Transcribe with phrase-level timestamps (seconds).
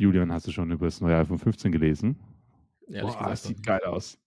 [0.00, 2.18] Julian, hast du schon über das neue iPhone 15 gelesen?
[2.88, 4.18] Ehrlich Boah, das sieht geil aus.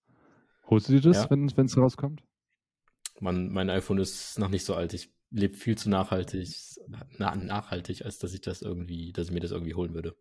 [0.69, 1.29] Holst du dir das, Ja.
[1.31, 2.23] wenn es rauskommt?
[3.19, 4.93] Mann, mein iPhone ist noch nicht so alt.
[4.93, 6.49] Ich lebe viel zu nachhaltig,
[7.17, 10.15] na, nachhaltig, als dass ich das irgendwie, dass ich mir das irgendwie holen würde.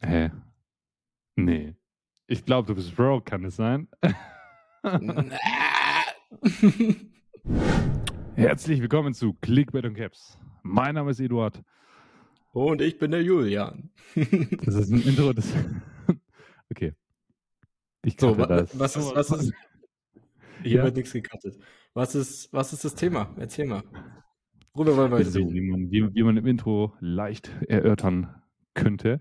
[0.00, 0.30] Hä?
[1.36, 1.74] Nee.
[2.26, 3.88] Ich glaube, du bist broke, kann es sein?
[8.34, 10.38] Herzlich willkommen zu Clickbait und Caps.
[10.62, 11.62] Mein Name ist Eduard.
[12.52, 13.90] Und ich bin der Julian.
[14.64, 15.52] Das ist ein Intro des.
[16.70, 16.94] okay.
[18.04, 18.78] Ich So, wa das.
[18.78, 19.52] was ist, was ist,
[20.62, 20.84] hier Ja.
[20.84, 21.58] wird nichts gecuttet.
[21.94, 23.34] Was ist, was ist das Thema?
[23.38, 23.82] Erzähl mal.
[24.72, 25.52] Worüber wollen wir heute So, reden?
[25.54, 28.42] wie man, wie, wie man im Intro leicht erörtern
[28.74, 29.20] könnte,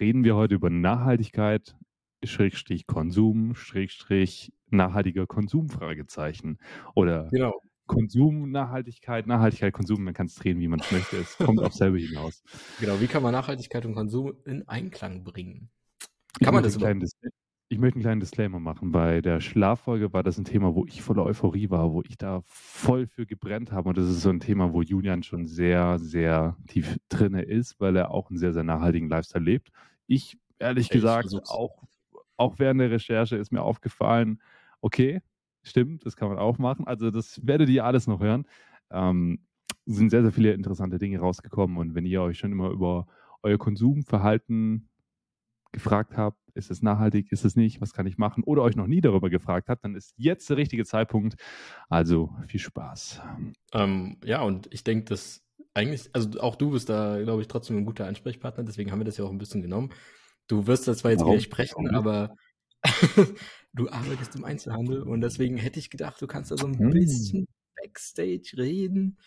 [0.00, 1.76] reden wir heute über Nachhaltigkeit,
[2.24, 6.58] Schrägstrich Konsum, Schrägstrich nachhaltiger Konsum, Fragezeichen.
[6.94, 7.60] Oder Genau.
[7.90, 11.16] Konsum, Nachhaltigkeit, Nachhaltigkeit, Konsum, man kann es drehen, wie man es möchte.
[11.16, 12.42] Es kommt auf selber hinaus.
[12.78, 13.00] Genau.
[13.00, 15.70] Wie kann man Nachhaltigkeit und Konsum in Einklang bringen?
[16.38, 17.32] Ich Kann man möchte das einen kleinen Dis-
[17.68, 18.92] Ich möchte einen kleinen Disclaimer machen.
[18.92, 22.42] Bei der Schlaffolge war das ein Thema, wo ich voller Euphorie war, wo ich da
[22.44, 23.88] voll für gebrennt habe.
[23.88, 27.96] Und das ist so ein Thema, wo Julian schon sehr, sehr tief drinne ist, weil
[27.96, 29.70] er auch einen sehr, sehr nachhaltigen Lifestyle lebt.
[30.06, 31.50] Ich, ehrlich Ich gesagt, versuch's.
[31.50, 31.82] auch,
[32.36, 34.40] auch während der Recherche ist mir aufgefallen,
[34.80, 35.20] okay,
[35.62, 36.86] stimmt, das kann man auch machen.
[36.86, 38.46] Also das werdet ihr alles noch hören.
[38.90, 39.40] Ähm,
[39.86, 41.76] es sind sehr, sehr viele interessante Dinge rausgekommen.
[41.76, 43.06] Und wenn ihr euch schon immer über
[43.42, 44.88] euer Konsumverhalten
[45.72, 48.88] gefragt habt, ist es nachhaltig, ist es nicht, was kann ich machen, oder euch noch
[48.88, 51.36] nie darüber gefragt habt, dann ist jetzt der richtige Zeitpunkt.
[51.88, 53.22] Also viel Spaß.
[53.72, 55.42] Ähm, ja, und ich denke, dass
[55.74, 59.04] eigentlich, also auch du bist da, glaube ich, trotzdem ein guter Ansprechpartner, deswegen haben wir
[59.04, 59.90] das ja auch ein bisschen genommen.
[60.48, 61.34] Du wirst da zwar jetzt Warum?
[61.34, 62.34] widersprechen, aber
[63.72, 66.90] du arbeitest im Einzelhandel und deswegen hätte ich gedacht, du kannst da so ein Hm.
[66.90, 69.18] bisschen Backstage reden.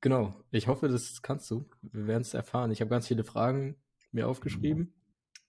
[0.00, 1.68] Genau, ich hoffe, das kannst du.
[1.82, 2.70] Wir werden es erfahren.
[2.70, 3.76] Ich habe ganz viele Fragen
[4.12, 4.92] mir aufgeschrieben,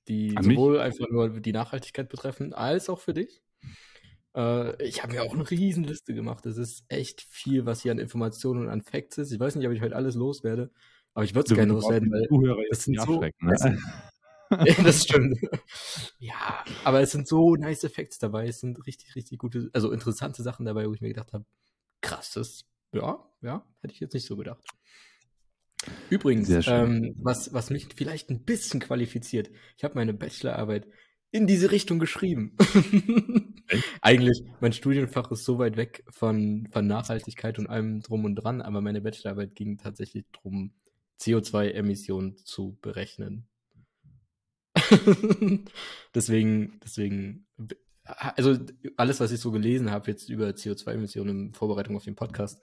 [0.08, 0.55] die An mich?
[0.58, 3.42] sowohl einfach nur die Nachhaltigkeit betreffen, als auch für dich.
[4.36, 6.45] Äh, ich habe mir auch eine riesen Liste gemacht.
[6.45, 9.32] Das ist echt viel, was hier an Informationen und an Facts ist.
[9.32, 10.71] Ich weiß nicht, ob ich heute alles loswerde,
[11.14, 13.77] aber ich würde es gerne loswerden, weil das sind nicht so- das- ne?
[14.52, 15.39] ja, das stimmt.
[16.20, 18.48] Ja, aber es sind so nice Facts dabei.
[18.48, 21.45] Es sind richtig, richtig gute, also interessante Sachen dabei, wo ich mir gedacht habe,
[22.02, 24.64] krass, das, ja, ja, hätte ich jetzt nicht so gedacht.
[26.10, 30.88] Übrigens, ähm, was, was mich vielleicht ein bisschen qualifiziert, ich habe meine Bachelorarbeit
[31.32, 32.56] in diese Richtung geschrieben.
[34.02, 38.62] Eigentlich, mein Studienfach ist so weit weg von, von Nachhaltigkeit und allem drum und dran,
[38.62, 40.73] aber meine Bachelorarbeit ging tatsächlich darum,
[41.20, 43.48] CO2-Emissionen zu berechnen.
[46.15, 47.47] deswegen, deswegen,
[48.03, 48.57] also
[48.97, 52.61] alles, was ich so gelesen habe jetzt über CO2-Emissionen in Vorbereitung auf den Podcast,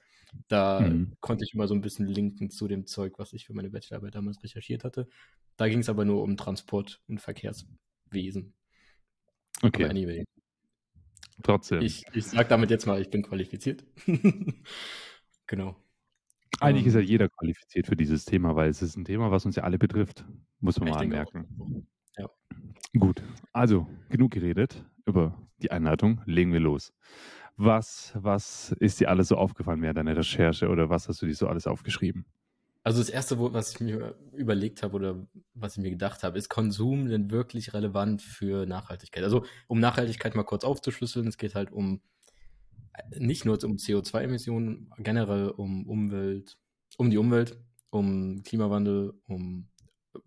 [0.49, 1.13] da Mhm.
[1.21, 4.15] konnte ich immer so ein bisschen linken zu dem Zeug, was ich für meine Bachelorarbeit
[4.15, 5.09] damals recherchiert hatte.
[5.57, 8.55] Da ging es aber nur um Transport und Verkehrswesen.
[9.63, 10.25] Okay, Aber anyway,
[11.43, 11.83] trotzdem.
[11.83, 13.85] ich, ich sag damit jetzt mal, ich bin qualifiziert.
[15.47, 15.77] genau.
[16.61, 19.45] Eigentlich ist ja ähm, jeder qualifiziert für dieses Thema, weil es ist ein Thema, was
[19.47, 20.25] uns ja alle betrifft,
[20.61, 21.87] muss man Ich mal anmerken.
[23.53, 26.93] Also genug geredet über die Einleitung, legen wir los.
[27.57, 31.35] Was, was ist dir alles so aufgefallen während deiner Recherche oder was hast du dir
[31.35, 32.25] so alles aufgeschrieben?
[32.85, 36.49] Also das Erste, was ich mir überlegt habe oder was ich mir gedacht habe, ist
[36.49, 39.23] Konsum denn wirklich relevant für Nachhaltigkeit?
[39.23, 42.01] Also um Nachhaltigkeit mal kurz aufzuschlüsseln, es geht halt um
[43.17, 46.59] nicht nur um CO2-Emissionen, generell um Umwelt,
[46.97, 47.57] um die Umwelt,
[47.91, 49.69] um Klimawandel, um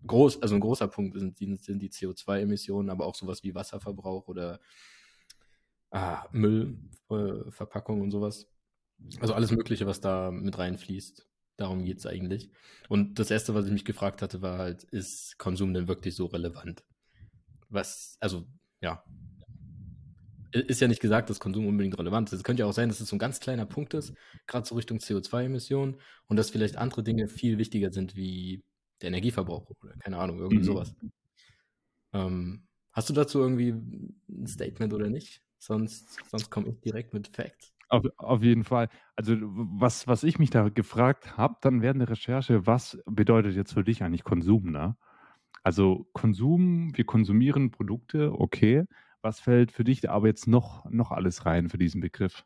[0.06, 4.28] groß, also ein großer Punkt sind die, sind die CO2-Emissionen, aber auch sowas wie Wasserverbrauch
[4.28, 4.60] oder
[5.90, 6.78] ah, Müll,
[7.10, 8.48] äh, und sowas.
[9.20, 11.26] Also alles Mögliche, was da mit reinfließt.
[11.56, 12.50] Darum geht es eigentlich.
[12.88, 16.26] Und das Erste, was ich mich gefragt hatte, war halt, ist Konsum denn wirklich so
[16.26, 16.84] relevant?
[17.68, 18.46] Was, also,
[18.80, 19.02] ja.
[20.52, 22.38] Ist ja nicht gesagt, dass Konsum unbedingt relevant ist.
[22.38, 24.14] Es könnte ja auch sein, dass es so ein ganz kleiner Punkt ist,
[24.46, 25.96] gerade so Richtung CO2-Emissionen
[26.28, 28.64] und dass vielleicht andere Dinge viel wichtiger sind, wie
[29.02, 30.64] der Energieverbrauch oder keine Ahnung, irgendwie Mhm.
[30.64, 30.94] sowas.
[32.12, 35.42] Ähm, hast du dazu irgendwie ein Statement oder nicht?
[35.58, 37.72] Sonst, sonst komme ich direkt mit Facts.
[37.88, 38.88] Auf, auf jeden Fall.
[39.14, 43.74] Also was, was ich mich da gefragt habe, dann während der Recherche, was bedeutet jetzt
[43.74, 44.96] für dich eigentlich Konsum, ne?
[45.62, 48.84] Also Konsum, wir konsumieren Produkte, okay.
[49.22, 52.44] Was fällt für dich aber jetzt noch, noch alles rein für diesen Begriff?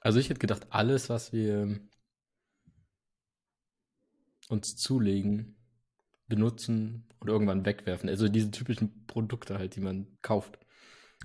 [0.00, 1.80] Also ich hätte gedacht, alles, was wir
[4.48, 5.56] uns zulegen,
[6.28, 8.08] benutzen und irgendwann wegwerfen.
[8.08, 10.58] Also diese typischen Produkte halt, die man kauft.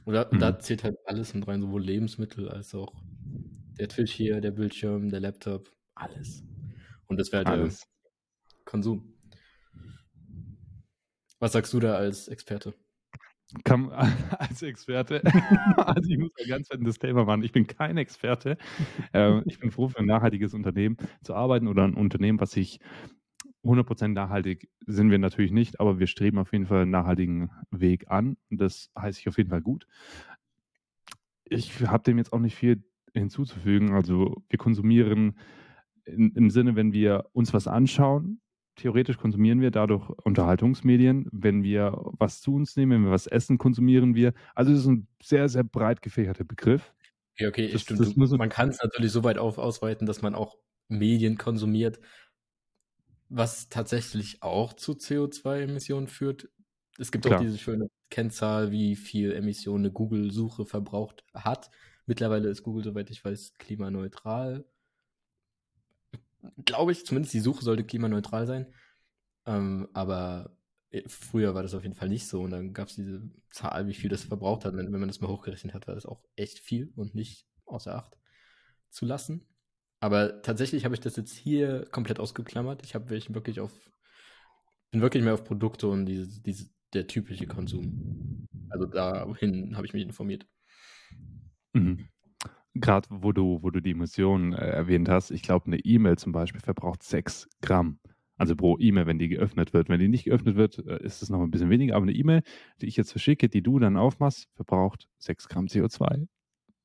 [0.06, 0.60] Und da, und da Mhm.
[0.60, 2.94] zählt halt alles mit rein, sowohl Lebensmittel als auch
[3.80, 6.44] der Tisch hier, der Bildschirm, der Laptop, alles.
[7.08, 7.80] Und das wäre halt Alles.
[7.84, 7.88] der
[8.66, 9.16] Konsum.
[11.40, 12.74] Was sagst du da als Experte?
[13.64, 13.90] Kann,
[14.40, 15.24] als Experte,
[15.78, 18.58] also ich muss ein ganz fetten Disclaimer machen, ich bin kein Experte.
[19.14, 22.80] Äh, ich bin froh, für ein nachhaltiges Unternehmen zu arbeiten oder ein Unternehmen, was sich
[23.64, 28.10] 100% nachhaltig sind wir natürlich nicht, aber wir streben auf jeden Fall einen nachhaltigen Weg
[28.10, 28.38] an.
[28.50, 29.88] Das heißt ich auf jeden Fall gut.
[31.44, 33.94] Ich habe dem jetzt auch nicht viel hinzuzufügen.
[33.94, 35.38] Also wir konsumieren
[36.06, 38.40] in, im Sinne, wenn wir uns was anschauen,
[38.80, 41.28] theoretisch konsumieren wir dadurch Unterhaltungsmedien.
[41.32, 44.34] Wenn wir was zu uns nehmen, wenn wir was essen, konsumieren wir.
[44.56, 46.94] Also es ist ein sehr, sehr breit gefächerter Begriff.
[47.36, 48.00] Okay, okay, das, stimmt.
[48.00, 52.00] Das du, man kann es natürlich so weit auf, ausweiten, dass man auch Medien konsumiert,
[53.30, 56.50] was tatsächlich auch zu CO2-Emissionen führt.
[56.98, 57.40] Es gibt Klar.
[57.40, 61.70] auch diese schöne Kennzahl, wie viel Emissionen eine Google-Suche verbraucht hat.
[62.06, 64.66] Mittlerweile ist Google, soweit ich weiß, klimaneutral
[66.66, 68.74] glaube ich, zumindest die Suche sollte klimaneutral sein.
[69.46, 70.56] Ähm, aber
[70.92, 72.42] äh, früher war das auf jeden Fall nicht so.
[72.42, 74.76] Und dann gab es diese Zahl, wie viel das verbraucht hat.
[74.76, 77.96] Wenn, wenn man das mal hochgerechnet hat, war das auch echt viel und nicht außer
[77.96, 78.18] Acht
[78.90, 79.48] zu lassen.
[80.00, 82.84] Aber tatsächlich habe ich das jetzt hier komplett ausgeklammert.
[82.84, 83.74] Ich habe wirklich auf,
[84.92, 88.48] bin wirklich mehr auf Produkte und diese, diese, der typische Konsum.
[88.70, 90.48] Also dahin habe ich mich informiert.
[91.74, 92.08] Mhm.
[92.80, 96.32] Gerade wo du, wo du die Emissionen äh, erwähnt hast, ich glaube, eine E-Mail zum
[96.32, 98.00] Beispiel verbraucht 6 Gramm.
[98.38, 99.90] Also pro E-Mail, wenn die geöffnet wird.
[99.90, 101.96] Wenn die nicht geöffnet wird, äh, ist es noch ein bisschen weniger.
[101.96, 102.42] Aber eine E-Mail,
[102.82, 106.28] die ich jetzt verschicke, die du dann aufmachst, verbraucht 6 Gramm CO2.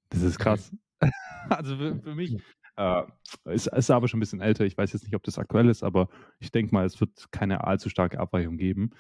[0.09, 0.75] Das ist krass.
[1.49, 2.37] also für, für mich
[2.77, 3.03] äh,
[3.45, 4.65] ist, ist aber schon ein bisschen älter.
[4.65, 6.09] Ich weiß jetzt nicht, ob das aktuell ist, aber
[6.41, 8.91] ich denke mal, es wird keine allzu starke Abweichung geben.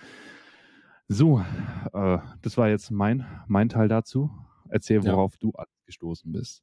[1.08, 1.44] So,
[1.92, 4.30] äh, das war jetzt mein, mein Teil dazu.
[4.68, 5.38] Erzähl, worauf ja.
[5.40, 5.52] du
[5.86, 6.62] gestoßen bist.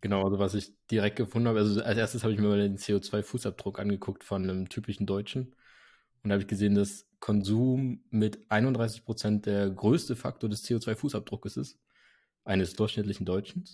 [0.00, 2.78] Genau, also was ich direkt gefunden habe, also als erstes habe ich mir mal den
[2.78, 5.54] CO2-Fußabdruck angeguckt von einem typischen Deutschen.
[6.22, 11.78] Und habe ich gesehen, dass Konsum mit 31 Prozent der größte Faktor des CO2-Fußabdruckes ist,
[12.44, 13.64] eines durchschnittlichen Deutschen.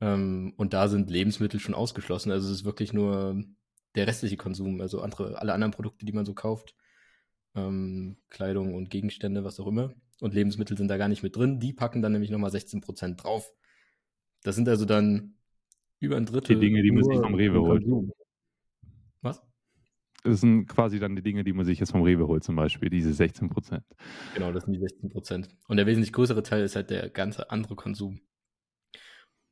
[0.00, 2.30] Ähm, und da sind Lebensmittel schon ausgeschlossen.
[2.30, 3.42] Also es ist wirklich nur
[3.94, 6.74] der restliche Konsum, also andere, alle anderen Produkte, die man so kauft,
[7.54, 9.92] ähm, Kleidung und Gegenstände, was auch immer.
[10.20, 11.60] Und Lebensmittel sind da gar nicht mit drin.
[11.60, 13.52] Die packen dann nämlich nochmal 16 Prozent drauf.
[14.42, 15.34] Das sind also dann
[16.00, 16.56] über ein Drittel.
[16.56, 17.84] Die Dinge, die man sich vom Rewe holt.
[19.20, 19.42] Was?
[20.24, 22.90] Das sind quasi dann die Dinge, die man sich jetzt vom Rewe holt, zum Beispiel,
[22.90, 23.84] diese 16 Prozent.
[24.34, 25.48] Genau, das sind die 16 Prozent.
[25.68, 28.20] Und der wesentlich größere Teil ist halt der ganze andere Konsum.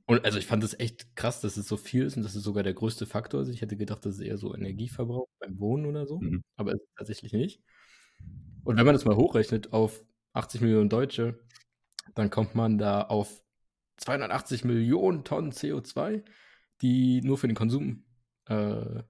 [0.07, 2.43] Und also ich fand es echt krass, dass es so viel ist und das ist
[2.43, 3.41] sogar der größte Faktor.
[3.41, 6.43] Also ich hätte gedacht, das ist eher so Energieverbrauch beim Wohnen oder so, mhm.
[6.57, 7.63] aber ist tatsächlich nicht.
[8.65, 10.03] Und wenn man das mal hochrechnet auf
[10.33, 11.39] 80 Millionen Deutsche,
[12.17, 13.41] dann kommt man da auf
[14.01, 16.25] 280 Millionen Tonnen CO2,
[16.83, 18.05] die nur für den Konsum
[18.47, 19.03] äh,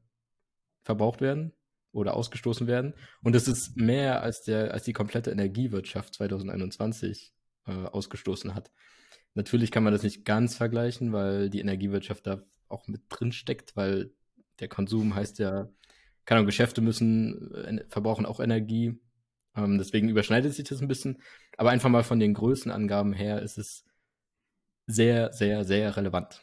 [0.83, 1.53] verbraucht werden
[1.93, 2.95] oder ausgestoßen werden.
[3.23, 7.33] Und das ist mehr als, der, als die komplette Energiewirtschaft 2021
[7.67, 8.71] äh, ausgestoßen hat.
[9.35, 13.77] Natürlich kann man das nicht ganz vergleichen, weil die Energiewirtschaft da auch mit drin steckt,
[13.77, 14.13] weil
[14.59, 15.69] der Konsum heißt ja,
[16.25, 19.01] keine Ahnung, Geschäfte müssen, äh, verbrauchen auch Energie.
[19.57, 21.23] Ähm, deswegen überschneidet sich das ein bisschen.
[21.57, 23.85] Aber einfach mal von den Größenangaben her ist es
[24.91, 26.43] sehr, sehr, sehr relevant.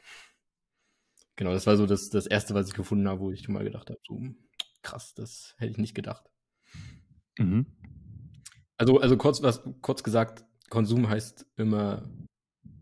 [1.35, 3.89] Genau, das war so das, das Erste, was ich gefunden habe, wo ich mal gedacht
[3.89, 4.19] habe, so
[4.81, 6.25] krass, das hätte ich nicht gedacht.
[7.37, 7.67] Mhm.
[8.77, 12.09] Also, also kurz, was, kurz gesagt, Konsum heißt immer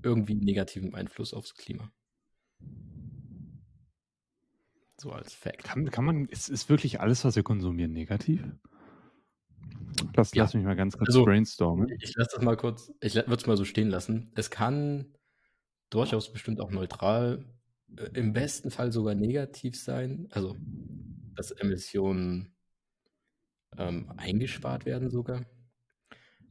[0.03, 1.91] irgendwie negativen Einfluss aufs Klima.
[4.97, 5.63] So als Fact.
[5.65, 8.41] Kann, kann man, ist, ist wirklich alles, was wir konsumieren, negativ?
[10.15, 10.43] Lass, ja.
[10.43, 11.89] lass mich mal ganz kurz also, brainstormen.
[11.99, 14.31] Ich lasse das mal kurz, ich würde es mal so stehen lassen.
[14.35, 15.13] Es kann
[15.89, 17.45] durchaus bestimmt auch neutral,
[17.97, 20.27] äh, im besten Fall sogar negativ sein.
[20.31, 20.55] Also,
[21.35, 22.55] dass Emissionen
[23.77, 25.45] ähm, eingespart werden sogar.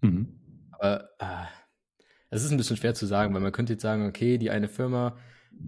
[0.01, 0.41] Mhm.
[0.73, 1.47] Aber äh,
[2.31, 4.69] es ist ein bisschen schwer zu sagen, weil man könnte jetzt sagen, okay, die eine
[4.69, 5.17] Firma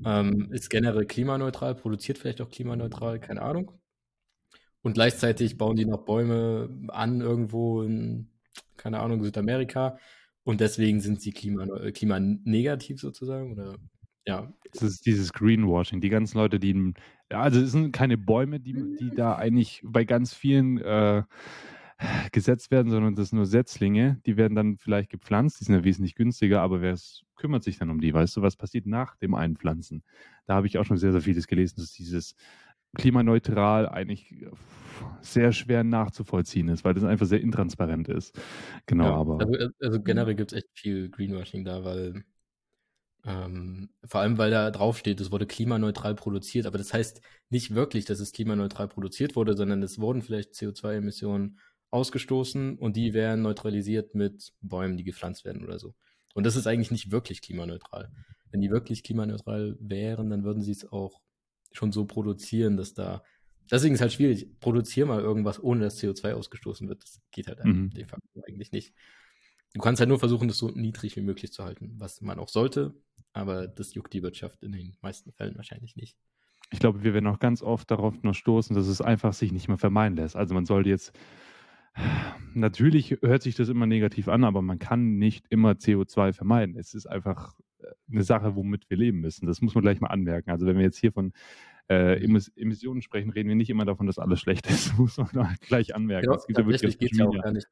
[0.04, 3.72] ähm, ist generell klimaneutral, produziert vielleicht auch klimaneutral, keine Ahnung.
[4.82, 8.30] Und gleichzeitig bauen die noch Bäume an irgendwo in,
[8.76, 9.98] keine Ahnung, Südamerika.
[10.46, 13.50] Und deswegen sind sie klima, klimanegativ sozusagen?
[13.50, 13.78] Oder
[14.26, 14.52] ja.
[14.72, 16.00] Das ist dieses Greenwashing.
[16.00, 16.94] Die ganzen Leute, die.
[17.30, 21.24] Also es sind keine Bäume, die, die da eigentlich bei ganz vielen äh,
[22.30, 24.20] gesetzt werden, sondern das sind nur Setzlinge.
[24.24, 26.96] Die werden dann vielleicht gepflanzt, die sind ja wesentlich günstiger, aber wer
[27.34, 28.14] kümmert sich dann um die?
[28.14, 30.04] Weißt du, was passiert nach dem Einpflanzen?
[30.46, 32.36] Da habe ich auch schon sehr, sehr vieles gelesen, dass dieses
[32.96, 34.34] klimaneutral eigentlich
[35.20, 38.38] sehr schwer nachzuvollziehen ist, weil das einfach sehr intransparent ist.
[38.86, 39.40] Genau, ja, aber.
[39.40, 42.24] Also, äh, also generell gibt es echt viel Greenwashing da, weil
[43.24, 48.04] ähm, vor allem, weil da draufsteht, es wurde klimaneutral produziert, aber das heißt nicht wirklich,
[48.04, 51.58] dass es klimaneutral produziert wurde, sondern es wurden vielleicht CO2-Emissionen
[51.90, 55.94] ausgestoßen und die wären neutralisiert mit Bäumen, die gepflanzt werden oder so.
[56.34, 58.12] Und das ist eigentlich nicht wirklich klimaneutral.
[58.50, 61.20] Wenn die wirklich klimaneutral wären, dann würden sie es auch
[61.76, 63.22] schon so produzieren, dass da.
[63.70, 64.58] Deswegen ist es halt schwierig.
[64.60, 67.02] Produziere mal irgendwas, ohne dass CO2 ausgestoßen wird.
[67.02, 67.90] Das geht halt mhm.
[67.90, 68.94] de facto eigentlich nicht.
[69.74, 72.48] Du kannst halt nur versuchen, das so niedrig wie möglich zu halten, was man auch
[72.48, 72.94] sollte,
[73.32, 76.16] aber das juckt die Wirtschaft in den meisten Fällen wahrscheinlich nicht.
[76.70, 79.68] Ich glaube, wir werden auch ganz oft darauf nur stoßen, dass es einfach sich nicht
[79.68, 80.34] mehr vermeiden lässt.
[80.36, 81.12] Also man sollte jetzt
[82.54, 86.76] Natürlich hört sich das immer negativ an, aber man kann nicht immer CO2 vermeiden.
[86.76, 87.54] Es ist einfach
[88.10, 89.46] eine Sache, womit wir leben müssen.
[89.46, 90.50] Das muss man gleich mal anmerken.
[90.50, 91.32] Also wenn wir jetzt hier von
[91.88, 94.88] äh, Emissionen sprechen, reden wir nicht immer davon, dass alles schlecht ist.
[94.96, 96.30] Das muss man gleich anmerken.
[96.30, 97.68] Ja, tatsächlich geht es ja auch gar nicht.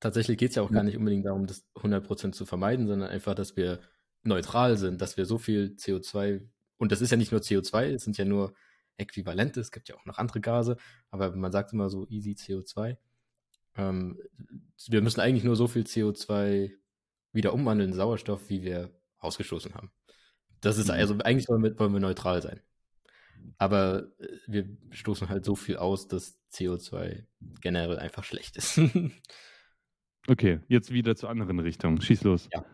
[0.00, 3.34] Tatsächlich geht es ja auch gar nicht unbedingt darum, das 100% zu vermeiden, sondern einfach,
[3.34, 3.80] dass wir
[4.22, 6.46] neutral sind, dass wir so viel CO2,
[6.76, 8.54] und das ist ja nicht nur CO2, es sind ja nur
[8.96, 10.76] Äquivalente, es gibt ja auch noch andere Gase,
[11.10, 12.96] aber man sagt immer so easy CO2.
[13.76, 14.20] Ähm,
[14.88, 16.72] wir müssen eigentlich nur so viel CO2
[17.32, 19.90] wieder umwandeln in Sauerstoff, wie wir ausgestoßen haben.
[20.60, 20.94] Das ist mhm.
[20.94, 22.60] also eigentlich wollen wir, wollen wir neutral sein.
[23.58, 27.24] Aber äh, wir stoßen halt so viel aus, dass CO2
[27.60, 28.80] generell einfach schlecht ist.
[30.28, 32.00] okay, jetzt wieder zur anderen Richtung.
[32.00, 32.48] Schieß los.
[32.52, 32.64] Ja.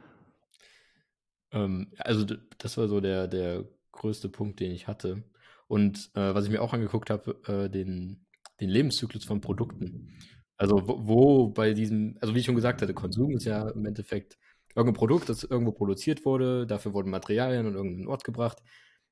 [1.52, 2.26] Ähm, also
[2.58, 5.24] das war so der, der größte Punkt, den ich hatte.
[5.66, 8.26] Und äh, was ich mir auch angeguckt habe, äh, den,
[8.60, 10.18] den Lebenszyklus von Produkten.
[10.56, 13.86] Also wo, wo bei diesem, also wie ich schon gesagt hatte, Konsum ist ja im
[13.86, 14.38] Endeffekt
[14.74, 18.58] irgendein Produkt, das irgendwo produziert wurde, dafür wurden Materialien an irgendeinen Ort gebracht.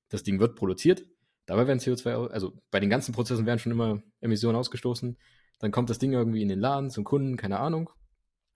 [0.09, 1.04] Das Ding wird produziert,
[1.47, 5.16] dabei werden CO2, also bei den ganzen Prozessen werden schon immer Emissionen ausgestoßen.
[5.59, 7.90] Dann kommt das Ding irgendwie in den Laden zum Kunden, keine Ahnung.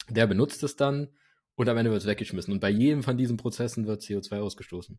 [0.09, 1.09] Der benutzt es dann
[1.55, 2.53] und am Ende wird es weggeschmissen.
[2.53, 4.99] Und bei jedem von diesen Prozessen wird CO2 ausgestoßen.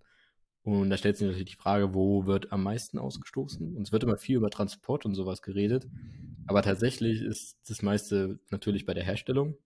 [0.64, 3.76] Und da stellt sich natürlich die Frage, wo wird am meisten ausgestoßen?
[3.76, 5.88] Und es wird immer viel über Transport und sowas geredet.
[6.46, 9.58] Aber tatsächlich ist das meiste natürlich bei der Herstellung.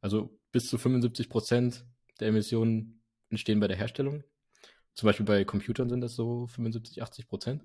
[0.00, 1.84] Also bis zu 75 Prozent
[2.18, 4.24] der Emissionen entstehen bei der Herstellung.
[4.94, 7.62] Zum Beispiel bei Computern sind das so 75, 80 Prozent.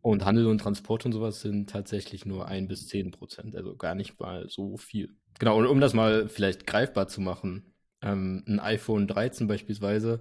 [0.00, 3.94] Und Handel und Transport und sowas sind tatsächlich nur ein bis zehn Prozent, also gar
[3.94, 5.16] nicht mal so viel.
[5.38, 10.20] Genau, und um das mal vielleicht greifbar zu machen, ähm, ein iPhone 13 beispielsweise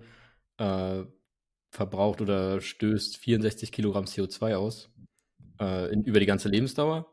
[0.58, 1.04] äh,
[1.70, 4.90] verbraucht oder stößt 64 Kilogramm CO2 aus
[5.60, 7.12] äh, in, über die ganze Lebensdauer.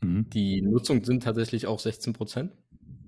[0.00, 0.28] Mhm.
[0.30, 2.52] Die Nutzung sind tatsächlich auch 16 Prozent.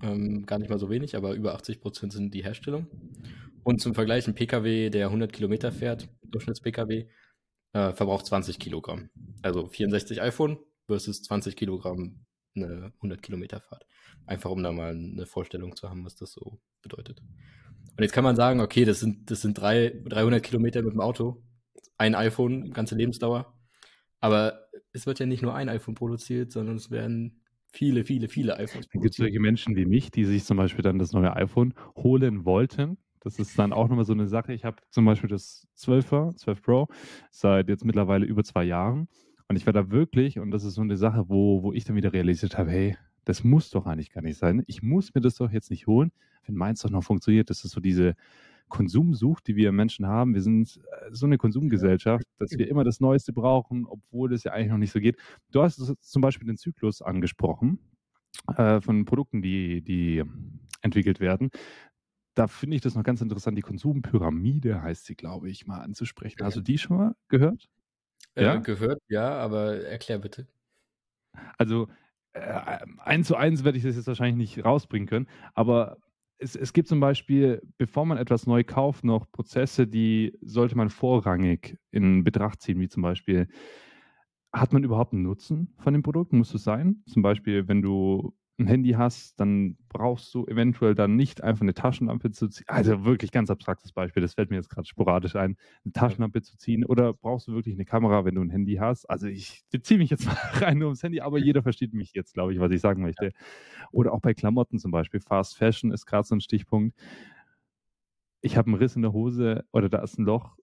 [0.01, 2.87] Ähm, gar nicht mal so wenig, aber über 80 Prozent sind die Herstellung.
[3.63, 7.07] Und zum Vergleich, ein PKW, der 100 Kilometer fährt, Durchschnitts-PKW,
[7.73, 9.09] äh, verbraucht 20 Kilogramm.
[9.41, 13.85] Also 64 iPhone versus 20 Kilogramm eine 100 Kilometer Fahrt.
[14.25, 17.21] Einfach um da mal eine Vorstellung zu haben, was das so bedeutet.
[17.97, 21.01] Und jetzt kann man sagen, okay, das sind, das sind drei, 300 Kilometer mit dem
[21.01, 21.43] Auto,
[21.97, 23.53] ein iPhone, ganze Lebensdauer.
[24.19, 27.41] Aber es wird ja nicht nur ein iPhone produziert, sondern es werden
[27.77, 28.87] viele, viele, viele iPhones.
[28.91, 32.43] Es gibt solche Menschen wie mich, die sich zum Beispiel dann das neue iPhone holen
[32.43, 32.97] wollten.
[33.21, 34.53] Das ist dann auch nochmal so eine Sache.
[34.53, 36.87] Ich habe zum Beispiel das 12er, 12 Pro,
[37.29, 39.07] seit jetzt mittlerweile über zwei Jahren.
[39.47, 41.95] Und ich war da wirklich, und das ist so eine Sache, wo, wo ich dann
[41.95, 44.63] wieder realisiert habe, hey, das muss doch eigentlich gar nicht sein.
[44.67, 46.11] Ich muss mir das doch jetzt nicht holen,
[46.45, 47.49] wenn meins doch noch funktioniert.
[47.49, 48.15] Das ist so diese
[48.69, 50.33] Konsumsucht, die wir Menschen haben.
[50.33, 54.51] Wir sind äh, so eine Konsumgesellschaft, dass wir immer das Neueste brauchen, obwohl das ja
[54.51, 55.17] eigentlich noch nicht so geht.
[55.51, 57.79] Du hast zum Beispiel den Zyklus angesprochen
[58.55, 60.23] äh, von Produkten, die, die
[60.81, 61.49] entwickelt werden.
[62.35, 66.37] Da finde ich das noch ganz interessant, die Konsumpyramide heißt sie, glaube ich, mal anzusprechen.
[66.43, 67.67] Hast du die schon mal gehört?
[68.35, 68.55] Äh, ja?
[68.57, 70.47] Gehört, ja, aber erklär bitte.
[71.57, 71.87] Also
[72.33, 75.97] äh, eins zu eins werde ich das jetzt wahrscheinlich nicht rausbringen können, aber
[76.39, 80.89] es, es gibt zum Beispiel, bevor man etwas neu kauft, noch Prozesse, die sollte man
[80.89, 83.47] vorrangig in Betracht ziehen, wie zum Beispiel,
[84.53, 86.33] hat man überhaupt einen Nutzen von dem Produkt?
[86.33, 87.03] Muss es sein?
[87.07, 91.75] Zum Beispiel, wenn du ein Handy hast, dann brauchst du eventuell dann nicht einfach eine
[91.75, 92.65] Taschenlampe zu ziehen.
[92.67, 96.57] Also wirklich ganz abstraktes Beispiel, das fällt mir jetzt gerade sporadisch ein, eine Taschenlampe zu
[96.57, 96.83] ziehen.
[96.83, 99.05] Oder brauchst du wirklich eine Kamera, wenn du ein Handy hast?
[99.09, 102.33] Also ich beziehe mich jetzt mal rein nur ums Handy, aber jeder versteht mich jetzt,
[102.33, 103.31] glaube ich, was ich sagen möchte.
[103.91, 105.19] Oder auch bei Klamotten zum Beispiel.
[105.19, 106.95] Fast Fashion ist gerade so ein Stichpunkt.
[108.41, 110.57] Ich habe einen Riss in der Hose oder da ist ein Loch.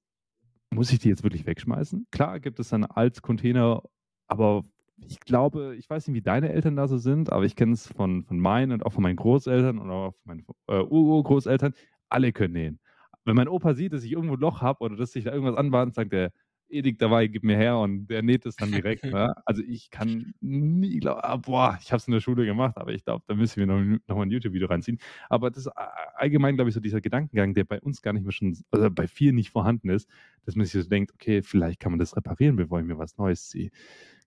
[0.71, 2.09] Muss ich die jetzt wirklich wegschmeißen?
[2.11, 3.83] Klar gibt es dann Altcontainer,
[4.27, 4.65] aber
[4.97, 7.87] ich glaube, ich weiß nicht, wie deine Eltern da so sind, aber ich kenne es
[7.89, 11.75] von, von meinen und auch von meinen Großeltern und auch von meinen äh, Urgroßeltern.
[12.09, 12.81] Alle können nähen.
[13.25, 15.57] Wenn mein Opa sieht, dass ich irgendwo ein Loch habe oder dass sich da irgendwas
[15.57, 16.31] anbahnt, sagt er,
[16.75, 19.05] Edik dabei, gib mir her und der näht es dann direkt.
[19.05, 19.35] ne?
[19.47, 22.93] Also ich kann nie glauben, ah, boah, ich habe es in der Schule gemacht, aber
[22.93, 24.99] ich glaube, da müssen wir noch, noch mal ein YouTube-Video reinziehen.
[25.29, 25.73] Aber das ist
[26.17, 29.07] allgemein, glaube ich, so dieser Gedankengang, der bei uns gar nicht mehr schon, also bei
[29.07, 30.09] vielen nicht vorhanden ist,
[30.45, 33.17] dass man sich so denkt, okay, vielleicht kann man das reparieren, bevor ich mir was
[33.17, 33.71] Neues ziehe.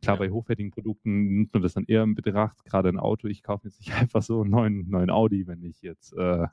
[0.02, 0.20] Klar, ja.
[0.20, 3.28] bei hochwertigen Produkten nimmt man das dann eher in Betracht, gerade ein Auto.
[3.28, 6.48] Ich kaufe jetzt nicht einfach so einen neuen, neuen Audi, wenn ich jetzt äh,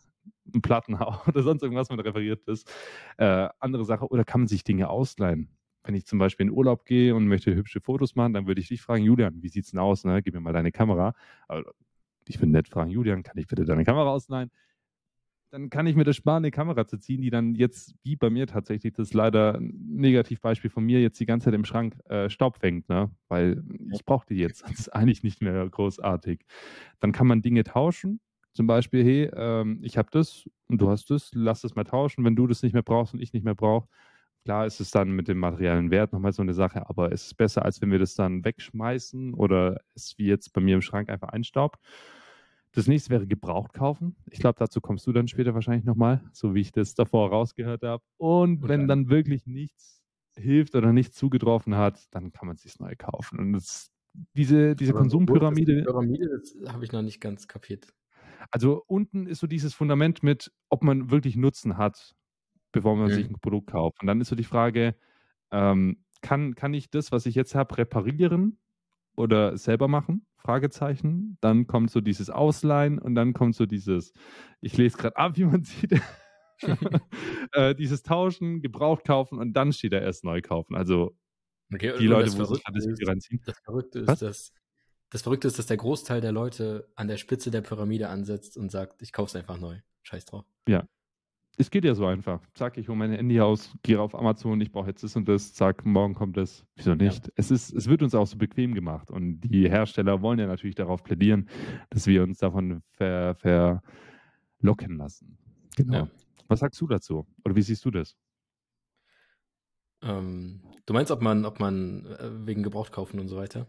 [0.53, 2.71] einen Platten habe oder sonst irgendwas mit repariert ist.
[3.19, 5.49] Äh, andere Sache, oder kann man sich Dinge ausleihen?
[5.85, 8.69] Wenn ich zum Beispiel in Urlaub gehe und möchte hübsche Fotos machen, dann würde ich
[8.69, 10.05] dich fragen, Julian, wie sieht's denn aus?
[10.05, 10.23] Ne?
[10.23, 11.15] Gib mir mal deine Kamera.
[11.47, 11.71] Also,
[12.27, 14.51] ich würde nett fragen, Julian, kann ich bitte deine Kamera ausleihen?
[15.55, 18.29] dann kann ich mir das sparen, eine Kamera zu ziehen, die dann jetzt, wie bei
[18.29, 21.95] mir tatsächlich, das ist leider ein Negativbeispiel von mir, jetzt die ganze Zeit im Schrank
[22.09, 23.13] äh, Staub fängt, ne?
[23.29, 23.63] weil
[23.93, 24.65] ich brauche die jetzt.
[24.75, 26.41] Das ist eigentlich nicht mehr großartig.
[26.99, 28.19] Dann kann man Dinge tauschen.
[28.53, 32.25] Zum Beispiel, hey, ähm, ich habe das und du hast das, lass das mal tauschen.
[32.25, 33.87] Wenn du das nicht mehr brauchst und ich nicht mehr brauche,
[34.45, 37.35] klar ist es dann mit dem materiellen Wert nochmal so eine Sache, aber es ist
[37.35, 41.09] besser, als wenn wir das dann wegschmeißen oder es wie jetzt bei mir im Schrank
[41.09, 41.81] einfach einstaubt.
[42.73, 44.17] Das nächste wäre gebraucht kaufen.
[44.31, 47.83] Ich glaube, dazu kommst du dann später wahrscheinlich nochmal, so wie ich das davor rausgehört
[47.83, 48.03] habe.
[48.17, 48.69] Und okay.
[48.69, 50.03] wenn dann wirklich nichts
[50.37, 53.39] hilft oder nichts zugetroffen hat, dann kann man es sich neu kaufen.
[53.39, 53.93] Und das,
[54.37, 55.77] diese, diese Konsumpyramide.
[55.77, 57.95] Die Pyramide, das habe ich noch nicht ganz kapiert.
[58.51, 62.17] Also unten ist so dieses Fundament mit, ob man wirklich Nutzen hat,
[62.75, 63.15] bevor man mhm.
[63.15, 64.03] sich ein Produkt kauft.
[64.03, 64.95] Und dann ist so die Frage,
[65.51, 68.59] ähm, kann, kann ich das, was ich jetzt habe, reparieren
[69.17, 70.27] oder selber machen?
[70.37, 71.39] Fragezeichen.
[71.41, 74.13] Dann kommt so dieses Ausleihen und dann kommt so dieses,
[74.61, 76.01] ich lese gerade ab, wie man sieht,
[77.53, 80.75] äh, dieses Tauschen, Gebraucht kaufen und dann steht da erst neu kaufen.
[80.75, 81.17] Also
[81.73, 83.41] okay, die Leute, wo sich das Video reinziehen.
[83.47, 84.53] Das Verrückte ist, dass
[85.11, 88.73] das Verrückte ist, dass der Großteil der Leute an der Spitze der Pyramide ansetzt und
[88.73, 89.79] sagt, ich kaufe es einfach neu.
[90.03, 90.45] Scheiß drauf.
[90.67, 90.85] Ja,
[91.57, 92.41] es geht ja so einfach.
[92.55, 95.55] Zack, ich hole mein Handy aus, gehe auf Amazon, ich brauche jetzt das und das,
[95.55, 96.65] zack, morgen kommt das.
[96.77, 97.27] Wieso nicht?
[97.27, 97.33] Ja.
[97.37, 100.75] Es, ist, es wird uns auch so bequem gemacht und die Hersteller wollen ja natürlich
[100.75, 101.49] darauf plädieren,
[101.91, 103.83] dass wir uns davon verlocken
[104.97, 105.39] ver lassen.
[105.77, 105.95] Genau.
[105.95, 106.09] Ja.
[106.49, 107.27] Was sagst du dazu?
[107.45, 108.17] Oder wie siehst du das?
[110.03, 113.67] Ähm, du meinst, ob man, ob man äh, wegen Gebraucht kaufen und so weiter?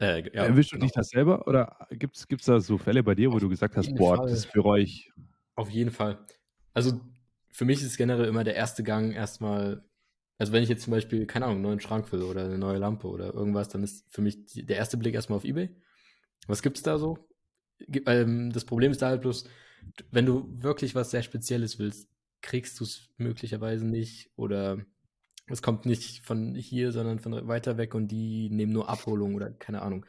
[0.00, 0.80] Äh, ja, Erwischst genau.
[0.80, 3.48] du dich das selber oder gibt es da so Fälle bei dir, wo auf du
[3.48, 4.30] gesagt hast, boah, Fall.
[4.30, 5.12] das bereue ich?
[5.54, 6.18] Auf jeden Fall.
[6.72, 7.00] Also
[7.52, 9.84] für mich ist es generell immer der erste Gang erstmal,
[10.38, 12.78] also wenn ich jetzt zum Beispiel, keine Ahnung, einen neuen Schrank will oder eine neue
[12.78, 15.70] Lampe oder irgendwas, dann ist für mich der erste Blick erstmal auf Ebay.
[16.46, 17.28] Was gibt's da so?
[18.06, 19.44] Ähm, das Problem ist da halt bloß,
[20.10, 22.08] wenn du wirklich was sehr Spezielles willst,
[22.40, 24.78] kriegst du es möglicherweise nicht oder
[25.46, 29.50] es kommt nicht von hier, sondern von weiter weg und die nehmen nur Abholung oder
[29.50, 30.06] keine Ahnung.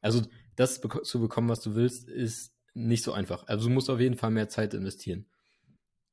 [0.00, 0.22] Also
[0.56, 3.46] das zu bekommen, was du willst, ist nicht so einfach.
[3.46, 5.26] Also du musst auf jeden Fall mehr Zeit investieren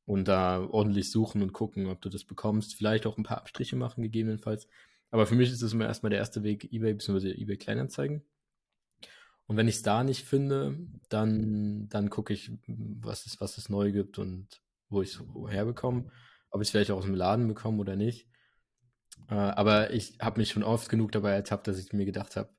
[0.07, 2.73] und da ordentlich suchen und gucken, ob du das bekommst.
[2.75, 4.69] Vielleicht auch ein paar Abstriche machen, gegebenenfalls.
[5.11, 7.31] Aber für mich ist es immer erstmal der erste Weg, eBay bzw.
[7.31, 8.23] eBay Kleinanzeigen.
[9.47, 10.77] Und wenn ich es da nicht finde,
[11.09, 16.09] dann, dann gucke ich, was es, was es neu gibt und wo ich es herbekomme.
[16.51, 18.29] Ob ich es vielleicht auch aus dem Laden bekomme oder nicht.
[19.29, 22.49] Äh, aber ich habe mich schon oft genug dabei ertappt, dass ich mir gedacht habe,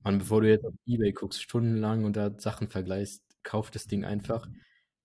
[0.00, 4.06] man, bevor du jetzt auf Ebay guckst, stundenlang und da Sachen vergleichst, kauf das Ding
[4.06, 4.48] einfach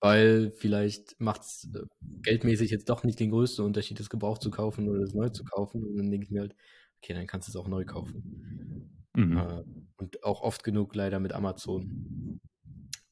[0.03, 1.85] weil vielleicht macht es äh,
[2.23, 5.45] geldmäßig jetzt doch nicht den größten Unterschied, das gebraucht zu kaufen oder das neu zu
[5.45, 5.81] kaufen.
[5.81, 6.55] Und dann denke ich mir halt,
[7.01, 9.07] okay, dann kannst du es auch neu kaufen.
[9.15, 9.37] Mhm.
[9.37, 9.63] Äh,
[9.95, 12.41] und auch oft genug leider mit Amazon.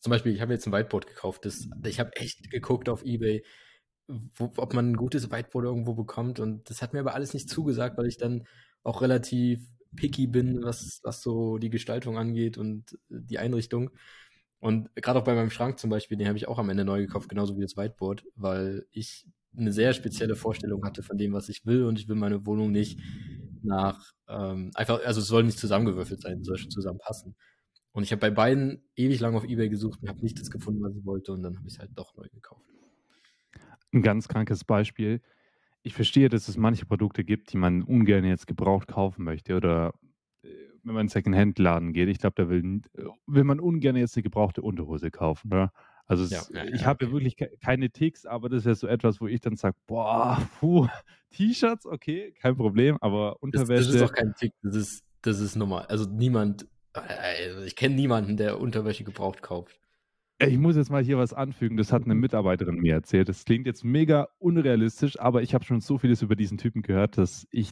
[0.01, 1.45] Zum Beispiel, ich habe jetzt ein Whiteboard gekauft.
[1.45, 3.45] Das, ich habe echt geguckt auf Ebay,
[4.07, 6.41] wo, ob man ein gutes Whiteboard irgendwo bekommt.
[6.41, 8.45] Und das hat mir aber alles nicht zugesagt, weil ich dann
[8.83, 13.91] auch relativ picky bin, was, was so die Gestaltung angeht und die Einrichtung.
[14.61, 17.01] Und gerade auch bei meinem Schrank zum Beispiel, den habe ich auch am Ende neu
[17.01, 19.25] gekauft, genauso wie das Whiteboard, weil ich
[19.57, 22.71] eine sehr spezielle Vorstellung hatte von dem, was ich will und ich will meine Wohnung
[22.71, 22.99] nicht
[23.63, 27.35] nach ähm, einfach, also es soll nicht zusammengewürfelt sein, es soll schon zusammenpassen.
[27.91, 30.81] Und ich habe bei beiden ewig lang auf Ebay gesucht und habe nicht das gefunden,
[30.83, 32.63] was ich wollte und dann habe ich es halt doch neu gekauft.
[33.91, 35.21] Ein ganz krankes Beispiel.
[35.81, 39.95] Ich verstehe, dass es manche Produkte gibt, die man ungern jetzt gebraucht kaufen möchte oder
[40.83, 42.81] wenn man in Secondhand-Laden geht, ich glaube, da will,
[43.27, 45.49] will man ungern jetzt eine gebrauchte Unterhose kaufen.
[45.49, 45.71] Ne?
[46.07, 47.13] Also es, ja, ich ja, habe okay.
[47.13, 50.87] wirklich keine Ticks, aber das ist ja so etwas, wo ich dann sage, boah, puh,
[51.31, 53.83] T-Shirts, okay, kein Problem, aber Unterwäsche.
[53.83, 55.85] Das, das ist auch kein Tick, das ist, das ist normal.
[55.87, 59.79] Also niemand, also ich kenne niemanden, der Unterwäsche gebraucht kauft.
[60.39, 62.21] Ich muss jetzt mal hier was anfügen, das hat eine mhm.
[62.21, 63.29] Mitarbeiterin mir erzählt.
[63.29, 67.17] Das klingt jetzt mega unrealistisch, aber ich habe schon so vieles über diesen Typen gehört,
[67.17, 67.69] dass ich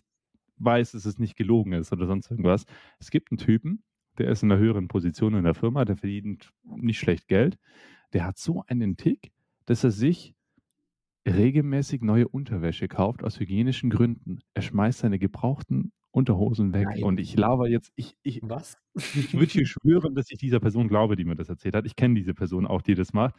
[0.60, 2.65] weiß, dass es nicht gelogen ist oder sonst irgendwas.
[3.00, 3.84] Es gibt einen Typen,
[4.17, 7.58] der ist in einer höheren Position in der Firma, der verdient nicht schlecht Geld.
[8.13, 9.32] Der hat so einen Tick,
[9.65, 10.36] dass er sich
[11.28, 14.39] regelmäßig neue Unterwäsche kauft aus hygienischen Gründen.
[14.54, 16.88] Er schmeißt seine gebrauchten Unterhosen weg.
[16.89, 17.04] Nein.
[17.04, 18.78] Und ich laber jetzt, ich, ich, Was?
[18.95, 21.86] ich würde hier schwören, dass ich dieser Person glaube, die mir das erzählt hat.
[21.86, 23.36] Ich kenne diese Person auch, die das macht.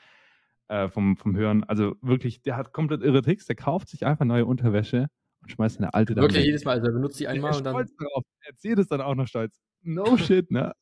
[0.69, 1.65] Äh, vom, vom Hören.
[1.65, 3.45] Also wirklich, der hat komplett irre Tricks.
[3.45, 5.09] Der kauft sich einfach neue Unterwäsche
[5.43, 6.47] und schmeißt seine alte dann Wirklich weg.
[6.47, 7.75] jedes Mal, also er benutzt die einmal und dann.
[7.75, 8.25] stolz darauf.
[8.43, 9.61] Er erzählt es dann auch noch stolz.
[9.83, 10.73] No shit, ne?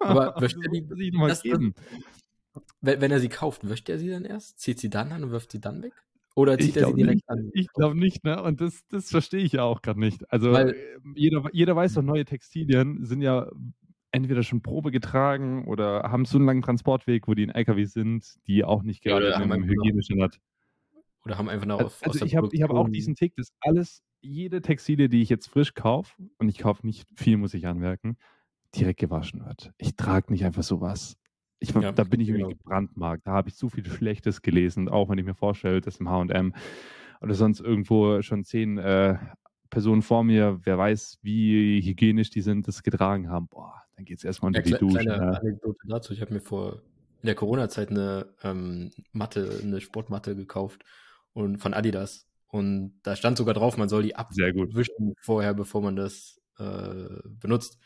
[0.00, 1.74] Aber wäscht er die- mal das- geben.
[2.80, 4.58] Wenn, wenn er sie kauft, wäscht er sie dann erst?
[4.58, 5.92] Zieht sie dann an und wirft sie dann weg?
[6.34, 7.28] Oder Ich zieht er sie direkt nicht.
[7.28, 7.50] an?
[7.54, 8.42] Ich glaube nicht, ne?
[8.42, 10.30] Und das, das verstehe ich ja auch gerade nicht.
[10.32, 10.74] Also Weil- äh,
[11.14, 13.50] jeder, jeder weiß doch, neue Textilien sind ja
[14.12, 18.34] entweder schon Probe getragen oder haben so einen langen Transportweg, wo die in LKW sind,
[18.48, 20.38] die auch nicht Ja, gerade im einfach nur- Hygienestandard.
[21.24, 23.52] Oder haben einfach noch Also, auf, aus der ich habe hab auch diesen Tick, dass
[23.60, 27.66] alles, jede Textilie, die ich jetzt frisch kaufe, und ich kaufe nicht viel, muss ich
[27.66, 28.16] anmerken,
[28.74, 29.72] direkt gewaschen wird.
[29.78, 31.16] Ich trage nicht einfach sowas.
[31.58, 32.56] Ich, Ja, da bin ich irgendwie genau.
[32.56, 33.26] gebrandmarkt.
[33.26, 36.54] Da habe ich so viel Schlechtes gelesen, auch wenn ich mir vorstelle, dass im H&M
[37.20, 39.18] oder sonst irgendwo schon zehn äh,
[39.68, 43.46] Personen vor mir, wer weiß, wie hygienisch die sind, das getragen haben.
[43.48, 45.04] Boah, dann geht es erstmal unter Ja, die Dusche.
[45.04, 45.38] kleine Ne?
[45.40, 46.12] Anekdote dazu.
[46.14, 46.82] Ich habe mir vor
[47.22, 50.82] in der Corona-Zeit eine ähm, Matte, eine Sportmatte gekauft
[51.32, 52.26] und von Adidas.
[52.48, 57.06] Und da stand sogar drauf, man soll die abwischen vorher, bevor man das äh,
[57.40, 57.78] benutzt.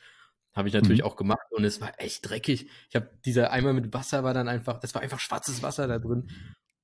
[0.54, 1.07] Habe ich natürlich Mhm.
[1.07, 2.70] auch gemacht und es war echt dreckig.
[2.88, 5.98] Ich habe dieser Eimer mit Wasser war dann einfach, es war einfach schwarzes Wasser da
[5.98, 6.28] drin.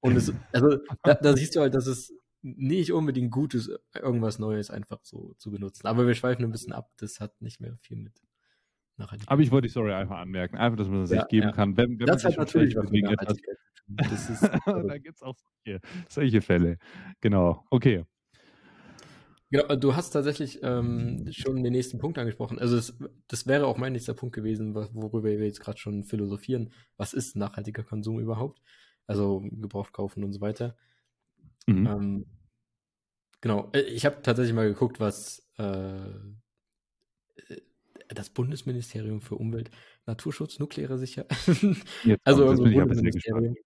[0.00, 4.38] Und es, also da, da siehst du halt, dass es nicht unbedingt gut ist, irgendwas
[4.38, 5.86] Neues einfach so zu benutzen.
[5.86, 6.90] Aber wir schweifen ein bisschen ab.
[6.96, 8.14] Das hat nicht mehr viel mit.
[9.26, 10.56] Aber ich wollte die Story einfach anmerken.
[10.56, 11.52] Einfach, dass man das Ja, sich geben ja.
[11.52, 11.76] kann.
[11.76, 13.38] Wenn, wenn das hat natürlich was mit bewegen etwas.
[13.96, 16.78] Das ist, da gibt es auch solche, solche Fälle.
[17.20, 17.64] Genau.
[17.70, 18.04] Okay.
[19.52, 22.60] Genau, du hast tatsächlich ähm, schon den nächsten Punkt angesprochen.
[22.60, 26.04] Also es, das wäre auch mein nächster Punkt gewesen, wo- worüber wir jetzt gerade schon
[26.04, 26.72] philosophieren.
[26.96, 28.62] Was ist nachhaltiger Konsum überhaupt?
[29.08, 30.76] Also gebraucht kaufen und so weiter.
[31.66, 31.86] Mhm.
[31.86, 32.26] Ähm,
[33.40, 36.04] genau, äh, ich habe tatsächlich mal geguckt, was äh,
[38.14, 39.70] das Bundesministerium für Umwelt,
[40.06, 41.30] Naturschutz, nukleare Sicherheit,
[42.24, 43.56] also unser sehr Bundesministerium,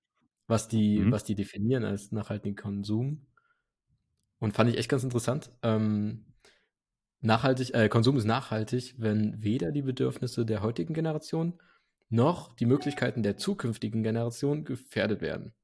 [0.46, 1.12] was die, Mhm.
[1.12, 3.26] was die definieren als nachhaltigen Konsum.
[4.38, 5.50] Und fand ich echt ganz interessant.
[5.62, 6.26] Ähm,
[7.20, 11.60] nachhaltig, äh, Konsum ist nachhaltig, wenn weder die Bedürfnisse der heutigen Generation
[12.10, 15.54] noch die Möglichkeiten der zukünftigen Generation gefährdet werden.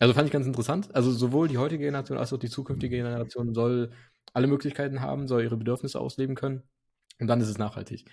[0.00, 0.94] Also fand ich ganz interessant.
[0.94, 3.90] Also sowohl die heutige Generation als auch die zukünftige Generation soll
[4.32, 6.62] alle Möglichkeiten haben, soll ihre Bedürfnisse ausleben können.
[7.20, 8.06] Und dann ist es nachhaltig.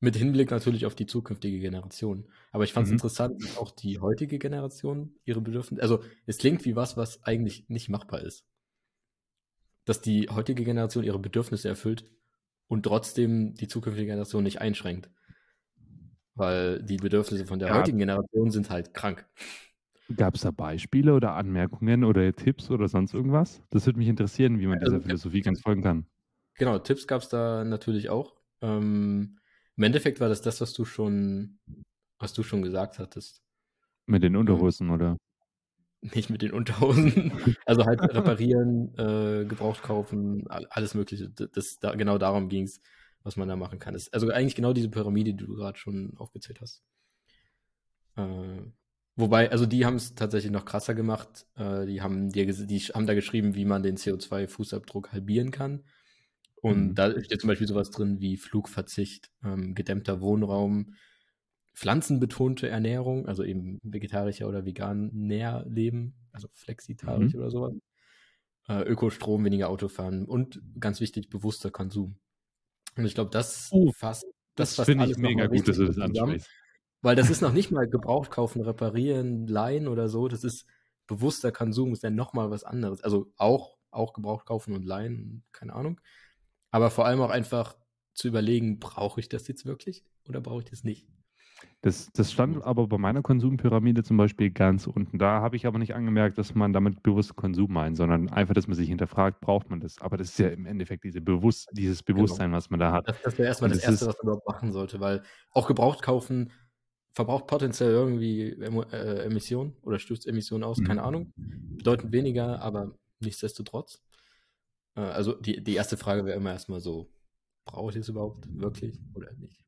[0.00, 2.30] Mit Hinblick natürlich auf die zukünftige Generation.
[2.52, 2.92] Aber ich fand es Mhm.
[2.92, 7.68] interessant, dass auch die heutige Generation ihre Bedürfnisse, also es klingt wie was, was eigentlich
[7.68, 8.46] nicht machbar ist.
[9.84, 12.10] Dass die heutige Generation ihre Bedürfnisse erfüllt
[12.66, 15.10] und trotzdem die zukünftige Generation nicht einschränkt.
[16.34, 17.72] Weil die Bedürfnisse von der Ja.
[17.72, 19.26] heutigen Generation sind halt krank.
[20.16, 23.62] Gab es da Beispiele oder Anmerkungen oder Tipps oder sonst irgendwas?
[23.70, 26.06] Das würde mich interessieren, wie man Also, dieser Philosophie ganz folgen kann.
[26.60, 28.36] Genau, Tipps gab es da natürlich auch.
[28.60, 29.38] Ähm,
[29.76, 31.58] Im Endeffekt war das das, was du schon,
[32.18, 33.42] was du schon gesagt hattest.
[34.06, 35.16] Mit den Unterhosen oder?
[36.02, 37.32] Nicht mit den Unterhosen.
[37.66, 41.30] Also halt reparieren, äh, gebraucht kaufen, all- alles Mögliche.
[41.30, 42.82] Das, da, genau darum ging es,
[43.22, 43.94] was man da machen kann.
[43.94, 46.82] Das, also eigentlich genau diese Pyramide, die du gerade schon aufgezählt hast.
[48.16, 48.62] Äh,
[49.16, 51.46] wobei, also die haben es tatsächlich noch krasser gemacht.
[51.56, 55.84] Äh, die, haben dir, die haben da geschrieben, wie man den CO2-Fußabdruck halbieren kann.
[56.62, 56.94] Und Mhm.
[56.96, 60.94] da steht zum Beispiel sowas drin wie Flugverzicht, ähm, gedämmter Wohnraum,
[61.74, 67.36] pflanzenbetonte Ernährung, also eben vegetarischer oder vegan Nährleben, also flexitarisch Mhm.
[67.36, 67.74] oder sowas.
[68.68, 72.18] Äh, Ökostrom, weniger Autofahren und ganz wichtig, bewusster Konsum.
[72.96, 75.98] Und ich glaube, das Oh, fasst Das, fasst finde ich mega gut, dass du das
[75.98, 76.50] ansprichst.
[77.02, 80.28] Weil das ist noch nicht mal gebraucht kaufen, reparieren, leihen oder so.
[80.28, 80.66] Das ist
[81.06, 83.02] bewusster Konsum, ist dann nochmal was anderes.
[83.02, 86.00] Also auch, auch gebraucht kaufen und leihen, keine Ahnung.
[86.70, 87.76] Aber vor allem auch einfach
[88.14, 91.06] zu überlegen, brauche ich das jetzt wirklich oder brauche ich das nicht?
[91.82, 95.18] Das, das stand aber bei meiner Konsumpyramide zum Beispiel ganz unten.
[95.18, 98.66] Da habe ich aber nicht angemerkt, dass man damit bewussten Konsum meint, sondern einfach, dass
[98.66, 100.00] man sich hinterfragt, braucht man das.
[100.00, 103.08] Aber das ist ja im Endeffekt diese Bewusst dieses Bewusstsein, was man da hat.
[103.08, 106.02] Das, das wäre erstmal das es Erste, was man überhaupt machen sollte, weil auch gebraucht
[106.02, 106.52] kaufen
[107.12, 110.84] verbraucht potenziell irgendwie äh, Emissionen oder stößt Emissionen aus, Mhm.
[110.84, 111.32] keine Ahnung.
[111.76, 114.02] Bedeutend weniger, aber nichtsdestotrotz.
[114.96, 117.10] Äh, also die, die erste Frage wäre immer erstmal so,
[117.64, 119.64] brauche ich es überhaupt wirklich oder nicht?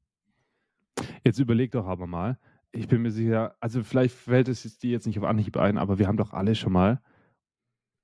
[1.25, 2.39] Jetzt überleg doch aber mal.
[2.73, 5.99] Ich bin mir sicher, also vielleicht fällt es dir jetzt nicht auf Anhieb ein, aber
[5.99, 7.01] wir haben doch alle schon mal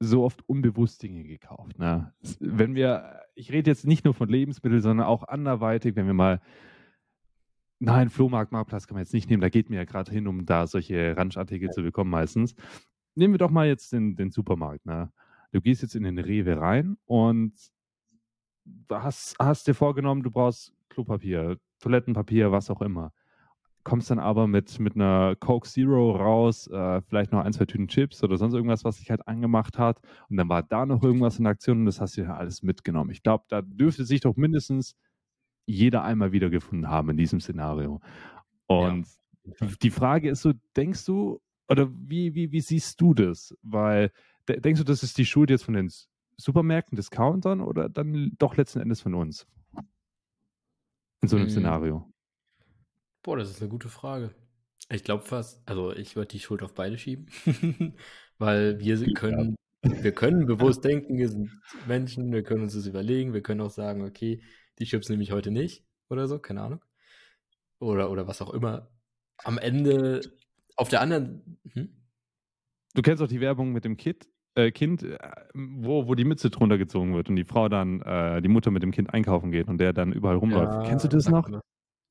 [0.00, 1.78] so oft unbewusst Dinge gekauft.
[1.78, 2.12] Ne?
[2.38, 6.40] Wenn wir, ich rede jetzt nicht nur von Lebensmitteln, sondern auch anderweitig, wenn wir mal,
[7.80, 10.46] nein, Flohmarkt, Marktplatz kann man jetzt nicht nehmen, da geht mir ja gerade hin, um
[10.46, 12.54] da solche Ramschartikel zu bekommen meistens.
[13.14, 14.86] nehmen wir doch mal jetzt den, den Supermarkt.
[14.86, 15.10] Ne?
[15.52, 17.54] Du gehst jetzt in den Rewe rein und
[18.90, 23.12] hast, hast dir vorgenommen, du brauchst Klopapier, Toilettenpapier, was auch immer.
[23.84, 27.88] Kommst dann aber mit, mit einer Coke Zero raus, äh, vielleicht noch ein, zwei Tüten
[27.88, 30.00] Chips oder sonst irgendwas, was sich halt angemacht hat.
[30.28, 33.10] Und dann war da noch irgendwas in Aktion und das hast du ja alles mitgenommen.
[33.10, 34.96] Ich glaube, da dürfte sich doch mindestens
[35.64, 38.00] jeder einmal wiedergefunden haben in diesem Szenario.
[38.66, 39.06] Und
[39.44, 39.68] ja.
[39.82, 43.56] die Frage ist so, denkst du, oder wie, wie, wie siehst du das?
[43.62, 44.10] Weil
[44.48, 45.90] denkst du, das ist die Schuld jetzt von den
[46.36, 49.46] Supermärkten, Discountern oder dann doch letzten Endes von uns?
[51.20, 51.50] In so einem hm.
[51.50, 52.12] Szenario.
[53.22, 54.34] Boah, das ist eine gute Frage.
[54.90, 57.26] Ich glaube fast, also ich würde die Schuld auf beide schieben,
[58.38, 63.34] weil wir können, wir können bewusst denken, wir sind Menschen, wir können uns das überlegen,
[63.34, 64.42] wir können auch sagen, okay,
[64.78, 66.84] die Chips nehme ich heute nicht oder so, keine Ahnung.
[67.80, 68.90] Oder, oder was auch immer.
[69.44, 70.20] Am Ende,
[70.76, 71.58] auf der anderen.
[71.72, 71.90] Hm?
[72.94, 75.18] Du kennst auch die Werbung mit dem Kid, äh, Kind, äh,
[75.54, 78.82] wo, wo die Mütze drunter gezogen wird und die Frau dann, äh, die Mutter mit
[78.82, 80.72] dem Kind einkaufen geht und der dann überall rumläuft.
[80.72, 81.48] Ja, Kennst du das noch?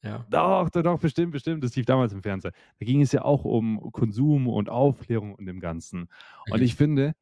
[0.03, 0.25] Ja.
[0.29, 1.63] Doch, doch, doch, bestimmt, bestimmt.
[1.63, 2.53] Das lief damals im Fernsehen.
[2.79, 6.07] Da ging es ja auch um Konsum und Aufklärung und dem Ganzen.
[6.51, 6.65] Und mhm.
[6.65, 7.13] ich finde,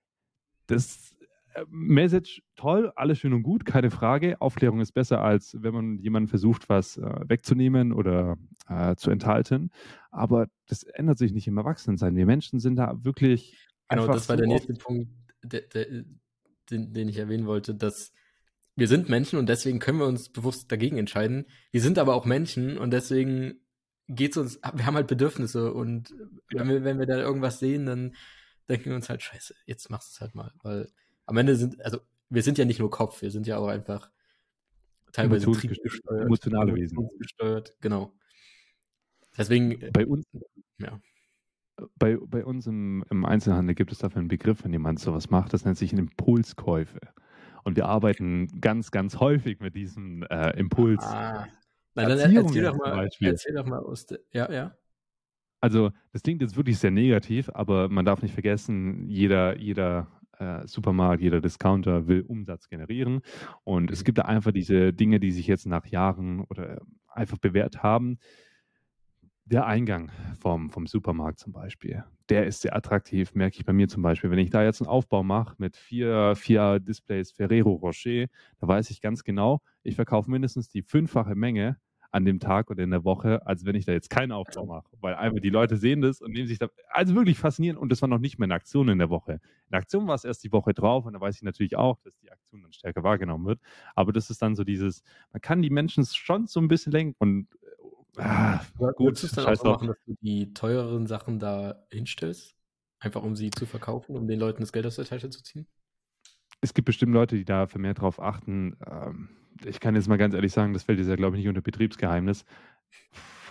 [0.67, 1.15] das
[1.53, 4.39] äh, Message toll, alles schön und gut, keine Frage.
[4.41, 9.71] Aufklärung ist besser, als wenn man jemanden versucht, was äh, wegzunehmen oder äh, zu enthalten.
[10.11, 12.15] Aber das ändert sich nicht im Erwachsenensein.
[12.15, 13.57] Wir Menschen sind da wirklich.
[13.89, 15.09] Genau, das war so der nächste Punkt,
[15.43, 15.85] der, der,
[16.69, 18.11] den, den ich erwähnen wollte, dass
[18.75, 21.45] wir sind Menschen und deswegen können wir uns bewusst dagegen entscheiden.
[21.71, 23.61] Wir sind aber auch Menschen und deswegen
[24.07, 26.09] geht es uns, wir haben halt Bedürfnisse und
[26.51, 26.59] ja.
[26.59, 28.15] wenn, wir, wenn wir da irgendwas sehen, dann
[28.69, 30.51] denken wir uns halt, scheiße, jetzt machst du es halt mal.
[30.61, 30.89] Weil
[31.25, 34.11] am Ende sind, also wir sind ja nicht nur Kopf, wir sind ja auch einfach
[35.13, 36.25] teilweise triebgesteuert.
[36.25, 37.09] Emotionale Wesen.
[37.19, 38.13] Gesteuert, genau.
[39.37, 39.91] Deswegen.
[39.91, 40.25] Bei uns,
[40.79, 40.99] ja.
[41.97, 45.53] Bei, bei uns im, im Einzelhandel gibt es dafür einen Begriff, wenn jemand sowas macht,
[45.53, 47.01] das nennt sich Impulskäufe.
[47.63, 51.03] Und wir arbeiten ganz, ganz häufig mit diesem äh, Impuls.
[51.03, 51.47] Ah.
[51.95, 54.75] Na, dann erzähl doch, mal, erzähl doch mal aus der, ja, ja.
[55.61, 60.07] Also, das klingt jetzt wirklich sehr negativ, aber man darf nicht vergessen, jeder, jeder
[60.37, 63.21] äh, Supermarkt, jeder Discounter will Umsatz generieren.
[63.63, 64.03] Und es mhm.
[64.05, 68.19] gibt da einfach diese Dinge, die sich jetzt nach Jahren oder einfach bewährt haben.
[69.47, 73.87] Der Eingang vom, vom Supermarkt zum Beispiel, der ist sehr attraktiv, merke ich bei mir
[73.87, 74.31] zum Beispiel.
[74.31, 78.25] Wenn ich da jetzt einen Aufbau mache mit vier, vier Displays Ferrero Rocher,
[78.59, 81.77] da weiß ich ganz genau, ich verkaufe mindestens die fünffache Menge
[82.15, 84.87] an dem Tag oder in der Woche, als wenn ich da jetzt keinen Aufbau mache.
[85.01, 86.69] Weil einfach die Leute sehen das und nehmen sich da.
[86.89, 87.77] Also wirklich faszinierend.
[87.77, 89.33] Und das war noch nicht mehr eine Aktion in der Woche.
[89.33, 91.99] In der Aktion war es erst die Woche drauf und da weiß ich natürlich auch,
[92.03, 93.59] dass die Aktion dann stärker wahrgenommen wird.
[93.95, 95.03] Aber das ist dann so dieses,
[95.33, 97.47] man kann die Menschen schon so ein bisschen lenken und
[98.17, 98.61] Ah,
[98.95, 102.55] gut, du es dann auch so machen, dass du die teureren Sachen da hinstellst?
[102.99, 105.67] Einfach um sie zu verkaufen, um den Leuten das Geld aus der Tasche zu ziehen?
[106.61, 108.77] Es gibt bestimmt Leute, die da vermehrt drauf achten.
[108.89, 109.29] Ähm,
[109.63, 111.61] ich kann jetzt mal ganz ehrlich sagen, das fällt jetzt ja, glaube ich, nicht unter
[111.61, 112.45] Betriebsgeheimnis.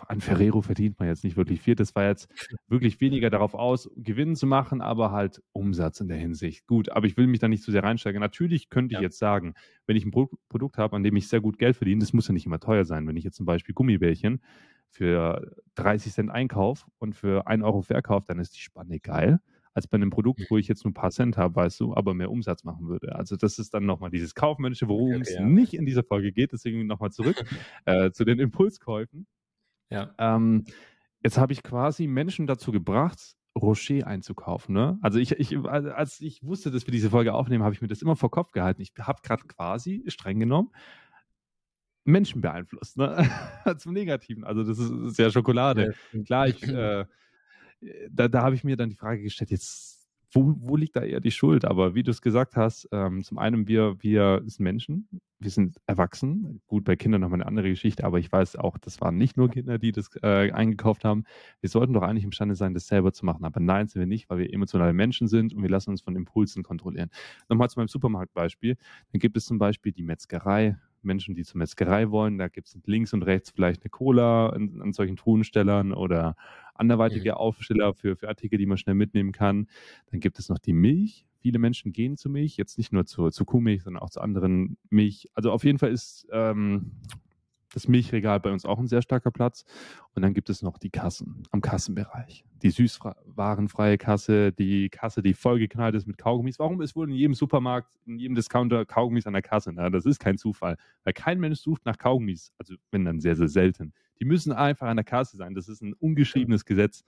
[0.08, 1.74] An Ferrero verdient man jetzt nicht wirklich viel.
[1.74, 2.28] Das war jetzt
[2.68, 6.66] wirklich weniger darauf aus, Gewinn zu machen, aber halt Umsatz in der Hinsicht.
[6.66, 8.20] Gut, aber ich will mich da nicht zu sehr reinsteigen.
[8.20, 9.02] Natürlich könnte ich ja.
[9.02, 9.54] jetzt sagen,
[9.86, 12.28] wenn ich ein Pro Produkt habe, an dem ich sehr gut Geld verdiene, das muss
[12.28, 13.06] ja nicht immer teuer sein.
[13.06, 14.40] Wenn ich jetzt zum Beispiel Gummibärchen
[14.88, 19.40] für 30 Cent einkaufe und für 1 Euro verkaufe, dann ist die Spanne geil
[19.74, 22.14] als bei einem Produkt, wo ich jetzt nur ein paar Cent habe, weißt du, aber
[22.14, 23.14] mehr Umsatz machen würde.
[23.16, 25.44] Also das ist dann nochmal dieses Kaufmännische, worum okay, es ja.
[25.44, 26.52] nicht in dieser Folge geht.
[26.52, 27.44] Deswegen nochmal zurück
[27.84, 29.26] äh, zu den Impulskäufen.
[29.94, 30.14] Ja.
[30.18, 30.64] Ähm,
[31.22, 34.74] jetzt habe ich quasi Menschen dazu gebracht, Rocher einzukaufen.
[34.74, 34.98] Ne?
[35.00, 38.02] Also ich, ich, als ich wusste, dass wir diese Folge aufnehmen, habe ich mir das
[38.02, 38.82] immer vor Kopf gehalten.
[38.82, 40.70] Ich habe gerade quasi streng genommen
[42.04, 43.30] Menschen beeinflusst, ne?
[43.78, 44.44] Zum Negativen.
[44.44, 45.94] Also das ist, ist ja Schokolade.
[46.12, 46.22] Ja.
[46.22, 47.06] Klar, ich äh,
[48.10, 49.93] da, da habe ich mir dann die Frage gestellt, jetzt,
[50.34, 51.64] wo, wo liegt da eher die Schuld?
[51.64, 55.76] Aber wie du es gesagt hast, ähm, zum einen, wir, wir sind Menschen, wir sind
[55.86, 56.60] erwachsen.
[56.66, 59.48] Gut, bei Kindern nochmal eine andere Geschichte, aber ich weiß auch, das waren nicht nur
[59.48, 61.24] Kinder, die das äh, eingekauft haben.
[61.60, 63.44] Wir sollten doch eigentlich imstande sein, das selber zu machen.
[63.44, 66.16] Aber nein, sind wir nicht, weil wir emotionale Menschen sind und wir lassen uns von
[66.16, 67.10] Impulsen kontrollieren.
[67.48, 68.76] Nochmal zu meinem Supermarktbeispiel.
[69.12, 72.38] Dann gibt es zum Beispiel die Metzgerei, Menschen, die zur Metzgerei wollen.
[72.38, 76.36] Da gibt es links und rechts vielleicht eine Cola an, an solchen Truhenstellern oder
[76.74, 77.36] anderweitige mhm.
[77.36, 79.68] Aufsteller für, für Artikel, die man schnell mitnehmen kann.
[80.10, 81.26] Dann gibt es noch die Milch.
[81.38, 84.78] Viele Menschen gehen zu Milch, jetzt nicht nur zu, zu Kuhmilch, sondern auch zu anderen
[84.88, 85.28] Milch.
[85.34, 86.92] Also auf jeden Fall ist ähm,
[87.74, 89.64] das Milchregal bei uns auch ein sehr starker Platz.
[90.14, 92.44] Und dann gibt es noch die Kassen am Kassenbereich.
[92.62, 96.58] Die süßwarenfreie Kasse, die Kasse, die vollgeknallt ist mit Kaugummis.
[96.58, 99.72] Warum ist wohl in jedem Supermarkt, in jedem Discounter Kaugummis an der Kasse?
[99.72, 102.52] Na, das ist kein Zufall, weil kein Mensch sucht nach Kaugummis.
[102.58, 103.92] Also wenn dann sehr, sehr selten.
[104.20, 105.54] Die müssen einfach an der Kasse sein.
[105.54, 107.04] Das ist ein ungeschriebenes Gesetz.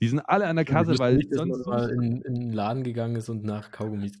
[0.00, 1.66] Die sind alle an der Kasse, weil nicht, man sonst.
[1.66, 4.12] mal in, in den Laden gegangen ist und nach Kaugummis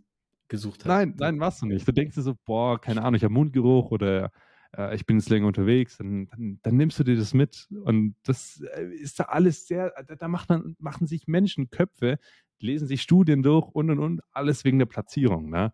[0.48, 0.88] gesucht hat.
[0.88, 1.86] Nein, nein, machst du nicht.
[1.86, 4.30] Du denkst dir so, boah, keine Ahnung, ich habe Mundgeruch oder
[4.76, 7.68] äh, ich bin jetzt länger unterwegs, dann, dann, dann, nimmst du dir das mit.
[7.84, 12.18] Und das äh, ist da alles sehr, da, da macht man, machen sich Menschen Köpfe,
[12.58, 15.50] lesen sich Studien durch und und und, alles wegen der Platzierung.
[15.50, 15.72] Ne?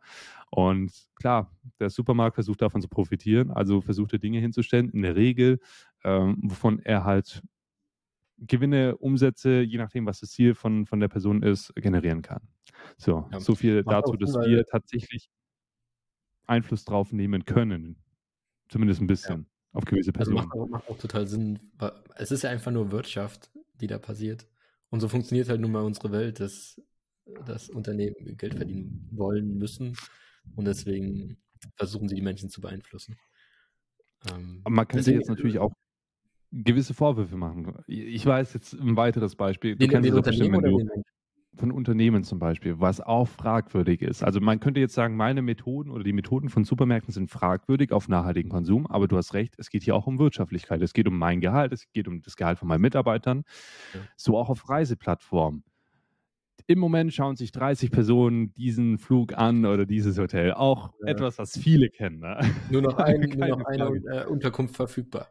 [0.51, 5.17] Und klar, der Supermarkt versucht davon zu profitieren, also versucht er Dinge hinzustellen, in der
[5.17, 5.61] Regel,
[6.05, 7.43] ähm, wovon er halt
[8.39, 12.41] Gewinne, Umsätze, je nachdem, was das Ziel von, von der Person ist, generieren kann.
[12.97, 15.29] So, ja, so viel dazu, dass wir tatsächlich
[16.47, 17.97] Einfluss drauf nehmen können.
[18.71, 19.41] Zumindest ein bisschen.
[19.41, 19.47] Ja.
[19.73, 20.39] Auf gewisse Personen.
[20.39, 21.59] Also macht auch, macht auch total Sinn.
[22.17, 24.47] Es ist ja einfach nur Wirtschaft, die da passiert.
[24.89, 26.81] Und so funktioniert halt nun mal unsere Welt, dass,
[27.47, 29.97] dass Unternehmen Geld verdienen wollen müssen.
[30.57, 31.37] Und deswegen
[31.77, 33.17] versuchen sie die Menschen zu beeinflussen.
[34.33, 35.73] Ähm, man könnte jetzt natürlich auch
[36.51, 37.75] gewisse Vorwürfe machen.
[37.87, 39.73] Ich weiß jetzt ein weiteres Beispiel.
[39.73, 41.03] Du den, kennst den Unternehmen bestimmt, wenn du,
[41.57, 44.23] von Unternehmen zum Beispiel, was auch fragwürdig ist.
[44.23, 48.09] Also man könnte jetzt sagen, meine Methoden oder die Methoden von Supermärkten sind fragwürdig auf
[48.09, 50.81] nachhaltigen Konsum, aber du hast recht, es geht hier auch um Wirtschaftlichkeit.
[50.83, 53.45] Es geht um mein Gehalt, es geht um das Gehalt von meinen Mitarbeitern.
[53.95, 54.01] Ja.
[54.17, 55.65] So auch auf Reiseplattformen.
[56.67, 60.53] Im Moment schauen sich 30 Personen diesen Flug an oder dieses Hotel.
[60.53, 61.09] Auch ja.
[61.09, 62.21] etwas, was viele kennen.
[62.21, 62.39] Ne?
[62.71, 65.29] Nur noch, ein, nur noch eine äh, Unterkunft verfügbar.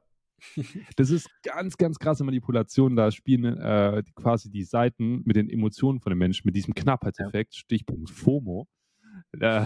[0.96, 2.96] Das ist ganz, ganz krasse Manipulation.
[2.96, 7.54] Da spielen äh, quasi die Seiten mit den Emotionen von den Menschen, mit diesem Knappheitseffekt,
[7.54, 7.60] ja.
[7.60, 8.68] Stichpunkt FOMO.
[9.40, 9.66] Äh,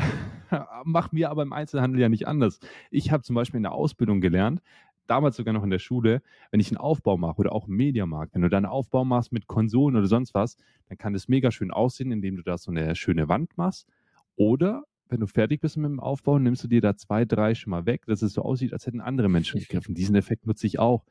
[0.83, 2.59] macht mir aber im Einzelhandel ja nicht anders.
[2.91, 4.61] Ich habe zum Beispiel in der Ausbildung gelernt,
[5.07, 8.33] damals sogar noch in der Schule, wenn ich einen Aufbau mache oder auch im Mediamarkt,
[8.33, 10.57] wenn du da einen Aufbau machst mit Konsolen oder sonst was,
[10.87, 13.87] dann kann das mega schön aussehen, indem du da so eine schöne Wand machst.
[14.35, 17.71] Oder wenn du fertig bist mit dem Aufbau, nimmst du dir da zwei, drei schon
[17.71, 19.95] mal weg, dass es so aussieht, als hätten andere Menschen gegriffen.
[19.95, 21.05] Diesen Effekt nutze ich auch.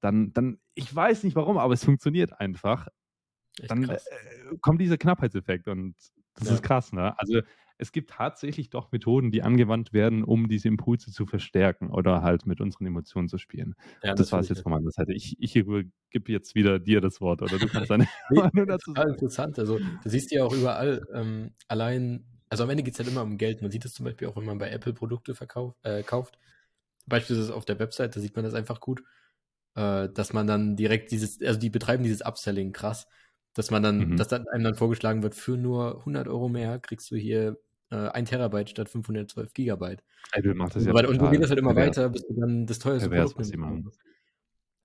[0.00, 2.88] Dann, dann, ich weiß nicht warum, aber es funktioniert einfach.
[3.58, 3.98] Echt dann äh,
[4.60, 5.94] kommt dieser Knappheitseffekt und
[6.34, 6.54] das ja.
[6.54, 7.18] ist krass, ne?
[7.18, 7.40] Also
[7.78, 12.46] es gibt tatsächlich doch Methoden, die angewandt werden, um diese Impulse zu verstärken oder halt
[12.46, 13.74] mit unseren Emotionen zu spielen.
[14.02, 15.12] Ja, das war es jetzt von meiner Seite.
[15.12, 18.92] Ich, ich gebe jetzt wieder dir das Wort oder du kannst deine nee, Meinung dazu
[18.92, 19.10] sagen.
[19.10, 19.58] Interessant.
[19.58, 23.22] Also, du siehst ja auch überall, ähm, allein also am Ende geht es halt immer
[23.22, 23.62] um Geld.
[23.62, 26.38] Man sieht es zum Beispiel auch, wenn man bei Apple Produkte verkauft, äh, kauft.
[27.04, 29.02] Beispielsweise auf der Website, da sieht man das einfach gut,
[29.74, 33.08] äh, dass man dann direkt dieses, also die betreiben dieses Upselling krass,
[33.54, 34.16] dass man dann, mhm.
[34.16, 37.58] dass dann einem dann vorgeschlagen wird, für nur 100 Euro mehr kriegst du hier
[37.90, 40.04] äh, 1 Terabyte statt 512 Gigabyte.
[40.30, 42.78] Apple macht das ja Und so geht das halt immer weiter, bis du dann das
[42.78, 43.98] teuerste Produkt nimmst.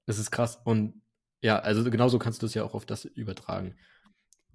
[0.08, 0.60] Das ist krass.
[0.64, 1.04] Und
[1.44, 3.76] ja, also genauso kannst du es ja auch auf das übertragen.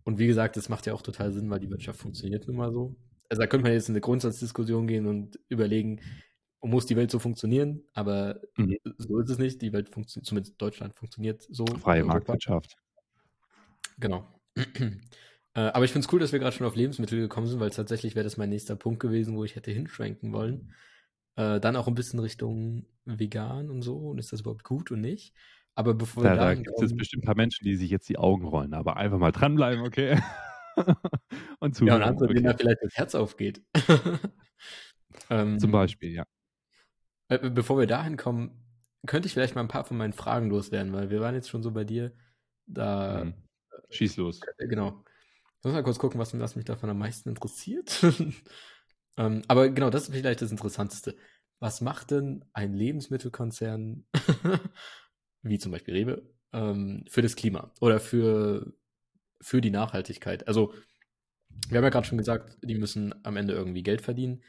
[0.05, 2.73] Und wie gesagt, das macht ja auch total Sinn, weil die Wirtschaft funktioniert nun mal
[2.73, 2.95] so.
[3.29, 6.01] Also da könnte man jetzt in eine Grundsatzdiskussion gehen und überlegen,
[6.67, 7.83] muss die Welt so funktionieren?
[7.93, 8.77] Aber mhm.
[8.99, 9.61] so ist es nicht.
[9.62, 11.67] Die Welt funktioniert, zumindest Deutschland funktioniert so.
[11.67, 12.77] Freie Marktwirtschaft.
[13.99, 14.27] Genau.
[14.57, 15.01] äh,
[15.55, 18.14] aber ich finde es cool, dass wir gerade schon auf Lebensmittel gekommen sind, weil tatsächlich
[18.14, 20.75] wäre das mein nächster Punkt gewesen, wo ich hätte hinschwenken wollen.
[21.37, 23.97] Äh, dann auch ein bisschen Richtung vegan und so.
[23.97, 25.35] Und ist das überhaupt gut und nicht?
[25.75, 28.19] Aber bevor ja, wir da gibt es bestimmt ein paar Menschen, die sich jetzt die
[28.19, 30.21] Augen rollen, aber einfach mal dranbleiben, okay?
[31.61, 32.01] und zuhören.
[32.01, 32.35] Ja, und andere, okay.
[32.35, 33.63] denen da vielleicht das Herz aufgeht.
[35.31, 36.25] ähm, Zum Beispiel, ja.
[37.29, 38.65] Äh, bevor wir dahin kommen,
[39.07, 41.63] könnte ich vielleicht mal ein paar von meinen Fragen loswerden, weil wir waren jetzt schon
[41.63, 42.13] so bei dir.
[42.67, 43.25] Da.
[43.25, 43.35] Mhm.
[43.91, 44.41] Schieß los.
[44.59, 45.05] Äh, genau.
[45.59, 48.03] Ich muss mal kurz gucken, was, was mich davon am meisten interessiert.
[49.17, 51.17] ähm, aber genau, das ist vielleicht das Interessanteste.
[51.59, 54.07] Was macht denn ein Lebensmittelkonzern
[55.44, 58.74] wie zum Beispiel Rewe, ähm, für das Klima oder für,
[59.40, 60.48] für die Nachhaltigkeit.
[60.48, 60.74] Also,
[61.68, 64.42] wir haben ja gerade schon gesagt, die müssen am Ende irgendwie Geld verdienen.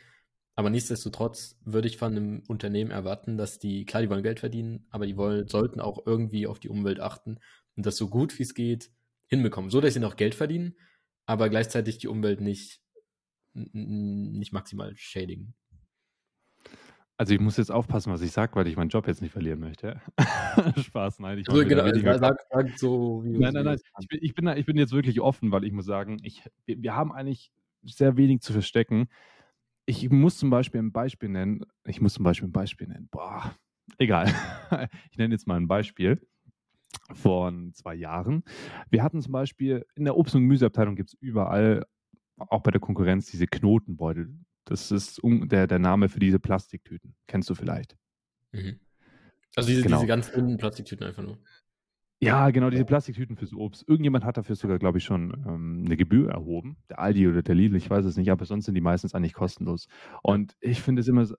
[0.55, 4.87] Aber nichtsdestotrotz würde ich von einem Unternehmen erwarten, dass die, klar, die wollen Geld verdienen,
[4.89, 7.39] aber die wollen, sollten auch irgendwie auf die Umwelt achten
[7.75, 8.89] und das so gut wie es geht
[9.27, 9.69] hinbekommen.
[9.69, 10.77] So, dass sie noch Geld verdienen,
[11.25, 12.81] aber gleichzeitig die Umwelt nicht,
[13.53, 15.55] nicht maximal schädigen.
[17.17, 19.59] Also ich muss jetzt aufpassen, was ich sage, weil ich meinen Job jetzt nicht verlieren
[19.59, 20.01] möchte.
[20.77, 21.39] Spaß, nein.
[21.39, 23.79] Ich also genau, sag, sag so, wie Nein, nein, nein.
[23.99, 26.81] Ich bin, ich, bin, ich bin jetzt wirklich offen, weil ich muss sagen, ich, wir,
[26.81, 27.51] wir haben eigentlich
[27.83, 29.07] sehr wenig zu verstecken.
[29.85, 31.63] Ich muss zum Beispiel ein Beispiel nennen.
[31.85, 33.07] Ich muss zum Beispiel ein Beispiel nennen.
[33.11, 33.55] Boah,
[33.97, 34.27] egal.
[35.11, 36.19] ich nenne jetzt mal ein Beispiel
[37.13, 38.43] von zwei Jahren.
[38.89, 41.85] Wir hatten zum Beispiel in der Obst- und Gemüseabteilung gibt es überall,
[42.37, 44.37] auch bei der Konkurrenz, diese Knotenbeutel.
[44.65, 47.15] Das ist der, der Name für diese Plastiktüten.
[47.27, 47.95] Kennst du vielleicht?
[48.51, 48.79] Mhm.
[49.55, 49.97] Also diese, genau.
[49.97, 51.37] diese ganz dünnen Plastiktüten einfach nur.
[52.21, 53.87] Ja, genau, diese Plastiktüten fürs Obst.
[53.87, 56.77] Irgendjemand hat dafür sogar, glaube ich, schon ähm, eine Gebühr erhoben.
[56.89, 59.33] Der Aldi oder der Lidl, ich weiß es nicht, aber sonst sind die meistens eigentlich
[59.33, 59.87] kostenlos.
[60.23, 61.35] Und ich finde es immer so,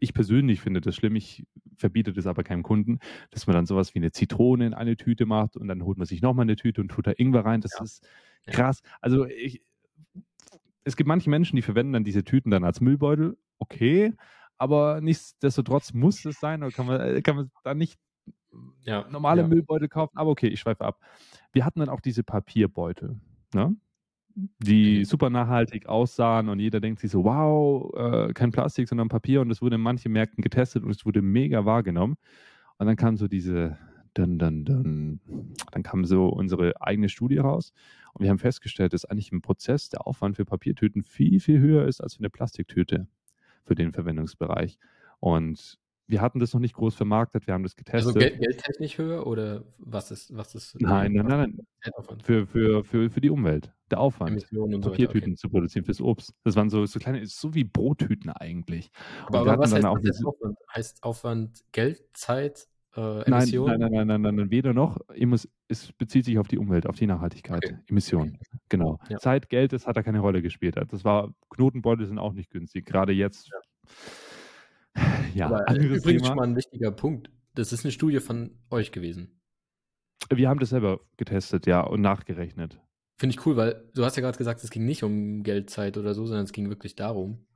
[0.00, 1.44] ich persönlich finde das schlimm, ich
[1.76, 2.98] verbiete das aber keinem Kunden,
[3.30, 6.06] dass man dann sowas wie eine Zitrone in eine Tüte macht und dann holt man
[6.06, 7.60] sich nochmal eine Tüte und tut da Ingwer rein.
[7.60, 7.84] Das ja.
[7.84, 8.06] ist
[8.46, 8.82] krass.
[9.00, 9.62] Also ich,
[10.88, 13.36] es gibt manche Menschen, die verwenden dann diese Tüten dann als Müllbeutel.
[13.58, 14.14] Okay,
[14.56, 17.98] aber nichtsdestotrotz muss es sein, oder kann man, äh, kann man da nicht
[18.82, 19.48] ja, normale ja.
[19.48, 20.16] Müllbeutel kaufen.
[20.16, 21.00] Aber okay, ich schweife ab.
[21.52, 23.20] Wir hatten dann auch diese Papierbeutel,
[23.54, 23.76] ne?
[24.60, 25.04] die mhm.
[25.04, 29.50] super nachhaltig aussahen und jeder denkt sich so, wow, äh, kein Plastik, sondern Papier und
[29.50, 32.16] es wurde in manchen Märkten getestet und es wurde mega wahrgenommen.
[32.78, 33.76] Und dann kam so diese,
[34.14, 35.20] dun, dun, dun,
[35.72, 37.72] dann kam so unsere eigene Studie raus
[38.18, 41.86] und wir haben festgestellt, dass eigentlich im Prozess der Aufwand für Papiertüten viel, viel höher
[41.86, 43.06] ist als für eine Plastiktüte
[43.64, 44.78] für den Verwendungsbereich.
[45.20, 48.08] Und wir hatten das noch nicht groß vermarktet, wir haben das getestet.
[48.08, 50.80] Also Geld, geldtechnisch höher oder was ist, was ist?
[50.80, 52.22] Nein, nein, nein, nein.
[52.24, 53.72] Für, für, für, für die Umwelt.
[53.90, 55.36] Der Aufwand, Papiertüten okay.
[55.36, 56.34] zu produzieren fürs Obst.
[56.44, 58.90] Das waren so, so kleine, so wie Brottüten eigentlich.
[59.26, 60.58] Aber, aber was heißt, auch heißt Aufwand?
[60.74, 62.68] Heißt Aufwand Geld, Zeit,
[62.98, 63.80] äh, Emissionen?
[63.80, 64.98] Nein, nein, nein, nein, nein, weder noch.
[65.68, 67.78] Es bezieht sich auf die Umwelt, auf die Nachhaltigkeit.
[67.88, 68.38] Emissionen.
[68.68, 68.98] Genau.
[69.18, 70.76] Zeit, Geld, das hat da keine Rolle gespielt.
[70.88, 72.86] Das war, Knotenbeutel sind auch nicht günstig.
[72.86, 73.50] Gerade jetzt.
[75.34, 76.26] Ja Aber übrigens Thema.
[76.26, 77.30] schon mal ein wichtiger Punkt.
[77.54, 79.40] Das ist eine Studie von euch gewesen.
[80.30, 82.80] Wir haben das selber getestet, ja, und nachgerechnet.
[83.18, 86.14] Finde ich cool, weil du hast ja gerade gesagt, es ging nicht um Geldzeit oder
[86.14, 87.46] so, sondern es ging wirklich darum.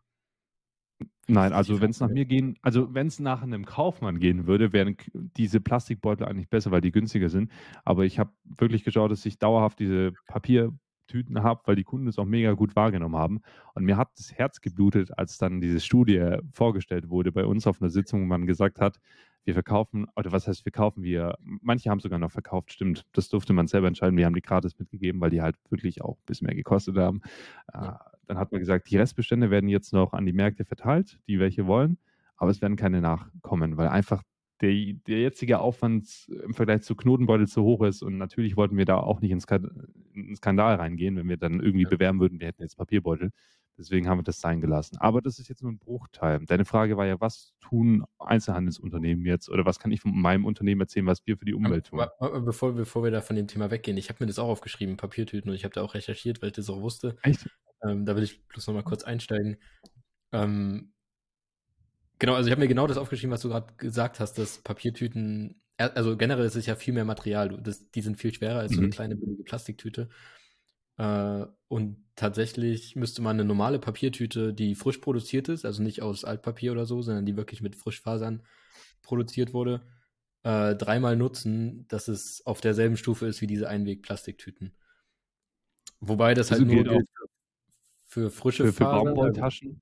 [1.28, 4.72] Nein, also wenn es nach mir gehen, also wenn es nach einem Kaufmann gehen würde,
[4.72, 7.50] wären diese Plastikbeutel eigentlich besser, weil die günstiger sind.
[7.84, 10.72] Aber ich habe wirklich geschaut, dass ich dauerhaft diese Papier
[11.06, 13.40] Tüten habe, weil die Kunden es auch mega gut wahrgenommen haben.
[13.74, 17.80] Und mir hat das Herz geblutet, als dann diese Studie vorgestellt wurde bei uns auf
[17.80, 18.98] einer Sitzung, wo man gesagt hat,
[19.44, 23.28] wir verkaufen, oder was heißt, wir kaufen wir, manche haben sogar noch verkauft, stimmt, das
[23.28, 26.26] durfte man selber entscheiden, wir haben die gratis mitgegeben, weil die halt wirklich auch ein
[26.26, 27.22] bisschen mehr gekostet haben.
[27.74, 28.00] Ja.
[28.32, 31.66] Dann hat man gesagt, die Restbestände werden jetzt noch an die Märkte verteilt, die welche
[31.66, 31.98] wollen,
[32.38, 34.22] aber es werden keine nachkommen, weil einfach
[34.62, 34.70] der,
[35.06, 38.00] der jetzige Aufwand im Vergleich zu Knotenbeutel zu hoch ist.
[38.02, 39.44] Und natürlich wollten wir da auch nicht ins
[40.14, 43.32] in Skandal reingehen, wenn wir dann irgendwie bewerben würden, wir hätten jetzt Papierbeutel.
[43.76, 44.96] Deswegen haben wir das sein gelassen.
[44.98, 46.40] Aber das ist jetzt nur ein Bruchteil.
[46.46, 50.80] Deine Frage war ja, was tun Einzelhandelsunternehmen jetzt oder was kann ich von meinem Unternehmen
[50.80, 52.02] erzählen, was wir für die Umwelt tun?
[52.44, 55.50] Bevor, bevor wir da von dem Thema weggehen, ich habe mir das auch aufgeschrieben, Papiertüten,
[55.50, 57.16] und ich habe da auch recherchiert, weil ich das auch wusste.
[57.22, 57.48] Echt?
[57.82, 59.58] Ähm, da will ich bloß nochmal kurz einsteigen.
[60.32, 60.92] Ähm,
[62.22, 65.60] Genau, also ich habe mir genau das aufgeschrieben, was du gerade gesagt hast, dass Papiertüten,
[65.76, 68.78] also generell ist es ja viel mehr Material, das, die sind viel schwerer als so
[68.78, 68.92] eine mhm.
[68.92, 70.08] kleine billige Plastiktüte.
[70.98, 76.24] Äh, und tatsächlich müsste man eine normale Papiertüte, die frisch produziert ist, also nicht aus
[76.24, 78.44] Altpapier oder so, sondern die wirklich mit Frischfasern
[79.02, 79.82] produziert wurde,
[80.44, 84.76] äh, dreimal nutzen, dass es auf derselben Stufe ist wie diese Einweg-Plastiktüten.
[85.98, 87.08] Wobei das, das halt nur gilt
[88.12, 89.80] für, frische für, für Baumwolltaschen.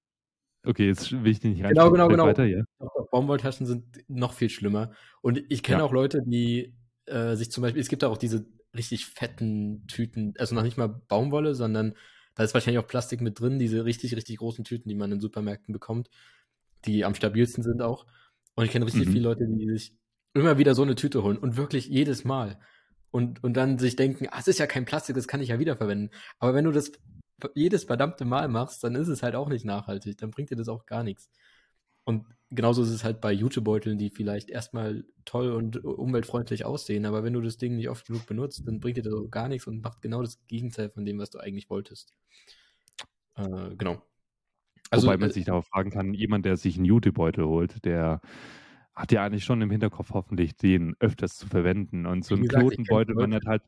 [0.65, 1.71] Okay, jetzt will ich dich nicht rein.
[1.71, 2.27] Genau, genau, genau.
[2.27, 2.63] Weiter, ja.
[3.11, 4.93] Baumwolltaschen sind noch viel schlimmer.
[5.21, 5.85] Und ich kenne ja.
[5.85, 6.75] auch Leute, die
[7.07, 10.87] äh, sich zum Beispiel, es gibt auch diese richtig fetten Tüten, also noch nicht mal
[10.87, 11.95] Baumwolle, sondern
[12.37, 15.21] da ist wahrscheinlich auch Plastik mit drin, diese richtig, richtig großen Tüten, die man in
[15.21, 16.09] Supermärkten bekommt,
[16.85, 18.07] die am stabilsten sind auch.
[18.55, 19.13] Und ich kenne richtig mhm.
[19.13, 19.97] viele Leute, die sich
[20.35, 22.61] immer wieder so eine Tüte holen und wirklich jedes Mal.
[23.11, 25.59] Und, und dann sich denken, ah, es ist ja kein Plastik, das kann ich ja
[25.59, 26.11] wiederverwenden.
[26.39, 26.93] Aber wenn du das
[27.55, 30.19] jedes verdammte Mal machst, dann ist es halt auch nicht nachhaltig.
[30.19, 31.31] Dann bringt dir das auch gar nichts.
[32.05, 37.23] Und genauso ist es halt bei Jutebeuteln, die vielleicht erstmal toll und umweltfreundlich aussehen, aber
[37.23, 39.67] wenn du das Ding nicht oft genug benutzt, dann bringt dir das auch gar nichts
[39.67, 42.15] und macht genau das Gegenteil von dem, was du eigentlich wolltest.
[43.37, 44.03] Äh, genau.
[44.91, 48.21] Also, Wobei man äh, sich darauf fragen kann, jemand, der sich einen Jutebeutel holt, der
[48.95, 52.07] hat ja eigentlich schon im Hinterkopf hoffentlich, den öfters zu verwenden.
[52.07, 53.63] Und so ein Knotenbeutel wandert halt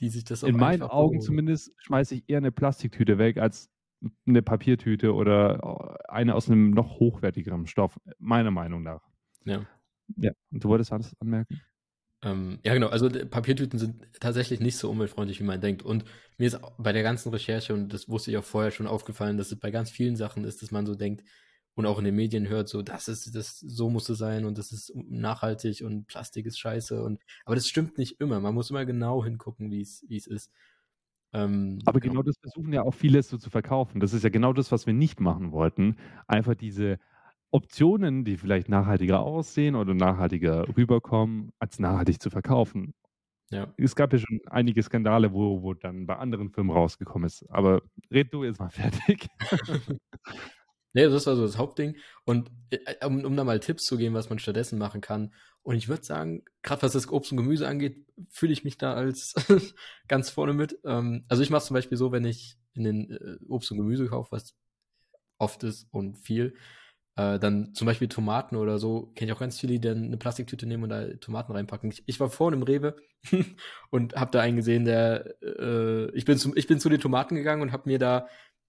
[0.00, 1.20] die sich das In meinen Augen holen.
[1.20, 3.70] zumindest schmeiße ich eher eine Plastiktüte weg als
[4.26, 9.02] eine Papiertüte oder eine aus einem noch hochwertigeren Stoff, meiner Meinung nach.
[9.44, 9.66] Ja.
[10.16, 11.60] Ja, und du wolltest alles anmerken?
[12.22, 12.88] Ähm, ja, genau.
[12.88, 15.82] Also Papiertüten sind tatsächlich nicht so umweltfreundlich, wie man denkt.
[15.82, 16.04] Und
[16.36, 19.52] mir ist bei der ganzen Recherche, und das wusste ich auch vorher schon aufgefallen, dass
[19.52, 21.22] es bei ganz vielen Sachen ist, dass man so denkt,
[21.78, 24.58] und auch in den Medien hört, so, das ist, das, so muss es sein und
[24.58, 28.40] das ist nachhaltig und Plastik ist scheiße und, aber das stimmt nicht immer.
[28.40, 30.50] Man muss immer genau hingucken, wie es, wie es ist.
[31.32, 32.14] Ähm, aber genau.
[32.14, 34.00] genau das versuchen ja auch viele so zu verkaufen.
[34.00, 35.94] Das ist ja genau das, was wir nicht machen wollten.
[36.26, 36.98] Einfach diese
[37.52, 42.92] Optionen, die vielleicht nachhaltiger aussehen oder nachhaltiger rüberkommen, als nachhaltig zu verkaufen.
[43.50, 43.72] Ja.
[43.76, 47.48] Es gab ja schon einige Skandale, wo, wo dann bei anderen Firmen rausgekommen ist.
[47.50, 49.28] Aber red du jetzt mal fertig.
[50.94, 51.96] Nee, das war so das Hauptding.
[52.24, 55.32] Und äh, um, um da mal Tipps zu geben, was man stattdessen machen kann.
[55.62, 58.94] Und ich würde sagen, gerade was das Obst und Gemüse angeht, fühle ich mich da
[58.94, 59.34] als
[60.08, 60.78] ganz vorne mit.
[60.84, 64.06] Ähm, also ich mache zum Beispiel so, wenn ich in den äh, Obst und Gemüse
[64.06, 64.54] kaufe, was
[65.38, 66.54] oft ist und viel,
[67.16, 70.16] Äh, dann zum Beispiel Tomaten oder so, kenne ich auch ganz viele, die dann eine
[70.18, 71.90] Plastiktüte nehmen und da Tomaten reinpacken.
[71.90, 72.96] Ich, ich war vorhin im Rewe
[73.90, 77.34] und habe da einen gesehen, der, äh, ich, bin zum, ich bin zu den Tomaten
[77.34, 78.28] gegangen und habe mir da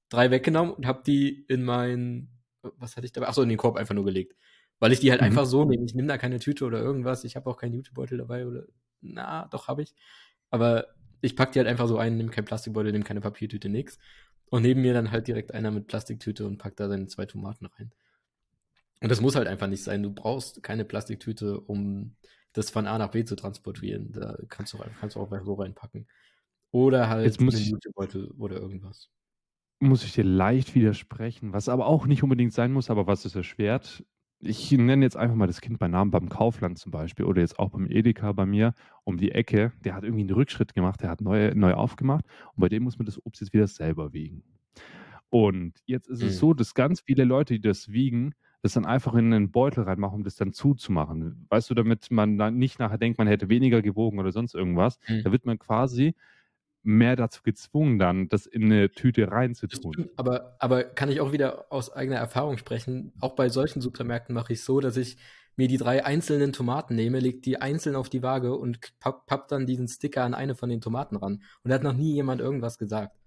[0.09, 2.29] drei weggenommen und habe die in mein,
[2.61, 3.27] was hatte ich dabei?
[3.27, 4.35] Achso, in den Korb einfach nur gelegt.
[4.79, 5.27] Weil ich die halt mhm.
[5.27, 5.85] einfach so nehme.
[5.85, 7.23] Ich nehme da keine Tüte oder irgendwas.
[7.23, 8.63] Ich habe auch keinen Jutebeutel dabei oder,
[9.01, 9.93] na, doch habe ich.
[10.49, 10.87] Aber
[11.21, 13.97] ich packe die halt einfach so ein, nehme keinen Plastikbeutel, nehme keine Papiertüte, nix.
[14.49, 17.67] Und neben mir dann halt direkt einer mit Plastiktüte und packt da seine zwei Tomaten
[17.67, 17.91] rein.
[19.01, 20.01] Und das muss halt einfach nicht sein.
[20.03, 22.15] Du brauchst keine Plastiktüte, um
[22.53, 24.11] das von A nach B zu transportieren.
[24.11, 26.07] Da kannst du, kannst du auch so reinpacken.
[26.71, 29.09] Oder halt ich, Jutebeutel oder irgendwas.
[29.79, 33.35] Muss ich dir leicht widersprechen, was aber auch nicht unbedingt sein muss, aber was es
[33.35, 34.03] erschwert.
[34.41, 37.59] Ich nenne jetzt einfach mal das Kind bei Namen beim Kaufland zum Beispiel oder jetzt
[37.59, 38.73] auch beim Edeka bei mir
[39.03, 39.73] um die Ecke.
[39.83, 42.97] Der hat irgendwie einen Rückschritt gemacht, der hat neu, neu aufgemacht und bei dem muss
[42.97, 44.43] man das Obst jetzt wieder selber wiegen.
[45.29, 46.39] Und jetzt ist es mhm.
[46.39, 50.17] so, dass ganz viele Leute, die das wiegen, das dann einfach in einen Beutel reinmachen,
[50.17, 51.45] um das dann zuzumachen.
[51.49, 54.99] Weißt du, damit man dann nicht nachher denkt, man hätte weniger gewogen oder sonst irgendwas.
[55.07, 55.23] Mhm.
[55.23, 56.15] Da wird man quasi
[56.83, 60.09] mehr dazu gezwungen, dann das in eine Tüte reinzutun.
[60.15, 63.13] Aber, aber kann ich auch wieder aus eigener Erfahrung sprechen?
[63.19, 65.17] Auch bei solchen Supermärkten mache ich so, dass ich
[65.55, 69.49] mir die drei einzelnen Tomaten nehme, lege die einzeln auf die Waage und papp, papp
[69.49, 71.43] dann diesen Sticker an eine von den Tomaten ran.
[71.63, 73.17] Und da hat noch nie jemand irgendwas gesagt.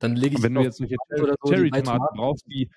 [0.00, 2.68] Dann lege ich Wenn du jetzt solche so Cherry-Tomaten brauchst, die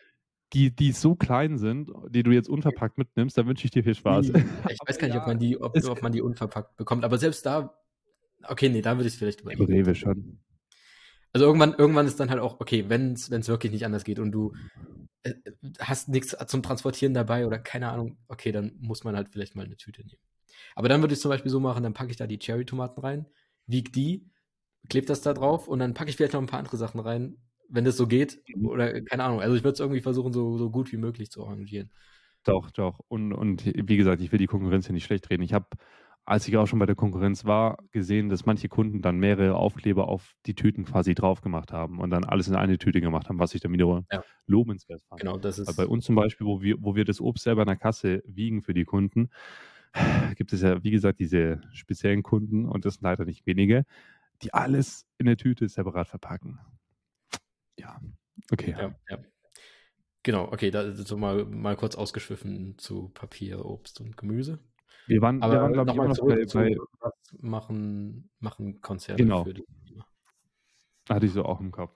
[0.54, 3.96] die, die so klein sind, die du jetzt unverpackt mitnimmst, dann wünsche ich dir viel
[3.96, 4.30] Spaß.
[4.30, 7.46] Ich weiß gar nicht, ob man die, ob, ob man die unverpackt bekommt, aber selbst
[7.46, 7.78] da,
[8.50, 9.66] okay, nee, da würde ich es vielleicht überlegen.
[9.66, 10.40] Rewe schon.
[11.34, 14.32] Also irgendwann, irgendwann ist dann halt auch, okay, wenn es wirklich nicht anders geht und
[14.32, 14.54] du
[15.24, 15.34] äh,
[15.80, 19.66] hast nichts zum Transportieren dabei oder keine Ahnung, okay, dann muss man halt vielleicht mal
[19.66, 20.22] eine Tüte nehmen.
[20.76, 23.02] Aber dann würde ich es zum Beispiel so machen, dann packe ich da die Cherry-Tomaten
[23.02, 23.26] rein,
[23.68, 24.30] wieg die,
[24.90, 27.38] klebe das da drauf und dann packe ich vielleicht noch ein paar andere Sachen rein,
[27.70, 28.42] wenn das so geht.
[28.56, 28.68] Mhm.
[28.68, 29.42] Oder keine Ahnung.
[29.42, 31.92] Also ich würde es irgendwie versuchen, so, so gut wie möglich zu arrangieren.
[32.44, 33.00] Doch, doch.
[33.08, 35.44] Und, und wie gesagt, ich will die Konkurrenz hier nicht schlecht reden.
[35.44, 35.68] Ich habe,
[36.26, 40.08] als ich auch schon bei der Konkurrenz war, gesehen, dass manche Kunden dann mehrere Aufkleber
[40.08, 43.38] auf die Tüten quasi drauf gemacht haben und dann alles in eine Tüte gemacht haben,
[43.38, 44.24] was ich dann wiederum ja.
[44.48, 45.22] lobenswert fand.
[45.22, 45.76] Genau, das ist.
[45.76, 48.64] bei uns zum Beispiel, wo wir, wo wir das Obst selber in der Kasse wiegen
[48.64, 49.30] für die Kunden,
[50.36, 53.86] gibt es ja, wie gesagt, diese speziellen Kunden und das sind leider nicht wenige,
[54.42, 56.60] die alles in der Tüte separat verpacken.
[57.78, 58.02] Ja,
[58.52, 58.72] okay.
[58.72, 59.20] Ja, ja.
[60.24, 64.60] Genau, okay, da so mal, mal kurz ausgeschwiffen zu Papier, Obst und Gemüse.
[65.08, 69.44] Wir waren, Aber wir waren glaube ich, immer noch bei, bei machen, machen Konzerne genau.
[69.44, 70.06] für Thema.
[71.10, 71.96] Hatte ich so auch im Kopf.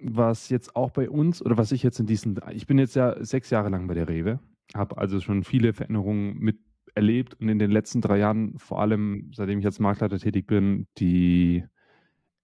[0.00, 3.22] Was jetzt auch bei uns, oder was ich jetzt in diesen, ich bin jetzt ja
[3.22, 4.40] sechs Jahre lang bei der Rewe,
[4.74, 9.58] habe also schon viele Veränderungen miterlebt und in den letzten drei Jahren, vor allem seitdem
[9.58, 11.64] ich als Marktleiter tätig bin, die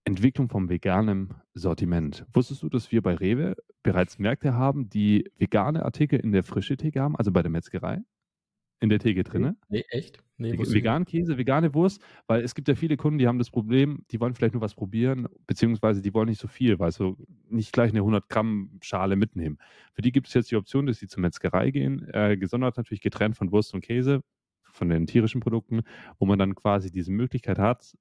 [0.04, 2.26] Entwicklung vom veganen Sortiment.
[2.32, 6.76] Wusstest du, dass wir bei Rewe bereits Märkte haben, die vegane Artikel in der frische
[6.76, 8.02] Theke haben, also bei der Metzgerei?
[8.84, 9.56] In der Theke drin?
[9.70, 10.22] Nee, nee, echt?
[10.36, 14.04] Nee, vegan Käse, vegane Wurst, weil es gibt ja viele Kunden, die haben das Problem,
[14.10, 17.16] die wollen vielleicht nur was probieren, beziehungsweise die wollen nicht so viel, weil so
[17.48, 19.56] nicht gleich eine 100 Gramm Schale mitnehmen.
[19.94, 23.00] Für die gibt es jetzt die Option, dass sie zur Metzgerei gehen, äh, gesondert natürlich
[23.00, 24.20] getrennt von Wurst und Käse,
[24.64, 25.80] von den tierischen Produkten,
[26.18, 27.94] wo man dann quasi diese Möglichkeit hat,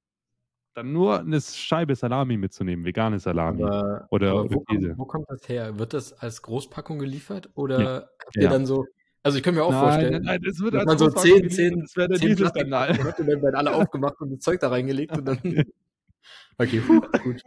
[0.73, 4.95] dann nur eine Scheibe Salami mitzunehmen, vegane Salami aber, oder, aber wo, Käse.
[4.97, 5.79] Wo kommt das her?
[5.79, 8.09] Wird das als Großpackung geliefert oder ja.
[8.25, 8.49] habt ihr ja.
[8.49, 8.85] dann so
[9.23, 11.49] also ich kann mir auch nein, vorstellen, nein, nein, das wird dass man so 10,
[11.49, 12.91] 10, das wäre der 10 Skandal.
[12.91, 15.39] Und dann werden alle aufgemacht und das Zeug da reingelegt und dann
[16.57, 17.41] Okay, puh, gut.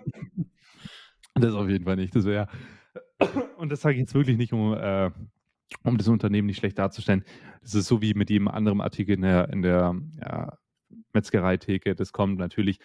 [1.35, 2.49] Das auf jeden Fall nicht, das wäre
[3.57, 5.11] und das sage ich jetzt wirklich nicht, um äh,
[5.83, 7.25] um das Unternehmen nicht schlecht darzustellen.
[7.63, 10.59] Das ist so wie mit jedem anderen Artikel in der, in der ja,
[11.13, 11.95] Metzgereitheke.
[11.95, 12.79] Das kommt natürlich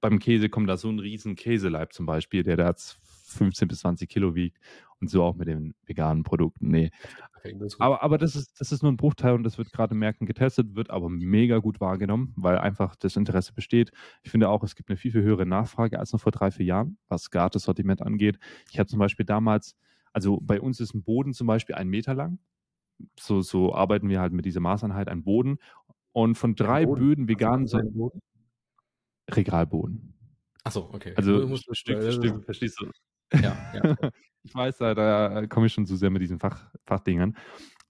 [0.00, 2.74] beim Käse kommt da so ein riesen Käseleib zum Beispiel, der da
[3.28, 4.58] 15 bis 20 Kilo wiegt
[5.00, 6.68] und so auch mit den veganen Produkten.
[6.68, 6.90] Nee.
[7.36, 9.94] Okay, das aber, aber das ist, das ist nur ein Bruchteil und das wird gerade
[9.94, 13.92] in Märkten getestet, wird aber mega gut wahrgenommen, weil einfach das Interesse besteht.
[14.22, 16.66] Ich finde auch, es gibt eine viel, viel höhere Nachfrage als noch vor drei, vier
[16.66, 18.38] Jahren, was gar das Sortiment angeht.
[18.70, 19.76] Ich habe zum Beispiel damals,
[20.12, 22.38] also bei uns ist ein Boden zum Beispiel ein Meter lang.
[23.18, 25.58] So, so arbeiten wir halt mit dieser Maßeinheit, ein Boden.
[26.12, 28.20] Und von drei Böden veganen Boden?
[29.30, 30.14] Regalboden.
[30.64, 31.12] Achso, okay.
[31.16, 32.90] Also Stück für Stück, verstehst du?
[33.32, 33.82] Ja, ja.
[34.42, 37.36] ich weiß, da, da komme ich schon zu sehr mit diesen Fach, Fachdingern.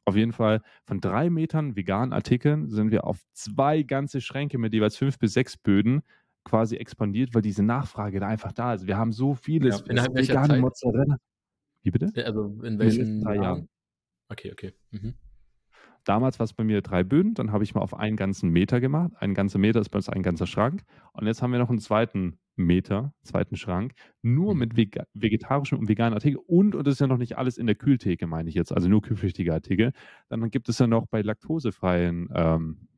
[0.05, 4.73] Auf jeden Fall, von drei Metern veganen Artikeln sind wir auf zwei ganze Schränke mit
[4.73, 6.03] jeweils fünf bis sechs Böden
[6.45, 8.87] quasi expandiert, weil diese Nachfrage da einfach da ist.
[8.87, 9.85] Wir haben so vieles.
[9.87, 9.95] Ja,
[10.47, 10.61] Zeit?
[10.61, 11.19] Mozzarella.
[11.83, 12.25] Wie bitte?
[12.25, 13.69] Also in welchen drei Jahren?
[14.29, 14.73] Okay, okay.
[14.91, 15.15] Mhm.
[16.09, 18.81] Damals war es bei mir drei Böden, dann habe ich mal auf einen ganzen Meter
[18.81, 19.13] gemacht.
[19.19, 20.83] Ein ganzer Meter ist bei uns ein ganzer Schrank.
[21.13, 23.93] Und jetzt haben wir noch einen zweiten Meter, zweiten Schrank,
[24.23, 24.61] nur Mhm.
[24.61, 26.43] mit vega vegetarischen und veganen Artikeln.
[26.47, 28.89] Und, und das ist ja noch nicht alles in der Kühltheke, meine ich jetzt, also
[28.89, 29.93] nur kühlpflichtige Artikel.
[30.29, 32.89] Dann gibt es ja noch bei laktosefreien ähm,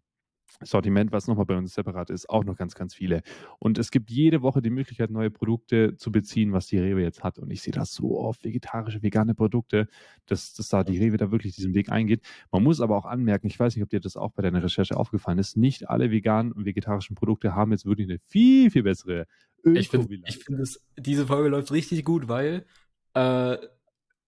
[0.63, 3.23] Sortiment, was nochmal bei uns separat ist, auch noch ganz, ganz viele.
[3.59, 7.23] Und es gibt jede Woche die Möglichkeit, neue Produkte zu beziehen, was die Rewe jetzt
[7.23, 7.39] hat.
[7.39, 9.89] Und ich sehe das so oft, vegetarische, vegane Produkte,
[10.27, 12.23] dass, dass da die Rewe da wirklich diesen Weg eingeht.
[12.51, 14.97] Man muss aber auch anmerken, ich weiß nicht, ob dir das auch bei deiner Recherche
[14.97, 19.27] aufgefallen ist, nicht alle veganen und vegetarischen Produkte haben jetzt wirklich eine viel, viel bessere
[19.75, 20.37] Ich finde, Ökobilanz.
[20.37, 22.67] ich find es, diese Folge läuft richtig gut, weil
[23.15, 23.57] äh,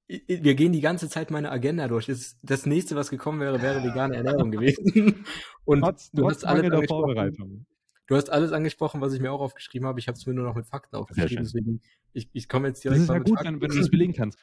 [0.08, 2.06] wir gehen die ganze Zeit meine Agenda durch.
[2.06, 5.24] Das, das nächste, was gekommen wäre, wäre vegane Ernährung gewesen.
[5.64, 6.86] Und Trotz, du hast alles.
[6.88, 7.66] Vorbereitung.
[8.08, 9.98] Du hast alles angesprochen, was ich mir auch aufgeschrieben habe.
[10.00, 11.44] Ich habe es mir nur noch mit Fakten aufgeschrieben.
[11.44, 11.80] Deswegen,
[12.12, 13.54] ich, ich komme jetzt Das direkt ist mal ja mit gut, Fakten.
[13.54, 14.38] wenn, wenn du das belegen kannst.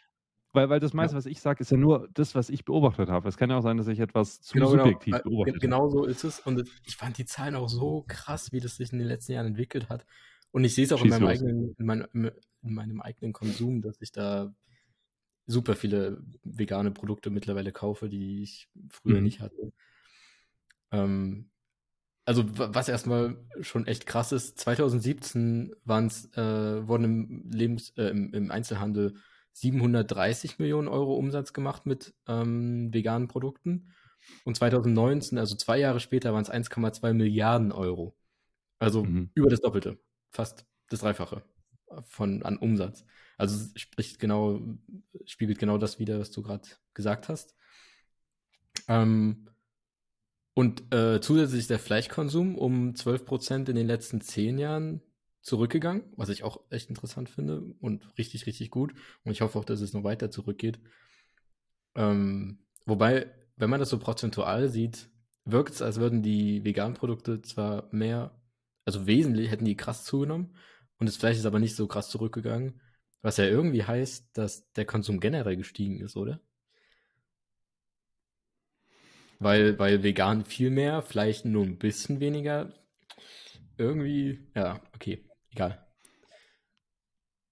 [0.53, 0.97] Weil, weil das Ja.
[0.97, 3.27] meiste, was ich sage, ist ja nur das, was ich beobachtet habe.
[3.29, 4.83] Es kann ja auch sein, dass ich etwas zu Genau, genau.
[4.85, 6.39] subjektiv Weil- beobachtet ge- Genau so ist es.
[6.39, 9.45] Und ich fand die Zahlen auch so krass, wie das sich in den letzten Jahren
[9.47, 10.05] entwickelt hat.
[10.51, 12.07] Und ich sehe es auch in meinem, eigenen, in, meinem,
[12.63, 14.51] in meinem eigenen Konsum, dass ich da
[15.49, 19.23] super viele vegane Produkte mittlerweile kaufe, die ich früher Mhm.
[19.23, 19.73] nicht hatte.
[20.91, 21.49] Ähm,
[22.25, 28.09] also wa- was erstmal schon echt krass ist, 2017 waren's, äh, wurden im, Lebens, äh,
[28.09, 29.15] im, im Einzelhandel
[29.53, 33.93] 730 Millionen Euro Umsatz gemacht mit ähm, veganen Produkten.
[34.45, 38.15] Und 2019, also zwei Jahre später, waren es 1,2 Milliarden Euro.
[38.79, 39.31] Also Mhm.
[39.35, 39.99] über das Doppelte,
[40.31, 41.43] fast das Dreifache
[42.05, 43.05] von an Umsatz.
[43.39, 44.59] Also spricht genau,
[45.25, 47.55] spiegelt genau das wider, was du gerade gesagt hast.
[48.89, 49.47] Ähm,
[50.53, 55.01] und äh, zusätzlich ist der Fleischkonsum um 12% in den letzten zehn Jahren
[55.41, 58.93] zurückgegangen, was ich auch echt interessant finde und richtig, richtig gut.
[59.23, 60.81] Und ich hoffe auch, dass es noch weiter zurückgeht.
[61.95, 65.09] Ähm, wobei, wenn man das so prozentual sieht,
[65.45, 68.37] wirkt es, als würden die veganen Produkte zwar mehr,
[68.83, 70.57] also wesentlich hätten die krass zugenommen
[70.97, 72.81] und das Fleisch ist aber nicht so krass zurückgegangen,
[73.21, 76.39] was ja irgendwie heißt, dass der Konsum generell gestiegen ist, oder?
[79.39, 82.73] Weil, weil vegan viel mehr, Fleisch nur ein bisschen weniger.
[83.77, 85.85] Irgendwie, ja, okay, egal.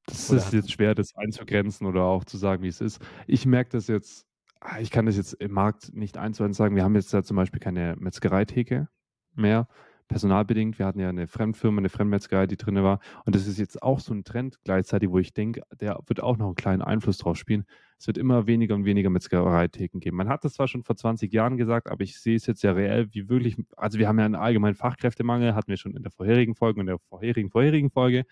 [0.05, 3.01] Das Oder ist jetzt schwer, das einzugrenzen oder auch zu sagen, wie es ist.
[3.27, 4.25] Ich merke das jetzt,
[4.59, 6.75] ah, ich kann das jetzt im Markt nicht eins zu eins sagen.
[6.75, 8.87] Wir haben jetzt da zum Beispiel keine Metzgereitheke
[9.35, 9.67] mehr,
[10.07, 10.79] personalbedingt.
[10.79, 12.99] Wir hatten ja eine Fremdfirma, eine Fremdmetzgerei, die drin war.
[13.25, 16.37] Und das ist jetzt auch so ein Trend gleichzeitig, wo ich denke, der wird auch
[16.37, 17.65] noch einen kleinen Einfluss drauf spielen.
[17.99, 20.17] Es wird immer weniger und weniger Metzgereitheken geben.
[20.17, 22.71] Man hat das zwar schon vor 20 Jahren gesagt, aber ich sehe es jetzt ja
[22.71, 26.11] reell, wie wirklich, also wir haben ja einen allgemeinen Fachkräftemangel, hatten wir schon in der
[26.11, 28.25] vorherigen Folge und der vorherigen, vorherigen Folge.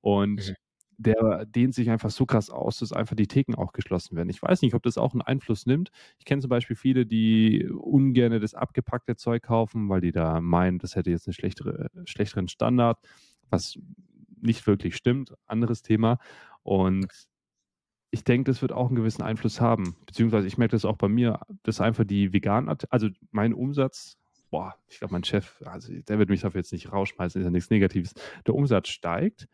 [0.00, 0.56] Und Mhm.
[0.98, 4.30] Der dehnt sich einfach so krass aus, dass einfach die Theken auch geschlossen werden.
[4.30, 5.90] Ich weiß nicht, ob das auch einen Einfluss nimmt.
[6.18, 10.78] Ich kenne zum Beispiel viele, die ungern das abgepackte Zeug kaufen, weil die da meinen,
[10.78, 12.98] das hätte jetzt einen schlechtere, schlechteren Standard,
[13.50, 13.78] was
[14.40, 15.34] nicht wirklich stimmt.
[15.46, 16.18] Anderes Thema.
[16.62, 17.06] Und
[18.10, 19.96] ich denke, das wird auch einen gewissen Einfluss haben.
[20.06, 24.16] Beziehungsweise ich merke das auch bei mir, dass einfach die veganen, also mein Umsatz,
[24.50, 27.50] boah, ich glaube, mein Chef, also der wird mich dafür jetzt nicht rausschmeißen, ist ja
[27.50, 28.14] nichts Negatives.
[28.46, 29.48] Der Umsatz steigt,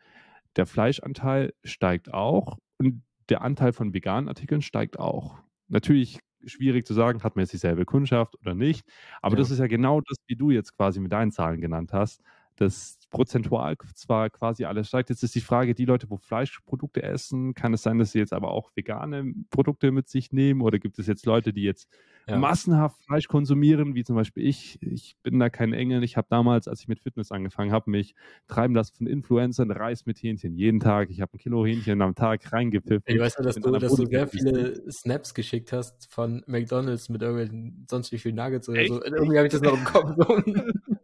[0.57, 5.39] der Fleischanteil steigt auch und der Anteil von veganen Artikeln steigt auch.
[5.67, 8.85] Natürlich schwierig zu sagen, hat man jetzt dieselbe Kundschaft oder nicht,
[9.21, 9.37] aber Ja.
[9.37, 12.21] das ist ja genau das, wie du jetzt quasi mit deinen Zahlen genannt hast,
[12.55, 15.09] dass prozentual zwar quasi alles steigt.
[15.09, 18.33] Jetzt ist die Frage, die Leute, wo Fleischprodukte essen, kann es sein, dass sie jetzt
[18.33, 21.89] aber auch vegane Produkte mit sich nehmen oder gibt es jetzt Leute, die jetzt
[22.27, 22.37] Ja.
[22.37, 24.81] massenhaft Fleisch konsumieren, wie zum Beispiel ich.
[24.81, 26.03] Ich bin da kein Engel.
[26.03, 28.15] Ich habe damals, als ich mit Fitness angefangen habe, mich
[28.47, 31.09] treiben lassen von Influencern, Reis mit Hähnchen jeden Tag.
[31.09, 33.03] Ich habe ein Kilo Hähnchen am Tag reingepfiffen.
[33.05, 37.21] Ich weiß ja, dass du, dass du sehr viele Snaps geschickt hast von McDonalds mit
[37.21, 38.93] irgendwelchen sonst wie viel Nuggets oder Echt?
[38.93, 39.03] so.
[39.03, 40.15] Irgendwie habe ich das noch im Kopf.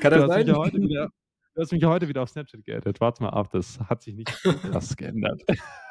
[0.00, 0.46] Kann Du das hast, mich sein?
[0.46, 1.10] ja heute wieder,
[1.54, 3.00] du hast mich heute wieder auf Snapchat geaddet.
[3.00, 4.28] Warte mal ab, das hat sich nicht
[4.62, 5.42] krass geändert.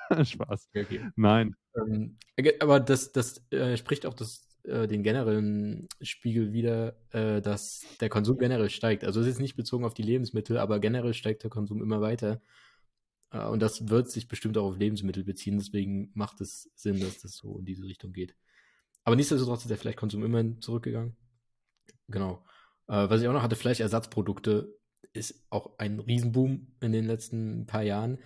[0.23, 0.69] Spaß.
[0.69, 1.07] Okay, okay.
[1.15, 1.55] Nein.
[1.75, 2.17] Ähm,
[2.59, 8.09] aber das, das äh, spricht auch das, äh, den generellen Spiegel wieder, äh, dass der
[8.09, 9.03] Konsum generell steigt.
[9.03, 12.41] Also es ist nicht bezogen auf die Lebensmittel, aber generell steigt der Konsum immer weiter.
[13.31, 15.57] Äh, und das wird sich bestimmt auch auf Lebensmittel beziehen.
[15.57, 18.35] Deswegen macht es Sinn, dass das so in diese Richtung geht.
[19.03, 21.15] Aber nichtsdestotrotz ist der Fleischkonsum immerhin zurückgegangen.
[22.07, 22.45] Genau.
[22.87, 24.75] Äh, was ich auch noch hatte, Fleischersatzprodukte
[25.13, 28.19] ist auch ein Riesenboom in den letzten paar Jahren.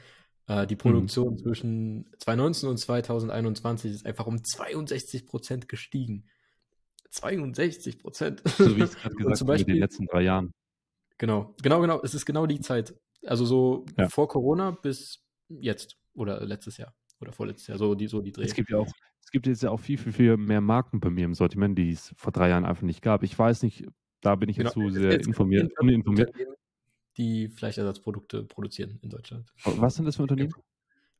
[0.47, 6.25] Äh, die Produktion zwischen 2019 und 2021 ist einfach um 62 Prozent gestiegen.
[7.11, 8.41] 62 Prozent.
[8.45, 10.53] So wie ich es gerade gesagt zum habe, in den letzten drei Jahren.
[11.17, 12.01] Genau, genau, genau.
[12.03, 12.95] Es ist genau die Zeit.
[13.25, 14.09] Also so Ja.
[14.09, 18.43] vor Corona bis jetzt oder letztes Jahr oder vorletztes Jahr, so die, so die Dreh.
[18.43, 18.91] Es gibt ja auch,
[19.23, 21.91] es gibt jetzt ja auch viel, viel, viel mehr Marken bei mir im Sortiment, die
[21.91, 23.21] es vor drei Jahren einfach nicht gab.
[23.23, 23.85] Ich weiß nicht,
[24.21, 26.31] da bin ich jetzt Genau, zu es sehr informiert, 44 uninformiert.
[27.17, 29.51] Die Fleischersatzprodukte produzieren in Deutschland.
[29.65, 30.53] Was sind das für Unternehmen?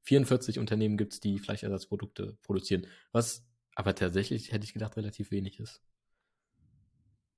[0.03, 2.87] 44 Unternehmen gibt es, die Fleischersatzprodukte produzieren.
[3.11, 3.45] Was
[3.75, 5.81] aber tatsächlich, hätte ich gedacht, relativ wenig ist.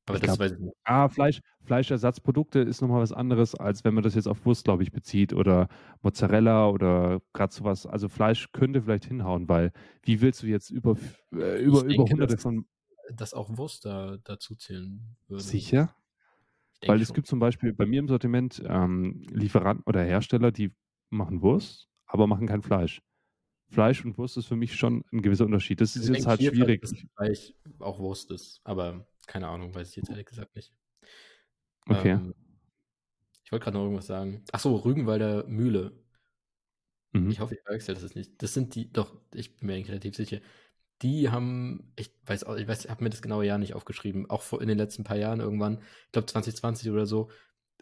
[0.05, 0.75] Aber Ich das glaube, weiß ich nicht.
[0.83, 4.83] ah, Fleisch, Fleischersatzprodukte ist nochmal was anderes, als wenn man das jetzt auf Wurst, glaube
[4.83, 5.69] ich, bezieht oder
[6.01, 7.85] Mozzarella oder gerade sowas.
[7.85, 9.71] Also Fleisch könnte vielleicht hinhauen, weil
[10.03, 10.97] wie willst du jetzt über,
[11.33, 12.65] äh, über, Ich über denke, hunderte von
[13.11, 15.43] dass auch Wurst da dazu zählen würde.
[15.43, 15.95] sicher?
[16.81, 17.15] Ich Weil es schon.
[17.15, 20.73] gibt zum Beispiel bei mir im Sortiment ähm, Lieferanten oder Hersteller, die
[21.09, 23.01] machen Wurst, aber machen kein Fleisch.
[23.69, 25.81] Fleisch und Wurst ist für mich schon ein gewisser Unterschied.
[25.81, 26.81] Das ist ich jetzt halt schwierig.
[26.81, 30.73] dass Fleisch auch Wurst ist, aber keine Ahnung, weiß ich jetzt ehrlich gesagt nicht.
[31.87, 32.11] Okay.
[32.11, 32.33] Ähm,
[33.43, 34.43] ich wollte gerade noch irgendwas sagen.
[34.51, 36.03] Ach so, Rügenwalder Mühle.
[37.13, 37.29] Mhm.
[37.29, 38.41] Ich hoffe, ich verwechsel das nicht.
[38.41, 40.39] Das sind die, doch, ich bin mir eigentlich relativ sicher.
[41.03, 44.29] Die haben, ich weiß auch, ich weiß, ich habe mir das genaue Jahr nicht aufgeschrieben,
[44.29, 47.29] auch vor, in den letzten paar Jahren irgendwann, ich glaube 2020 oder so,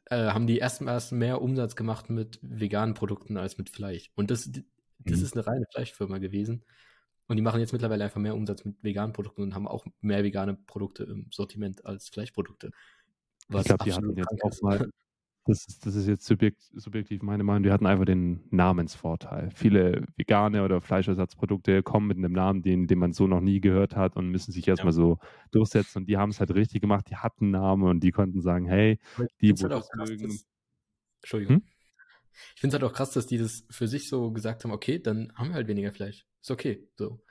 [0.05, 4.11] äh, haben die ersten erst mehr Umsatz gemacht mit veganen Produkten als mit Fleisch.
[4.15, 5.25] Und das, das Mhm.
[5.25, 6.63] ist eine reine Fleischfirma gewesen.
[7.27, 10.23] Und die machen jetzt mittlerweile einfach mehr Umsatz mit veganen Produkten und haben auch mehr
[10.23, 12.71] vegane Produkte im Sortiment als Fleischprodukte.
[13.49, 14.89] Ich glaube, die hatten jetzt auch mal,
[15.45, 19.49] das ist, das ist jetzt subjekt, subjektiv meine Meinung, die hatten einfach den Namensvorteil.
[19.51, 23.95] Viele vegane oder Fleischersatzprodukte kommen mit einem Namen, den, den man so noch nie gehört
[23.95, 24.73] hat und müssen sich Ja.
[24.73, 25.17] erstmal so
[25.51, 25.99] durchsetzen.
[25.99, 28.65] Und die haben es halt richtig gemacht, die hatten einen Namen und die konnten sagen,
[28.65, 28.99] hey,
[29.41, 30.45] die, halt auch krass, dass,
[31.21, 31.55] Entschuldigung.
[31.57, 31.63] Hm?
[32.55, 34.99] Ich finde es halt auch krass, dass die das für sich so gesagt haben, okay,
[34.99, 36.25] dann haben wir halt weniger Fleisch.
[36.41, 36.87] Ist okay.
[36.95, 37.23] So.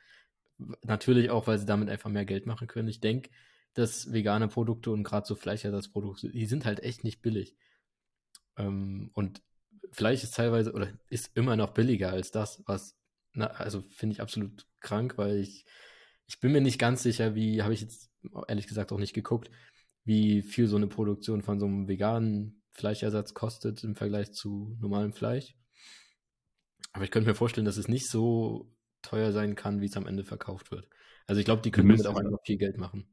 [0.83, 2.89] Natürlich auch, weil sie damit einfach mehr Geld machen können.
[2.89, 3.31] Ich denke,
[3.75, 7.57] dass vegane Produkte und gerade so Fleischersatzprodukte, die sind halt echt nicht billig.
[8.57, 9.43] Ähm, und
[9.93, 12.97] Fleisch ist teilweise oder ist immer noch billiger als das, was,
[13.33, 15.65] na, also finde ich absolut krank, weil ich,
[16.27, 18.11] ich bin mir nicht ganz sicher, wie, habe ich jetzt
[18.49, 19.51] ehrlich gesagt auch nicht geguckt,
[20.05, 25.13] wie viel so eine Produktion von so einem veganen Fleischersatz kostet im Vergleich zu normalem
[25.13, 25.57] Fleisch.
[26.93, 28.73] Aber ich könnte mir vorstellen, dass es nicht so
[29.03, 30.89] teuer sein kann, wie es am Ende verkauft wird.
[31.27, 33.07] Also ich glaube, die können damit auch einfach viel Geld machen.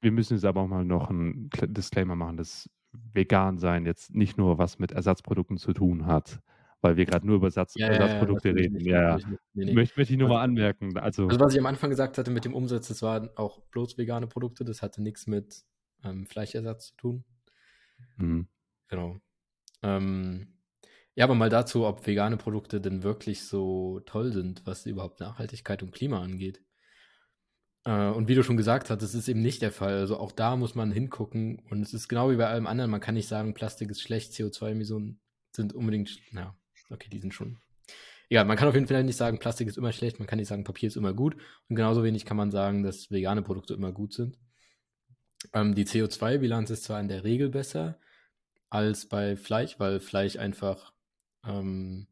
[0.00, 4.38] wir müssen jetzt aber auch mal noch einen Disclaimer machen, dass vegan sein jetzt nicht
[4.38, 6.40] nur was mit Ersatzprodukten zu tun hat,
[6.80, 8.74] weil wir gerade nur über Ersatz, Ja, ja, ja, Ersatzprodukte natürlich reden.
[8.74, 9.20] nicht, Ja, ja.
[9.54, 9.74] Nee, nee.
[9.74, 10.96] Möchte, möchte ich nur Also, mal anmerken.
[10.98, 13.98] Also, also was ich am Anfang gesagt hatte mit dem Umsatz, das waren auch bloß
[13.98, 15.64] vegane Produkte, das hatte nichts mit
[16.04, 17.24] ähm, Fleischersatz zu tun.
[18.16, 18.48] mhm.
[18.88, 19.20] Genau.
[19.82, 20.54] Ähm,
[21.14, 25.82] ja, aber mal dazu, ob vegane Produkte denn wirklich so toll sind, was überhaupt Nachhaltigkeit
[25.82, 26.62] und Klima angeht.
[27.88, 29.94] Äh, und wie du schon gesagt hast, das ist eben nicht der Fall.
[29.94, 31.58] Also auch da muss man hingucken.
[31.70, 32.90] Und es ist genau wie bei allem anderen.
[32.90, 35.20] Man kann nicht sagen, Plastik ist schlecht, CO2-Emissionen
[35.52, 36.54] sind unbedingt, sch- ja,
[36.90, 37.58] okay, die sind schon.
[38.28, 40.48] Egal, man kann auf jeden Fall nicht sagen, Plastik ist immer schlecht, man kann nicht
[40.48, 41.34] sagen, Papier ist immer gut.
[41.70, 44.36] Und genauso wenig kann man sagen, dass vegane Produkte immer gut sind.
[45.54, 47.98] Ähm, die CO2-Bilanz ist zwar in der Regel besser
[48.68, 50.92] als bei Fleisch, weil Fleisch einfach
[51.42, 52.06] ähm,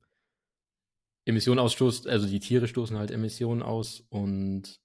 [1.27, 4.81] Emissionen ausstoßt, also die Tiere stoßen halt Emissionen aus und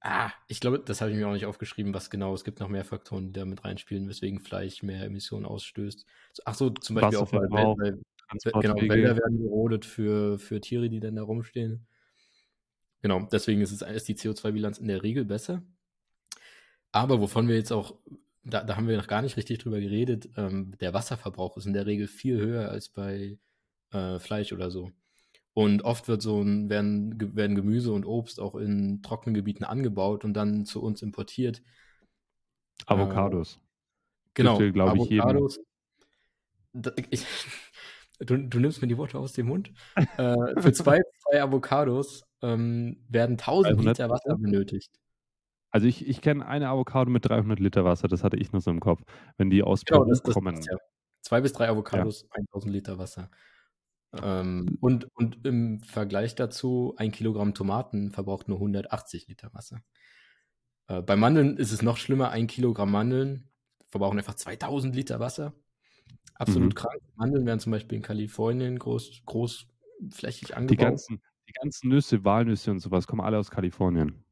[0.00, 2.34] ah, ich glaube, das habe ich mir auch nicht aufgeschrieben, was genau.
[2.34, 6.06] Es gibt noch mehr Faktoren, die da mit reinspielen, weswegen Fleisch mehr Emissionen ausstößt.
[6.44, 8.76] Ach so, zum Beispiel auch, weil, Wasserverbrauch, weil, genau.
[8.76, 11.86] Wälder werden gerodet für, für Tiere, die dann da rumstehen.
[13.02, 15.62] Genau, deswegen ist, es, ist die CO2-Bilanz in der Regel besser.
[16.92, 17.98] Aber wovon wir jetzt auch,
[18.42, 21.72] da, da haben wir noch gar nicht richtig drüber geredet, ähm, der Wasserverbrauch ist in
[21.72, 23.38] der Regel viel höher als bei
[23.92, 24.92] äh, Fleisch oder so.
[25.56, 30.22] Und oft wird so ein, werden, werden Gemüse und Obst auch in trockenen Gebieten angebaut
[30.22, 31.62] und dann zu uns importiert.
[32.80, 33.58] Äh, Avocados.
[34.34, 34.82] genau, Dürfte.
[34.82, 35.58] Avocados.
[37.08, 37.24] Ich,
[38.18, 39.72] du, du nimmst mir die Worte aus dem Mund.
[40.18, 44.90] Äh, für zwei, zwei Avocados ähm, werden 1000 300 Liter Wasser benötigt.
[45.70, 48.70] Also ich, ich kenne eine Avocado mit 300 Liter Wasser, das hatte ich nur so
[48.70, 49.00] im Kopf.
[49.38, 50.60] Wenn die aus Genau, Peru das, das kommen.
[50.60, 50.76] ja.
[51.22, 53.30] Zwei bis drei Avocados, 1000 Liter Wasser.
[54.22, 59.80] Ähm, und, und im Vergleich dazu, ein Kilogramm Tomaten verbraucht nur 180 Liter Wasser.
[60.88, 62.30] Äh, bei Mandeln ist es noch schlimmer.
[62.30, 63.50] Ein Kilogramm Mandeln
[63.88, 65.54] verbrauchen einfach 2000 Liter Wasser.
[66.34, 66.74] Absolut Mhm.
[66.74, 67.02] krank.
[67.16, 70.76] Mandeln werden zum Beispiel in Kalifornien groß, großflächig Die angebaut.
[70.78, 74.24] ganzen, die ganzen Nüsse, Walnüsse und sowas kommen alle aus Kalifornien.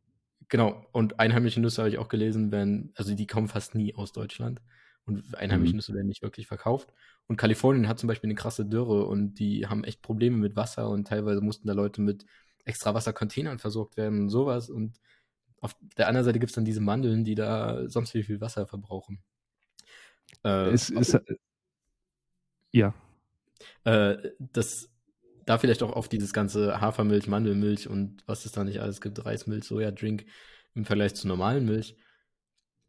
[0.48, 4.12] Genau, und einheimische Nüsse habe ich auch gelesen, werden, also die kommen fast nie aus
[4.12, 4.60] Deutschland.
[5.06, 5.76] Und einheimische Mhm.
[5.76, 6.92] Nüsse werden nicht wirklich verkauft.
[7.26, 10.90] Und Kalifornien hat zum Beispiel eine krasse Dürre und die haben echt Probleme mit Wasser
[10.90, 12.26] und teilweise mussten da Leute mit
[12.64, 14.68] extra Wassercontainern versorgt werden und sowas.
[14.70, 15.00] Und
[15.60, 18.66] auf der anderen Seite gibt es dann diese Mandeln, die da sonst wie viel Wasser
[18.66, 19.22] verbrauchen.
[20.44, 21.36] Äh, Es ist, äh,
[22.72, 22.94] ja,
[23.84, 24.90] äh, das,
[25.46, 29.24] da vielleicht auch auf dieses ganze Hafermilch, Mandelmilch und was es da nicht alles gibt,
[29.24, 30.26] Reismilch, Sojadrink
[30.74, 31.96] im Vergleich zu normalen Milch.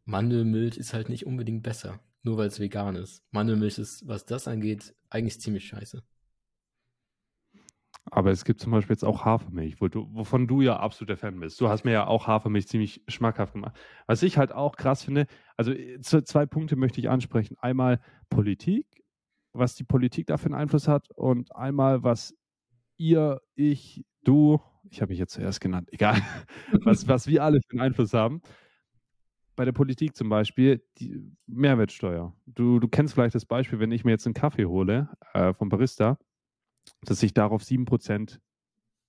[0.04, 3.22] Mandelmilch ist halt nicht unbedingt besser, nur weil es vegan ist.
[3.30, 6.02] Mandelmilch ist, was das angeht, eigentlich ziemlich scheiße.
[8.10, 11.40] Aber es gibt zum Beispiel jetzt auch Hafermilch, wo du, wovon du ja absoluter Fan
[11.40, 11.60] bist.
[11.60, 13.76] Du hast mir ja auch Hafermilch ziemlich schmackhaft gemacht.
[14.06, 17.56] Was ich halt auch krass finde, also äh, zwei Punkte möchte ich ansprechen.
[17.60, 18.86] Einmal Politik,
[19.52, 22.34] was die Politik da für einen Einfluss hat und einmal, was
[22.96, 24.60] ihr, ich, du,
[24.90, 26.20] ich habe mich jetzt zuerst genannt, egal,
[26.84, 28.40] was, was wir alle für einen Einfluss haben.
[29.56, 32.34] Bei der Politik zum Beispiel die Mehrwertsteuer.
[32.46, 35.70] Du, du kennst vielleicht das Beispiel, wenn ich mir jetzt einen Kaffee hole äh, vom
[35.70, 36.18] Barista,
[37.02, 38.38] dass ich darauf 7%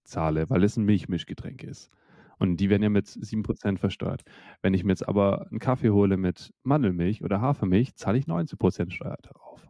[0.03, 1.91] zahle, weil es ein Milchmischgetränk ist.
[2.39, 4.23] Und die werden ja mit 7% versteuert.
[4.61, 8.91] Wenn ich mir jetzt aber einen Kaffee hole mit Mandelmilch oder Hafermilch, zahle ich 19%
[8.91, 9.67] Steuer darauf.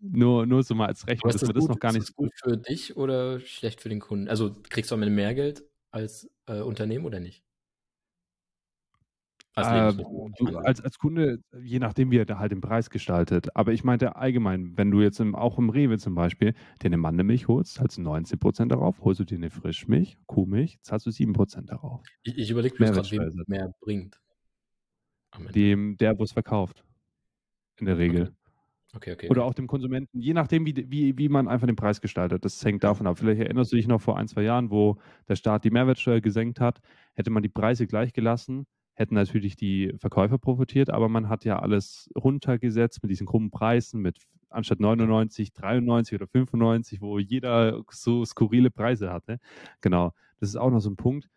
[0.00, 2.02] Nur, nur so mal als Rechnung, dass wir das noch gar nicht.
[2.02, 4.28] Ist das gut für dich oder schlecht für den Kunden?
[4.28, 7.43] Also kriegst du am Ende mehr Geld als äh, Unternehmen oder nicht?
[9.56, 13.54] Als, äh, als, als, Kunde, je nachdem, wie er da halt den Preis gestaltet.
[13.54, 16.96] Aber ich meinte allgemein, wenn du jetzt im, auch im Rewe zum Beispiel dir eine
[16.96, 19.00] Mandelmilch holst, zahlst du 19% darauf.
[19.00, 22.02] Holst du dir eine Frischmilch, Kuhmilch, zahlst du 7% darauf.
[22.24, 24.20] Ich, ich überlege mir gerade, wem mehr bringt.
[25.54, 26.84] Dem, der, wo es verkauft.
[27.78, 28.22] In der Regel.
[28.22, 28.32] Okay.
[28.96, 29.28] Okay, okay.
[29.28, 32.44] Oder auch dem Konsumenten, je nachdem, wie, wie, wie man einfach den Preis gestaltet.
[32.44, 33.18] Das hängt davon ab.
[33.18, 34.98] Vielleicht erinnerst du dich noch vor ein, zwei Jahren, wo
[35.28, 36.80] der Staat die Mehrwertsteuer gesenkt hat.
[37.14, 41.58] Hätte man die Preise gleich gelassen, hätten natürlich die Verkäufer profitiert, aber man hat ja
[41.58, 44.18] alles runtergesetzt mit diesen krummen Preisen, mit
[44.50, 49.40] anstatt 99, 93 oder 95, wo jeder so skurrile Preise hatte.
[49.80, 51.28] Genau, das ist auch noch so ein Punkt,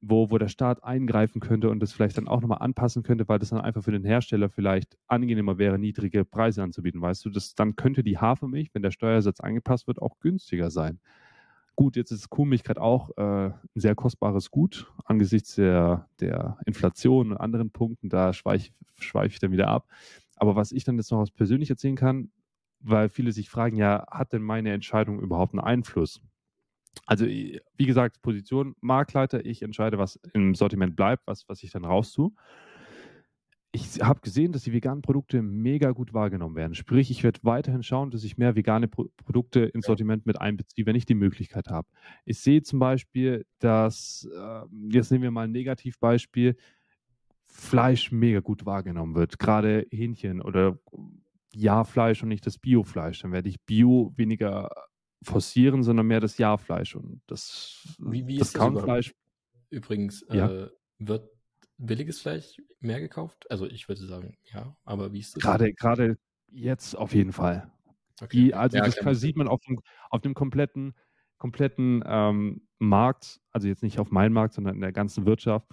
[0.00, 3.38] wo, wo der Staat eingreifen könnte und das vielleicht dann auch nochmal anpassen könnte, weil
[3.38, 7.00] das dann einfach für den Hersteller vielleicht angenehmer wäre, niedrige Preise anzubieten.
[7.00, 11.00] Weißt du, das, dann könnte die Hafermilch, wenn der Steuersatz angepasst wird, auch günstiger sein.
[11.76, 17.32] Gut, jetzt ist Kuhmilch gerade auch äh, ein sehr kostbares Gut angesichts der, der Inflation
[17.32, 18.08] und anderen Punkten.
[18.08, 19.86] Da schweife schweif ich dann wieder ab.
[20.36, 22.30] Aber was ich dann jetzt noch aus persönlich erzählen kann,
[22.80, 26.22] weil viele sich fragen, ja, hat denn meine Entscheidung überhaupt einen Einfluss?
[27.04, 31.84] Also, wie gesagt, Position Marktleiter, ich entscheide, was im Sortiment bleibt, was, was ich dann
[31.84, 32.32] raus tue
[33.72, 36.74] ich habe gesehen, dass die veganen Produkte mega gut wahrgenommen werden.
[36.74, 40.86] Sprich, ich werde weiterhin schauen, dass ich mehr vegane Pro Produkte ins Sortiment mit einbeziehe,
[40.86, 41.86] wenn ich die Möglichkeit habe.
[42.24, 46.56] Ich sehe zum Beispiel, dass, äh, jetzt nehmen wir mal ein Negativbeispiel,
[47.48, 49.38] Fleisch mega gut wahrgenommen wird.
[49.38, 50.78] Gerade Hähnchen oder
[51.52, 53.20] Ja-Fleisch und nicht das Bio-Fleisch.
[53.20, 54.70] Dann werde ich Bio weniger
[55.22, 56.94] forcieren, sondern mehr das Ja-Fleisch.
[56.94, 59.14] Und das, wie, wie das Kaunfleisch.
[59.70, 60.50] Übrigens, ja?
[60.50, 61.30] äh, wird
[61.78, 63.50] billiges Fleisch mehr gekauft?
[63.50, 65.42] Also ich würde sagen, ja, aber wie ist das?
[65.42, 66.18] Gerade, gerade
[66.48, 67.70] jetzt auf jeden Fall.
[68.20, 68.36] Okay.
[68.36, 70.94] Die, also ja, das sieht man auf dem, auf dem kompletten,
[71.38, 75.66] kompletten ähm, Markt, also jetzt nicht auf meinem Markt, sondern in der ganzen Wirtschaft.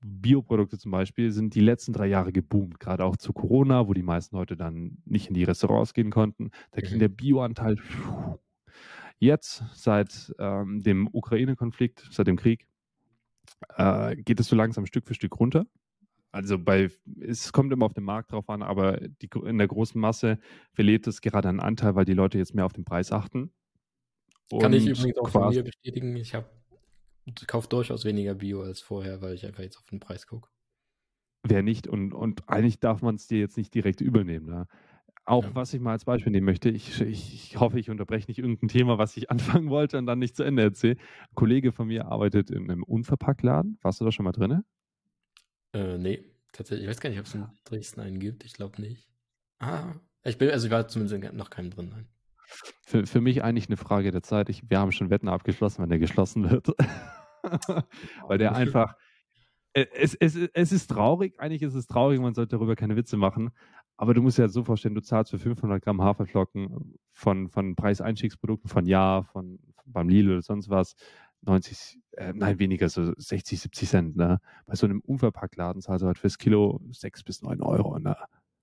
[0.00, 4.02] Bioprodukte zum Beispiel sind die letzten drei Jahre geboomt, gerade auch zu Corona, wo die
[4.02, 6.50] meisten Leute dann nicht in die Restaurants gehen konnten.
[6.70, 7.00] Da ging mhm.
[7.00, 7.76] der Bioanteil
[9.18, 12.66] jetzt seit ähm, dem Ukraine-Konflikt, seit dem Krieg,
[13.76, 15.66] äh, geht es so langsam Stück für Stück runter.
[16.30, 16.90] Also bei,
[17.20, 20.38] es kommt immer auf den Markt drauf an, aber die, in der großen Masse
[20.72, 23.50] verliert es gerade einen Anteil, weil die Leute jetzt mehr auf den Preis achten.
[24.60, 26.16] Kann ich übrigens auch von mir bestätigen.
[26.16, 26.48] Ich habe
[27.46, 30.48] kaufe durchaus weniger Bio als vorher, weil ich einfach jetzt auf den Preis gucke.
[31.42, 34.46] Wer nicht und, und eigentlich darf man es dir jetzt nicht direkt übernehmen.
[34.46, 34.66] Ne?
[35.28, 35.54] Auch ja.
[35.54, 38.68] was ich mal als Beispiel nehmen möchte, ich, ich, ich, hoffe, ich unterbreche nicht irgendein
[38.68, 40.96] Thema, was ich anfangen wollte und dann nicht zu Ende erzähle.
[40.96, 43.78] Ein Kollege von mir arbeitet in einem Unverpacktladen.
[43.82, 44.64] Warst du da schon mal drin?
[45.74, 46.84] Äh, nee, tatsächlich.
[46.84, 48.42] Ich weiß gar nicht, ob es in Dresden einen gibt.
[48.44, 49.06] Ich glaube nicht.
[49.58, 51.90] Ah, ich bin, also ich war zumindest noch keinen drin.
[51.90, 52.08] Nein.
[52.86, 54.48] Für, für mich eigentlich eine Frage der Zeit.
[54.48, 56.68] Ich, wir haben schon Wetten abgeschlossen, wenn der geschlossen wird.
[58.26, 58.94] Weil der einfach.
[59.74, 63.16] Äh, es, es, es ist traurig, eigentlich ist es traurig, man sollte darüber keine Witze
[63.16, 63.50] machen,
[63.98, 67.74] aber du musst dir ja so vorstellen, du zahlst für 500 Gramm Haferflocken von, von
[67.74, 70.94] Preiseinstiegsprodukten von Ja, von, von beim Lidl oder sonst was,
[71.42, 74.16] 90, äh, nein, weniger, so 60, 70 Cent.
[74.16, 74.40] Ne?
[74.66, 77.98] Bei so einem Unverpacktladen zahlst du halt fürs Kilo 6 bis 9 Euro.
[77.98, 78.16] Ne?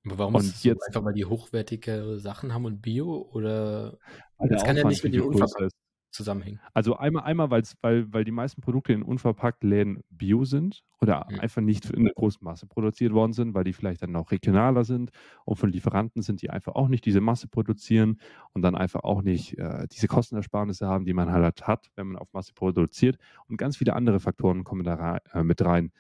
[0.06, 0.88] Aber warum und ist jetzt so?
[0.88, 3.30] einfach, weil die hochwertige Sachen haben und Bio?
[3.34, 3.98] Oder
[4.40, 5.74] das kann ja nicht mit dem Unverpackt
[6.16, 6.60] zusammenhängen.
[6.74, 11.40] Also einmal, einmal weil, weil die meisten Produkte in unverpackt Läden bio sind oder mhm.
[11.40, 14.84] einfach nicht in der großen Masse produziert worden sind, weil die vielleicht dann auch regionaler
[14.84, 15.12] sind
[15.44, 18.20] und von Lieferanten sind, die einfach auch nicht diese Masse produzieren
[18.54, 22.18] und dann einfach auch nicht äh, diese Kostenersparnisse haben, die man halt hat, wenn man
[22.18, 23.18] auf Masse produziert.
[23.48, 25.92] Und ganz viele andere Faktoren kommen da rein, äh, mit rein.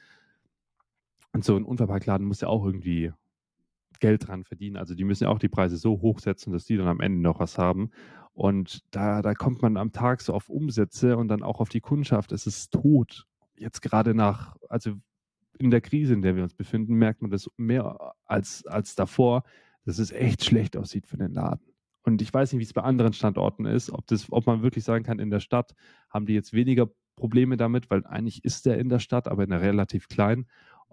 [1.34, 3.11] Und so ein Unverpacktladen muss ja auch irgendwie
[4.00, 4.78] Geld dran verdienen.
[4.78, 7.39] Also die müssen ja auch die Preise so hochsetzen, dass die dann am Ende noch
[7.39, 7.91] was haben.
[8.34, 11.82] Und da, da kommt man am Tag so auf Umsätze und dann auch auf die
[11.82, 12.32] Kundschaft.
[12.32, 13.26] Es ist tot.
[13.58, 14.93] Jetzt gerade nach, also
[15.58, 19.43] in der Krise, in der wir uns befinden, merkt man das mehr als, als davor,
[19.86, 21.66] dass es echt schlecht aussieht für den Laden.
[22.04, 24.84] Und ich weiß nicht, wie es bei anderen Standorten ist, ob, das, ob man wirklich
[24.84, 25.74] sagen kann, in der Stadt
[26.10, 29.50] haben die jetzt weniger Probleme damit, weil eigentlich ist der in der Stadt, aber in
[29.50, 30.46] der relativ klein.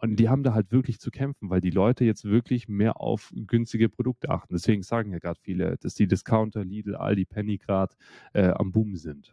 [0.02, 3.32] Und die haben da halt wirklich zu kämpfen, weil die Leute jetzt wirklich mehr auf
[3.34, 4.52] günstige Produkte achten.
[4.52, 7.94] Deswegen sagen ja gerade viele, dass die Discounter, Lidl, Aldi, Penny gerade
[8.32, 9.32] äh, am Boom sind.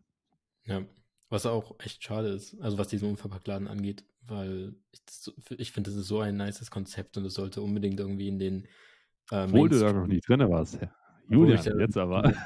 [0.66, 0.84] Ja,
[1.30, 5.02] was auch echt schade ist, also was diesen Unverpacktladen angeht, weil ich,
[5.58, 8.68] ich finde, das ist so ein nices Konzept und es sollte unbedingt irgendwie in den
[9.32, 10.78] äh, Obwohl du da noch nie drin warst.
[11.30, 12.32] Julian, ja, jetzt aber.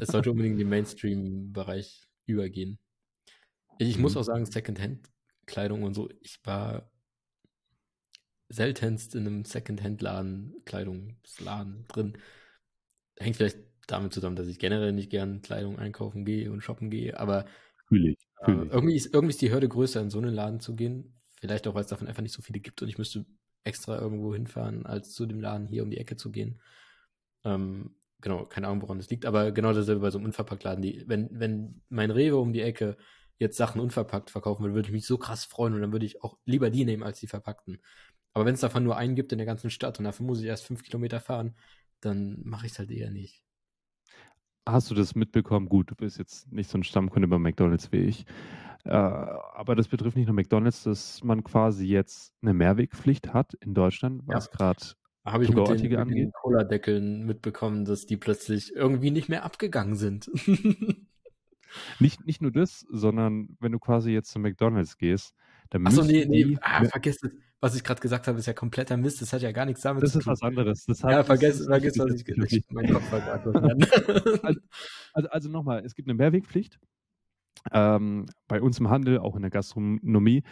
[0.00, 2.80] Es sollte unbedingt in den Mainstream-Bereich übergehen.
[3.78, 4.02] Ich mhm.
[4.02, 6.90] muss auch sagen, Secondhand-Kleidung und so, ich war
[8.48, 12.18] seltenst in einem Secondhand-Laden, Kleidungsladen drin.
[13.18, 17.18] Hängt vielleicht damit zusammen, dass ich generell nicht gern Kleidung einkaufen gehe und shoppen gehe,
[17.18, 17.46] aber
[17.88, 18.70] fühl ich, fühl ich.
[18.70, 21.20] Äh, irgendwie, ist, irgendwie ist die Hürde größer, in so einen Laden zu gehen.
[21.40, 23.26] Vielleicht auch, weil es davon einfach nicht so viele gibt und ich müsste
[23.64, 26.60] extra irgendwo hinfahren, als zu dem Laden hier um die Ecke zu gehen.
[27.44, 30.82] Ähm, genau, keine Ahnung, woran das liegt, aber genau dasselbe bei so einem Unverpacktladen.
[30.82, 32.96] Die, wenn, wenn mein Rewe um die Ecke
[33.38, 36.22] jetzt Sachen unverpackt verkaufen würde, würde ich mich so krass freuen und dann würde ich
[36.22, 37.82] auch lieber die nehmen als die verpackten.
[38.36, 40.44] Aber wenn es davon nur einen gibt in der ganzen Stadt und dafür muss ich
[40.44, 41.54] erst fünf Kilometer fahren,
[42.00, 43.42] dann mache ich es halt eher nicht.
[44.66, 45.70] Hast du das mitbekommen?
[45.70, 48.26] Gut, du bist jetzt nicht so ein Stammkunde bei McDonalds wie ich.
[48.84, 53.72] Äh, aber das betrifft nicht nur McDonalds, dass man quasi jetzt eine Mehrwegpflicht hat in
[53.72, 54.52] Deutschland, was ja.
[54.52, 54.84] gerade
[55.24, 59.96] habe ich mit den, mit den Cola-Deckeln mitbekommen, dass die plötzlich irgendwie nicht mehr abgegangen
[59.96, 60.30] sind.
[62.00, 65.34] nicht, nicht nur das, sondern wenn du quasi jetzt zu McDonalds gehst,
[65.70, 68.96] dann Achso, nee, nee, ah, vergiss es was ich gerade gesagt habe, ist ja kompletter
[68.96, 69.22] Mist.
[69.22, 70.30] Das hat ja gar nichts damit das zu tun.
[70.30, 70.84] Das ist was anderes.
[70.84, 73.54] Das ja, vergiss, das vergiss was ich, ich mein Kopf war gerade
[74.42, 74.60] also,
[75.12, 76.78] also, also nochmal, es gibt eine Mehrwegpflicht.
[77.72, 80.42] Ähm, bei uns im Handel, auch in der Gastronomie.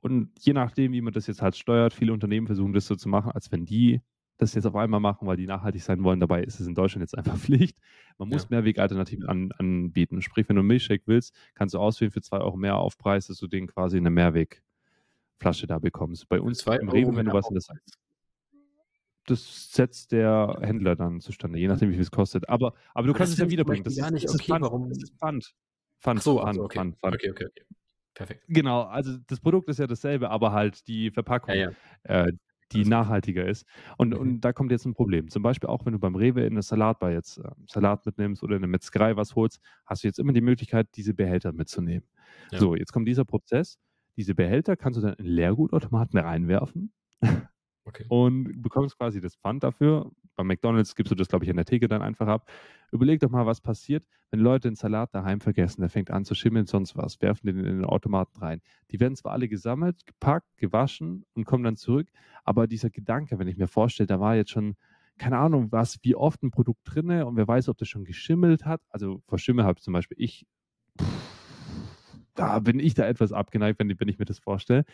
[0.00, 3.08] Und je nachdem, wie man das jetzt halt steuert, viele Unternehmen versuchen das so zu
[3.08, 4.02] machen, als wenn die
[4.38, 6.20] das jetzt auf einmal machen, weil die nachhaltig sein wollen.
[6.20, 7.78] Dabei ist es in Deutschland jetzt einfach Pflicht.
[8.18, 8.48] Man muss ja.
[8.50, 10.20] Mehrwegalternativen an, anbieten.
[10.20, 13.38] Sprich, wenn du einen Milchshake willst, kannst du auswählen für zwei Euro mehr Aufpreis, dass
[13.38, 14.62] du den quasi in eine Mehrweg
[15.38, 16.28] Flasche da bekommst.
[16.28, 17.68] Bei uns im Rewe, wenn du was in das
[19.26, 22.48] das setzt der Händler dann zustande, je nachdem, wie viel es kostet.
[22.48, 23.84] Aber, aber du kannst es ja wiederbringen.
[23.84, 24.62] Das, gar nicht das okay, ist Pfand.
[24.62, 24.88] Warum?
[24.88, 25.54] Das ist Pfand.
[26.00, 26.78] Pfand, Ach so, Pfand, okay.
[26.78, 27.14] Pfand, Pfand.
[27.14, 27.62] Okay, okay, okay.
[28.14, 28.44] Perfekt.
[28.48, 31.70] Genau, also das Produkt ist ja dasselbe, aber halt die Verpackung, ja,
[32.08, 32.26] ja.
[32.26, 32.32] Äh,
[32.72, 32.90] die also.
[32.90, 33.64] nachhaltiger ist.
[33.96, 34.16] Und, mhm.
[34.16, 35.28] und da kommt jetzt ein Problem.
[35.28, 38.56] Zum Beispiel auch, wenn du beim Rewe in eine Salatbar jetzt äh, Salat mitnimmst oder
[38.56, 42.06] in eine Metzgerei was holst, hast du jetzt immer die Möglichkeit, diese Behälter mitzunehmen.
[42.50, 42.58] Ja.
[42.58, 43.78] So, jetzt kommt dieser Prozess
[44.16, 46.92] diese Behälter kannst du dann in Leergutautomaten reinwerfen
[47.84, 48.04] okay.
[48.08, 50.10] und bekommst quasi das Pfand dafür.
[50.34, 52.50] Bei McDonalds gibst du das, glaube ich, an der Theke dann einfach ab.
[52.90, 56.34] Überleg doch mal, was passiert, wenn Leute einen Salat daheim vergessen, der fängt an zu
[56.34, 58.60] schimmeln, sonst was, werfen den in den Automaten rein.
[58.90, 62.08] Die werden zwar alle gesammelt, gepackt, gewaschen und kommen dann zurück,
[62.44, 64.76] aber dieser Gedanke, wenn ich mir vorstelle, da war jetzt schon
[65.18, 68.64] keine Ahnung, was, wie oft ein Produkt drinne und wer weiß, ob das schon geschimmelt
[68.64, 68.80] hat.
[68.88, 70.46] Also vor Schimmel habe zum Beispiel ich
[71.00, 71.31] pff,
[72.34, 74.84] da bin ich da etwas abgeneigt, wenn, wenn ich mir das vorstelle.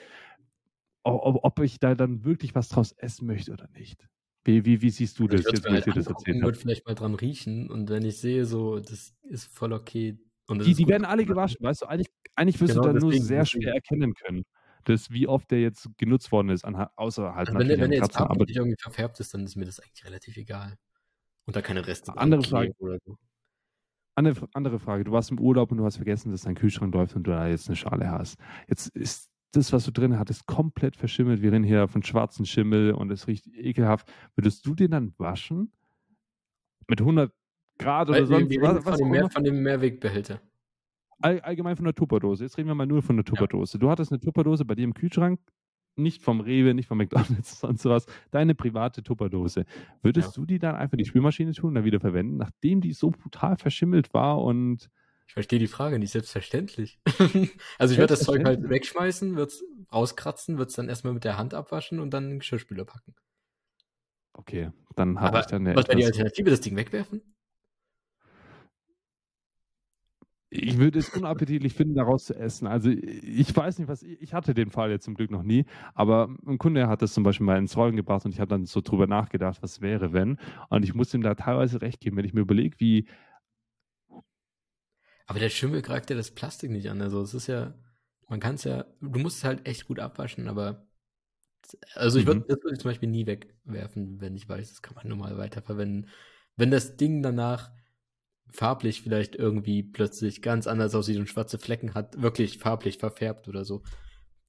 [1.03, 4.09] Ob, ob, ich da dann wirklich was draus essen möchte oder nicht.
[4.45, 6.37] Wie, wie, wie siehst du das jetzt, ich dir das erzählt habe?
[6.37, 10.19] Ich würde vielleicht mal dran riechen und wenn ich sehe, so, das ist voll okay.
[10.51, 11.87] die die werden alle gewaschen, weißt du?
[11.87, 14.45] Eigentlich, eigentlich wirst genau, du da nur sehr schwer erkennen können,
[14.85, 18.01] dass, wie oft der jetzt genutzt worden ist, außer halt also Wenn, der, wenn der
[18.01, 20.77] jetzt aber irgendwie verfärbt ist, dann ist mir das eigentlich relativ egal.
[21.47, 22.73] Und da keine Reste Andere Frage.
[22.79, 23.17] Oder so.
[24.19, 25.05] Andere, andere Frage.
[25.05, 27.47] Du warst im Urlaub und du hast vergessen, dass dein Kühlschrank läuft und du da
[27.47, 28.37] jetzt eine Schale hast.
[28.67, 31.41] Jetzt ist das, was du drin hattest, komplett verschimmelt.
[31.41, 34.13] Wir reden hier von schwarzen Schimmel und es riecht ekelhaft.
[34.35, 35.71] Würdest du den dann waschen?
[36.89, 37.33] Mit 100
[37.79, 38.83] Grad oder Weil, sonst wir was?
[38.83, 40.41] Von, dem Mehr, von dem Mehrwegbehälter.
[41.21, 42.43] All, allgemein von der Tupperdose.
[42.43, 43.75] Jetzt reden wir mal nur von der Tupperdose.
[43.75, 43.79] Ja.
[43.79, 45.39] Du hattest eine Tupperdose bei dir im Kühlschrank,
[45.99, 49.65] nicht vom Rewe, nicht vom McDonalds, sonst was, deine private Tupperdose.
[50.03, 50.35] Würdest ja.
[50.35, 53.11] du die dann einfach in die Spülmaschine tun und dann wieder verwenden, nachdem die so
[53.11, 54.91] brutal verschimmelt war und.
[55.27, 57.01] Ich verstehe die Frage nicht, selbstverständlich.
[57.79, 61.25] also ich würde das Zeug halt wegschmeißen, würde es rauskratzen, würde es dann erstmal mit
[61.25, 63.15] der Hand abwaschen und dann in den Geschirrspüler packen.
[64.33, 65.77] Okay, dann habe ich dann eine.
[65.77, 67.21] Was wäre die Alternative, das Ding wegwerfen?
[70.51, 72.67] Ich würde es unappetitlich finden, daraus zu essen.
[72.67, 76.35] Also ich weiß nicht, was ich hatte den Fall jetzt zum Glück noch nie, aber
[76.47, 78.81] ein Kunde hat das zum Beispiel mal ins Rollen gebracht und ich habe dann so
[78.81, 80.39] drüber nachgedacht, was wäre, wenn.
[80.71, 83.07] Und ich muss ihm da teilweise recht geben, wenn ich mir überlege, wie.
[85.27, 87.01] Aber der Schimmel greift ja das Plastik nicht an.
[87.03, 87.75] Also es ist ja,
[88.29, 90.89] man kann es ja, du musst es halt echt gut abwaschen, aber
[91.95, 92.45] Also ich würde mhm.
[92.49, 96.09] das würde ich zum Beispiel nie wegwerfen, wenn ich weiß, das kann man normal weiterverwenden.
[96.57, 97.71] Wenn das Ding danach
[98.51, 103.65] farblich vielleicht irgendwie plötzlich ganz anders aussieht und schwarze Flecken hat, wirklich farblich verfärbt oder
[103.65, 103.83] so,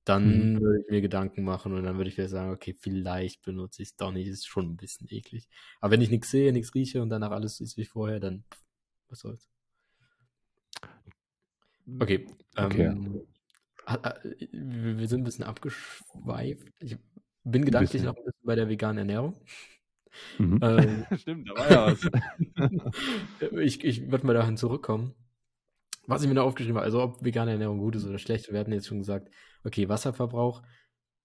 [0.05, 0.61] dann mhm.
[0.61, 3.89] würde ich mir Gedanken machen und dann würde ich vielleicht sagen, okay, vielleicht benutze ich
[3.89, 5.47] es doch nicht, ist schon ein bisschen eklig.
[5.81, 8.43] Aber wenn ich nichts sehe, nichts rieche und danach alles ist wie vorher, dann
[9.09, 9.49] was soll's.
[11.99, 12.27] Okay.
[12.55, 12.85] okay.
[12.85, 13.21] Ähm,
[14.51, 16.71] wir sind ein bisschen abgeschweift.
[16.79, 16.97] Ich
[17.43, 19.35] bin gedanklich noch ein bisschen bei der veganen Ernährung.
[20.37, 20.59] Mhm.
[20.61, 23.51] Ähm, Stimmt, da war ja was.
[23.61, 25.13] ich ich würde mal dahin zurückkommen.
[26.07, 28.59] Was ich mir da aufgeschrieben habe, also ob vegane Ernährung gut ist oder schlecht, wir
[28.59, 29.31] hatten jetzt schon gesagt,
[29.63, 30.63] okay, Wasserverbrauch.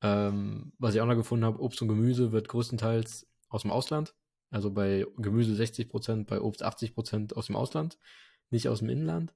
[0.02, 4.14] Ähm, was ich auch noch gefunden habe, Obst und Gemüse wird größtenteils aus dem Ausland.
[4.50, 7.98] Also bei Gemüse 60 Prozent, bei Obst 80 Prozent aus dem Ausland,
[8.50, 9.34] nicht aus dem Inland.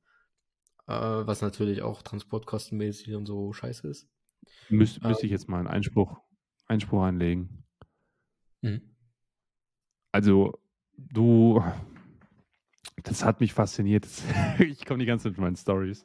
[0.87, 4.09] Äh, was natürlich auch transportkostenmäßig und so scheiße ist.
[4.69, 6.19] Müs müsste ich jetzt mal einen Einspruch,
[6.67, 7.65] Einspruch einlegen.
[8.63, 8.83] Mhm.
[10.13, 10.59] Also,
[10.97, 11.63] du,
[13.03, 14.07] das hat mich fasziniert.
[14.59, 16.05] ich komme die ganze Zeit mit meinen Stories.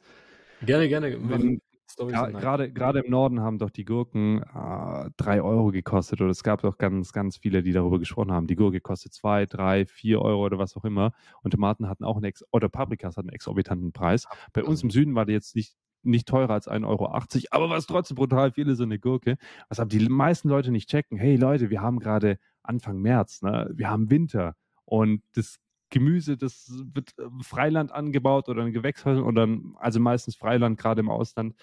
[0.62, 1.16] Gerne, gerne.
[1.28, 1.60] Wenn,
[1.96, 6.62] Gerade gerade im Norden haben doch die Gurken äh, 3 Euro gekostet oder es gab
[6.62, 8.46] doch ganz, ganz viele, die darüber gesprochen haben.
[8.46, 11.12] Die Gurke kostet 2, 3, 4 Euro oder was auch immer.
[11.42, 14.26] Und Tomaten hatten auch einen, Ex oder Paprikas hatten einen exorbitanten Preis.
[14.52, 17.12] Bei uns im Süden war die jetzt nicht, nicht teurer als 1,80 Euro,
[17.50, 19.36] aber was trotzdem brutal viel ist so eine Gurke.
[19.68, 21.16] Was aber die meisten Leute nicht checken.
[21.16, 23.70] Hey Leute, wir haben gerade Anfang März, ne?
[23.72, 25.58] wir haben Winter und das
[25.90, 29.46] Gemüse, das wird äh, Freiland angebaut oder in Gewächshäusern oder
[29.76, 31.54] also meistens Freiland, gerade im Ausland.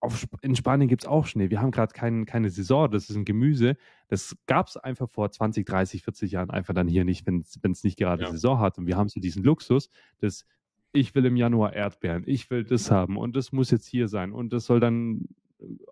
[0.00, 1.50] Auf, in Spanien gibt es auch Schnee.
[1.50, 3.76] Wir haben gerade kein, keine Saison, das ist ein Gemüse.
[4.08, 7.84] Das gab es einfach vor 20, 30, 40 Jahren einfach dann hier nicht, wenn es
[7.84, 8.30] nicht gerade ja.
[8.30, 8.78] Saison hat.
[8.78, 9.90] Und wir haben so diesen Luxus,
[10.20, 10.46] dass
[10.92, 14.32] ich will im Januar Erdbeeren, ich will das haben und das muss jetzt hier sein
[14.32, 15.28] und das soll dann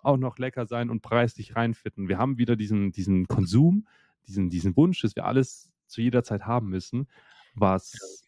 [0.02, 2.08] auch noch lecker sein und preislich reinfitten.
[2.08, 3.86] Wir haben wieder diesen, diesen Konsum,
[4.26, 7.06] diesen, diesen Wunsch, dass wir alles zu jeder Zeit haben müssen
[7.54, 8.22] was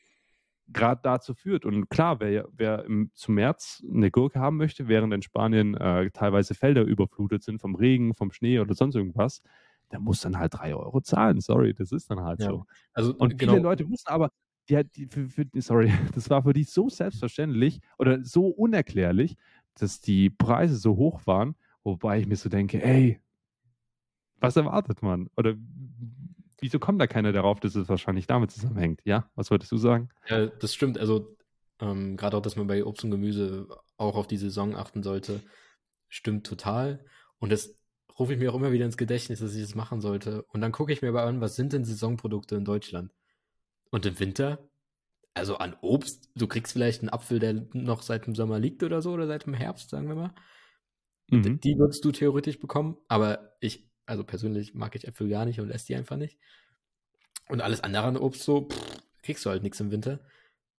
[0.69, 1.65] gerade dazu führt.
[1.65, 6.11] Und klar, wer, wer im, zum März eine Gurke haben möchte, während in Spanien äh,
[6.11, 9.43] teilweise Felder überflutet sind vom Regen, vom Schnee oder sonst irgendwas,
[9.93, 11.41] der muss dann halt drei Euro zahlen.
[11.41, 12.49] Sorry, das ist dann halt ja.
[12.49, 12.65] so.
[12.93, 13.53] Also, und genau.
[13.53, 14.31] viele Leute wussten aber,
[14.69, 19.37] die, die, für, für, sorry, das war für die so selbstverständlich oder so unerklärlich,
[19.75, 23.21] dass die Preise so hoch waren, wobei ich mir so denke, ey,
[24.39, 25.29] was erwartet man?
[25.37, 25.55] Oder
[26.61, 29.01] wieso kommt da keiner darauf, dass es wahrscheinlich damit zusammenhängt?
[29.05, 30.09] Ja, was wolltest du sagen?
[30.29, 30.99] Ja, das stimmt.
[30.99, 31.37] Also
[31.81, 35.43] ähm, gerade auch, dass man bei Obst und Gemüse auch auf die Saison achten sollte,
[36.09, 37.05] stimmt total.
[37.39, 37.75] Und das
[38.19, 40.43] rufe ich mir auch immer wieder ins Gedächtnis, dass ich das machen sollte.
[40.45, 43.13] Und dann gucke ich mir aber an, was sind denn Saisonprodukte in Deutschland?
[43.91, 44.69] Und im Winter,
[45.35, 49.03] also an Obst, du kriegst vielleicht einen Apfel, der noch seit dem Sommer liegt oder
[49.03, 50.35] so, oder seit dem Herbst, sagen wir mal.
[51.31, 51.61] Mhm.
[51.61, 55.71] Die würdest du theoretisch bekommen, aber ich also persönlich mag ich Äpfel gar nicht und
[55.71, 56.39] esse die einfach nicht.
[57.49, 60.21] Und alles andere an Obst so, pff, kriegst du halt nichts im Winter.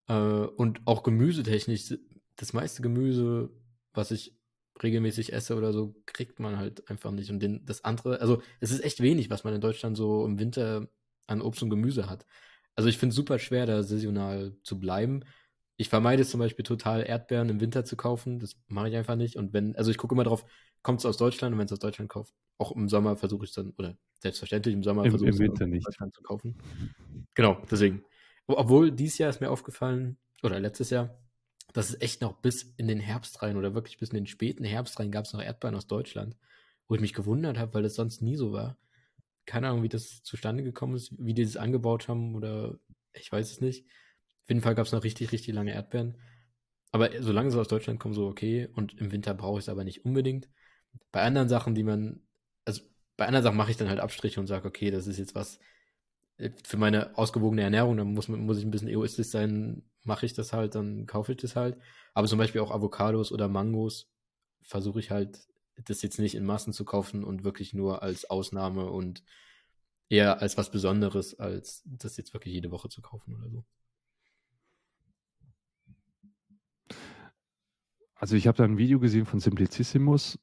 [0.07, 1.93] Äh, und auch gemüsetechnisch,
[2.35, 3.49] das meiste Gemüse,
[3.93, 4.37] was ich
[4.81, 7.29] regelmäßig esse oder so, kriegt man halt einfach nicht.
[7.29, 10.39] Und den, das andere, also es ist echt wenig, was man in Deutschland so im
[10.39, 10.87] Winter
[11.27, 12.25] an Obst und Gemüse hat.
[12.75, 15.23] Also ich finde es super schwer, da saisonal zu bleiben.
[15.77, 18.39] Ich vermeide es zum Beispiel total, Erdbeeren im Winter zu kaufen.
[18.39, 19.35] Das mache ich einfach nicht.
[19.35, 20.45] Und wenn, also ich gucke immer drauf,
[20.87, 23.49] kommt es aus Deutschland und wenn es aus Deutschland kauft, auch im Sommer versuche ich
[23.49, 26.55] es dann, oder selbstverständlich im Sommer versuche ich es in Deutschland zu kaufen.
[27.33, 28.05] Genau, deswegen.
[28.45, 31.19] Obwohl dieses Jahr ist mir aufgefallen, oder letztes Jahr,
[31.73, 34.63] dass es echt noch bis in den Herbst rein oder wirklich bis in den späten
[34.63, 36.37] Herbst rein gab es noch Erdbeeren aus Deutschland,
[36.87, 38.77] wo ich mich gewundert habe, weil das sonst nie so war.
[39.45, 42.79] Keine Ahnung, wie das zustande gekommen ist, wie die das angebaut haben oder
[43.11, 43.85] ich weiß es nicht.
[44.43, 46.17] Auf jeden Fall gab es noch richtig, richtig lange Erdbeeren.
[46.93, 48.69] Aber solange sie aus Deutschland kommen, so okay.
[48.73, 50.47] Und im Winter brauche ich es aber nicht unbedingt.
[51.11, 52.21] Bei anderen Sachen, die man,
[52.65, 52.81] also
[53.17, 55.59] bei anderen Sachen mache ich dann halt Abstriche und sage, okay, das ist jetzt was
[56.37, 60.33] äh, für meine ausgewogene Ernährung, dann muss, muss ich ein bisschen egoistisch sein, mache ich
[60.33, 61.77] das halt, dann kaufe ich das halt.
[62.13, 64.09] Aber zum Beispiel auch Avocados oder Mangos
[64.61, 65.47] versuche ich halt,
[65.85, 69.23] das jetzt nicht in Massen zu kaufen und wirklich nur als Ausnahme und
[70.09, 73.65] eher als was Besonderes, als das jetzt wirklich jede Woche zu kaufen oder so.
[78.15, 80.39] Also ich habe da ein Video gesehen von Simplicissimus,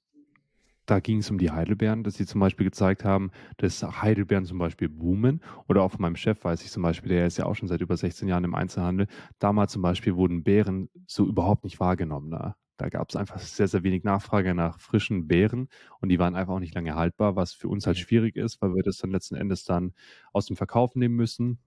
[0.87, 4.59] da ging es um die Heidelbeeren, dass sie zum Beispiel gezeigt haben, dass Heidelbeeren zum
[4.59, 5.41] Beispiel boomen.
[5.69, 7.81] Oder auch von meinem Chef weiß ich zum Beispiel, der ist ja auch schon seit
[7.81, 9.07] über 16 Jahren im Einzelhandel.
[9.39, 12.29] Damals zum Beispiel wurden Beeren so überhaupt nicht wahrgenommen.
[12.29, 12.55] Ne?
[12.77, 15.69] Da gab es einfach sehr, sehr wenig Nachfrage nach frischen Beeren
[16.01, 18.75] und die waren einfach auch nicht lange haltbar, was für uns halt schwierig ist, weil
[18.75, 19.93] wir das dann letzten Endes dann
[20.33, 21.59] aus dem Verkauf nehmen müssen.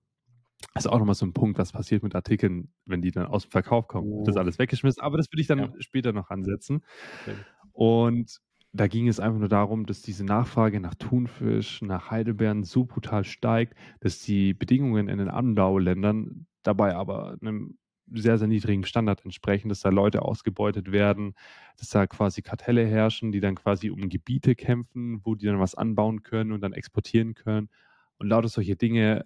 [0.73, 3.43] Das ist auch nochmal so ein Punkt, was passiert mit Artikeln, wenn die dann aus
[3.43, 4.11] dem Verkauf kommen.
[4.11, 4.23] Oh.
[4.25, 5.71] Das ist alles weggeschmissen, aber das will ich dann ja.
[5.79, 6.83] später noch ansetzen.
[7.21, 7.35] Okay.
[7.73, 8.41] Und
[8.73, 13.23] da ging es einfach nur darum, dass diese Nachfrage nach Thunfisch, nach Heidelbeeren so brutal
[13.23, 17.77] steigt, dass die Bedingungen in den Anbauländern dabei aber einem
[18.13, 21.33] sehr, sehr niedrigen Standard entsprechen, dass da Leute ausgebeutet werden,
[21.77, 25.75] dass da quasi Kartelle herrschen, die dann quasi um Gebiete kämpfen, wo die dann was
[25.75, 27.69] anbauen können und dann exportieren können.
[28.17, 29.25] Und lauter solche Dinge,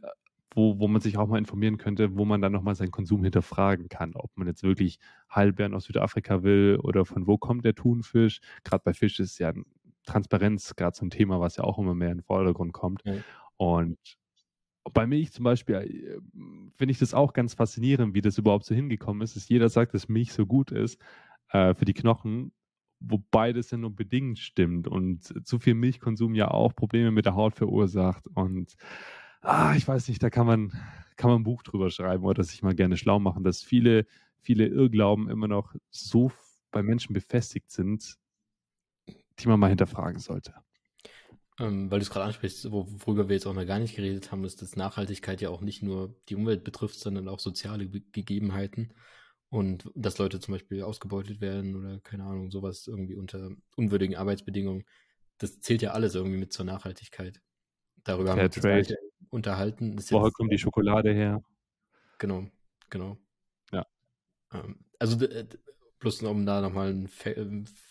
[0.54, 3.90] wo, wo man sich auch mal informieren könnte, wo man dann nochmal seinen Konsum hinterfragen
[3.90, 5.00] kann, ob man jetzt wirklich
[5.34, 8.42] Heilbeeren aus Südafrika will oder von wo kommt der Thunfisch.
[8.64, 9.54] Gerade bei Fisch ist ja
[10.06, 13.02] Transparenz gerade so ein Thema, was ja auch immer mehr in den Vordergrund kommt.
[13.06, 13.16] Ja.
[13.58, 13.98] Und
[14.94, 16.20] bei Milch zum Beispiel äh,
[16.76, 19.94] finde ich das auch ganz faszinierend, wie das überhaupt so hingekommen ist, dass jeder sagt,
[19.94, 21.00] dass Milch so gut ist
[21.52, 22.52] äh, für die Knochen,
[23.00, 27.36] wobei das ja nur bedingt stimmt und zu viel Milchkonsum ja auch Probleme mit der
[27.36, 28.76] Haut verursacht und
[29.42, 30.72] ah, ich weiß nicht, da kann man,
[31.16, 34.06] kann man ein Buch drüber schreiben oder sich mal gerne schlau machen, dass viele,
[34.40, 36.32] viele Irrglauben immer noch so
[36.72, 38.18] bei Menschen befestigt sind,
[39.40, 40.54] die man mal hinterfragen sollte.
[41.60, 44.44] Ähm, weil du es gerade ansprichst, worüber wir jetzt auch noch gar nicht geredet haben,
[44.46, 48.94] ist, dass Nachhaltigkeit ja auch nicht nur die Umwelt betrifft, sondern auch soziale Gegebenheiten.
[49.50, 54.86] Und dass Leute zum Beispiel ausgebeutet werden oder keine Ahnung, sowas irgendwie unter unwürdigen Arbeitsbedingungen.
[55.40, 57.42] Das zählt ja alles irgendwie mit zur Nachhaltigkeit.
[58.06, 58.94] Darüber Fair haben wir uns
[59.32, 59.98] unterhalten.
[60.10, 61.44] Woher kommt die Schokolade her?
[62.20, 62.46] Genau,
[62.90, 63.18] genau.
[63.72, 63.88] Ja.
[64.54, 65.18] Ähm, also
[66.00, 67.08] bloß um da nochmal ein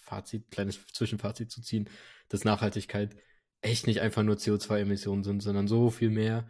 [0.02, 1.88] Fazit, kleines Zwischenfazit zu ziehen,
[2.28, 3.16] dass Nachhaltigkeit
[3.62, 6.48] echt nicht einfach nur CO2-Emissionen sind, sondern so viel mehr,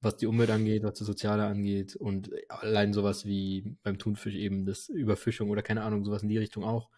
[0.00, 4.66] was die Umwelt angeht, was das Soziale angeht und allein sowas wie beim Thunfisch eben
[4.66, 6.90] das Überfischung oder keine Ahnung, sowas in die Richtung auch.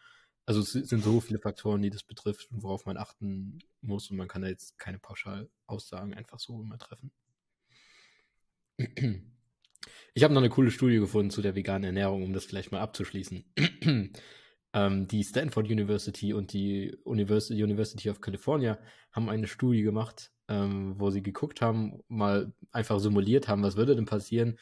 [0.47, 4.17] Also es sind so viele Faktoren, die das betrifft und worauf man achten muss und
[4.17, 7.13] man kann da jetzt keine Pauschalaussagen einfach so immer treffen.
[10.15, 12.81] Ich habe noch eine coole Studie gefunden zu der veganen Ernährung, um das vielleicht mal
[12.81, 13.45] abzuschließen.
[14.75, 18.79] Ähm, die Stanford University und die University, University of California
[19.11, 23.95] haben eine Studie gemacht, ähm, wo sie geguckt haben, mal einfach simuliert haben, was würde
[23.95, 24.59] denn passieren,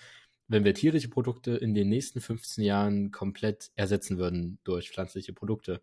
[0.49, 5.81] wenn wir tierische Produkte in den nächsten 15 Jahren komplett ersetzen würden durch pflanzliche Produkte.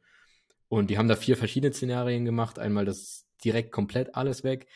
[0.68, 2.60] Und die haben da vier verschiedene Szenarien gemacht.
[2.60, 4.68] Einmal das direkt komplett alles weg,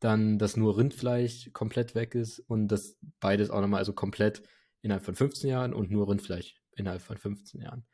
[0.00, 4.42] dann dass nur Rindfleisch komplett weg ist und das beides auch nochmal also komplett
[4.82, 7.84] innerhalb von 15 Jahren und nur Rindfleisch innerhalb von 15 Jahren.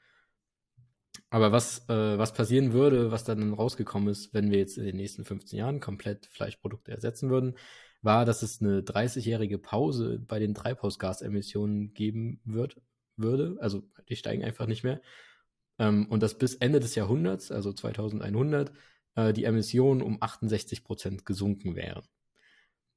[1.31, 4.97] Aber was, äh, was passieren würde, was dann rausgekommen ist, wenn wir jetzt in den
[4.97, 7.57] nächsten 15 Jahren komplett Fleischprodukte ersetzen würden,
[8.03, 12.81] war, dass es eine 30-jährige Pause bei den Treibhausgasemissionen geben wird,
[13.17, 13.57] würde.
[13.61, 15.01] Also die steigen einfach nicht mehr.
[15.79, 18.73] Ähm, und dass bis Ende des Jahrhunderts, also 2100,
[19.15, 22.05] äh, die Emissionen um 68 Prozent gesunken wären.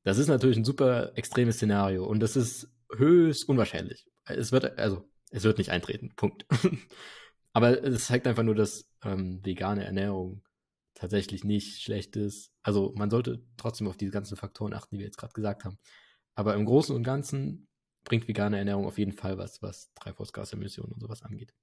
[0.04, 4.08] Das ist natürlich ein super extremes Szenario und das ist höchst unwahrscheinlich.
[4.26, 6.14] Es wird, also, es wird nicht eintreten.
[6.16, 6.46] Punkt.
[7.54, 10.44] Aber es zeigt einfach nur, dass ähm, vegane Ernährung
[10.94, 12.52] tatsächlich nicht schlecht ist.
[12.64, 15.78] Also man sollte trotzdem auf diese ganzen Faktoren achten, die wir jetzt gerade gesagt haben.
[16.36, 17.68] Aber im Großen und Ganzen
[18.04, 21.54] bringt vegane Ernährung auf jeden Fall was, was Treibhausgasemissionen und sowas angeht.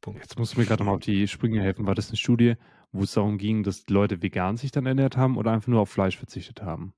[0.00, 0.20] Punkt.
[0.20, 1.86] Jetzt musst du mir gerade nochmal auf die Sprünge helfen.
[1.86, 2.54] War das eine Studie,
[2.92, 5.90] wo es darum ging, dass Leute vegan sich dann ernährt haben oder einfach nur auf
[5.90, 6.94] Fleisch verzichtet haben?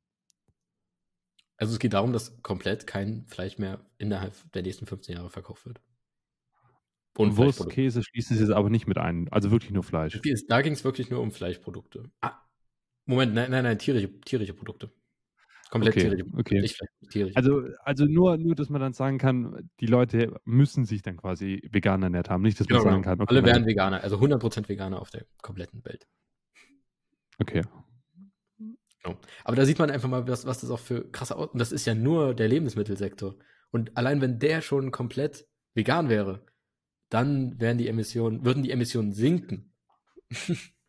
[1.56, 5.66] Also es geht darum, dass komplett kein Fleisch mehr innerhalb der nächsten 15 Jahre verkauft
[5.66, 5.80] wird.
[7.18, 9.28] Und Wurst, Käse schließen sie es aber nicht mit ein.
[9.30, 10.18] Also wirklich nur Fleisch.
[10.48, 12.10] Da ging es wirklich nur um Fleischprodukte.
[12.20, 12.40] Ah,
[13.04, 14.90] Moment, nein, nein, nein, tierische, tierische Produkte.
[15.70, 16.38] Komplett okay, Produkte.
[16.38, 16.60] Okay.
[16.60, 16.80] Nicht
[17.10, 17.36] tierische.
[17.36, 21.62] Also, also nur, nur, dass man dann sagen kann, die Leute müssen sich dann quasi
[21.70, 22.42] vegan ernährt haben.
[22.42, 25.26] Nicht, dass man genau, sagen kann, okay, Alle werden Veganer, also 100% Veganer auf der
[25.42, 26.08] kompletten Welt.
[27.38, 27.62] Okay.
[28.58, 29.16] Genau.
[29.44, 31.86] Aber da sieht man einfach mal, was, was das auch für krasse Und das ist
[31.86, 33.36] ja nur der Lebensmittelsektor.
[33.70, 36.44] Und allein wenn der schon komplett vegan wäre,
[37.10, 39.72] dann werden die Emissionen, würden die Emissionen sinken.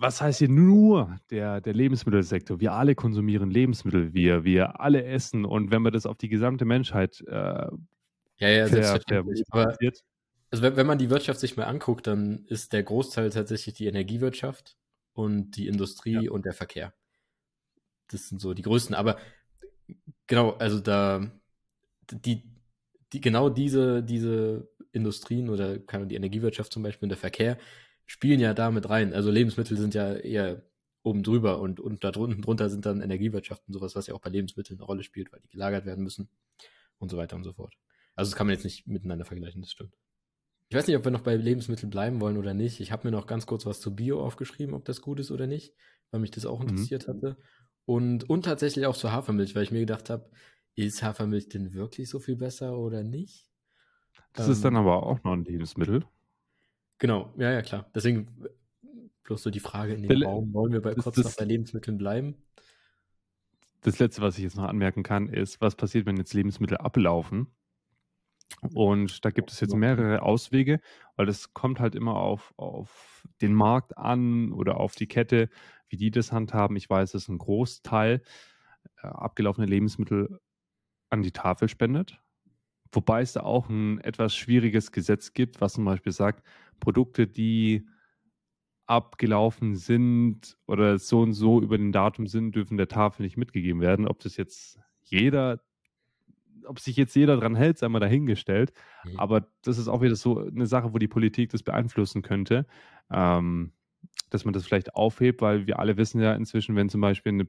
[0.00, 2.60] Was heißt hier nur der, der Lebensmittelsektor?
[2.60, 6.64] Wir alle konsumieren Lebensmittel, wir, wir alle essen und wenn man das auf die gesamte
[6.64, 7.66] Menschheit äh,
[8.38, 9.42] ja, ja, selbstverständlich.
[9.50, 9.76] Aber,
[10.50, 13.86] also wenn, wenn man die Wirtschaft sich mal anguckt, dann ist der Großteil tatsächlich die
[13.86, 14.76] Energiewirtschaft
[15.14, 16.30] und die Industrie ja.
[16.30, 16.94] und der Verkehr.
[18.06, 18.94] Das sind so die größten.
[18.94, 19.18] Aber
[20.28, 21.28] genau, also da
[22.10, 22.44] die,
[23.12, 27.58] die genau diese, diese Industrien oder kann die Energiewirtschaft zum Beispiel und der Verkehr
[28.08, 29.12] spielen ja da mit rein.
[29.12, 30.62] Also Lebensmittel sind ja eher
[31.02, 34.20] oben drüber und, und da drunten drunter sind dann Energiewirtschaft und sowas, was ja auch
[34.20, 36.28] bei Lebensmitteln eine Rolle spielt, weil die gelagert werden müssen
[36.98, 37.74] und so weiter und so fort.
[38.16, 39.94] Also das kann man jetzt nicht miteinander vergleichen, das stimmt.
[40.70, 42.80] Ich weiß nicht, ob wir noch bei Lebensmitteln bleiben wollen oder nicht.
[42.80, 45.46] Ich habe mir noch ganz kurz was zu Bio aufgeschrieben, ob das gut ist oder
[45.46, 45.74] nicht,
[46.10, 46.68] weil mich das auch mhm.
[46.68, 47.12] interessiert mhm.
[47.12, 47.36] hatte.
[47.84, 50.30] Und, und tatsächlich auch zur Hafermilch, weil ich mir gedacht habe,
[50.74, 53.50] ist Hafermilch denn wirklich so viel besser oder nicht?
[54.32, 54.80] Das ähm, ist dann ähm.
[54.80, 56.04] aber auch noch ein Lebensmittel.
[56.98, 57.90] Genau, ja, ja, klar.
[57.94, 58.26] Deswegen
[59.24, 62.42] bloß so die Frage in den Raum, wollen wir bei das bei Lebensmitteln bleiben?
[63.82, 67.48] das Letzte, was ich jetzt noch anmerken kann, ist, was passiert, wenn jetzt Lebensmittel ablaufen?
[68.74, 70.80] Und da gibt es jetzt mehrere Auswege,
[71.16, 75.48] weil das kommt halt immer auf auf den Markt an oder auf die Kette,
[75.88, 76.76] wie die das handhaben.
[76.76, 78.22] Ich weiß, dass 'n Großteil,
[79.02, 80.40] äh, abgelaufene Lebensmittel
[81.10, 82.22] an die Tafel spendet,
[82.92, 86.44] wobei es da auch 'n etwas schwieriges Gesetz gibt, was zum Beispiel sagt,
[86.80, 87.86] Produkte, die
[88.86, 93.80] abgelaufen sind oder so und so über den Datum sind, dürfen der Tafel nicht mitgegeben
[93.80, 94.08] werden.
[94.08, 95.60] Ob das jetzt jeder
[96.68, 98.72] ob sich jetzt jeder dran hält, sei mal dahingestellt.
[99.04, 99.18] Mhm.
[99.18, 102.66] Aber das ist auch wieder so eine Sache, wo die Politik das beeinflussen könnte,
[103.10, 103.72] ähm,
[104.30, 107.48] dass man das vielleicht aufhebt, weil wir alle wissen ja inzwischen, wenn zum Beispiel eine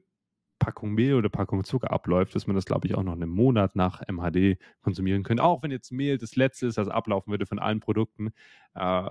[0.60, 3.76] Packung Mehl oder Packung Zucker abläuft, dass man das, glaube ich, auch noch einen Monat
[3.76, 5.44] nach MHD konsumieren könnte.
[5.44, 8.30] Auch wenn jetzt Mehl das Letzte ist, das ablaufen würde von allen Produkten,
[8.76, 9.10] äh,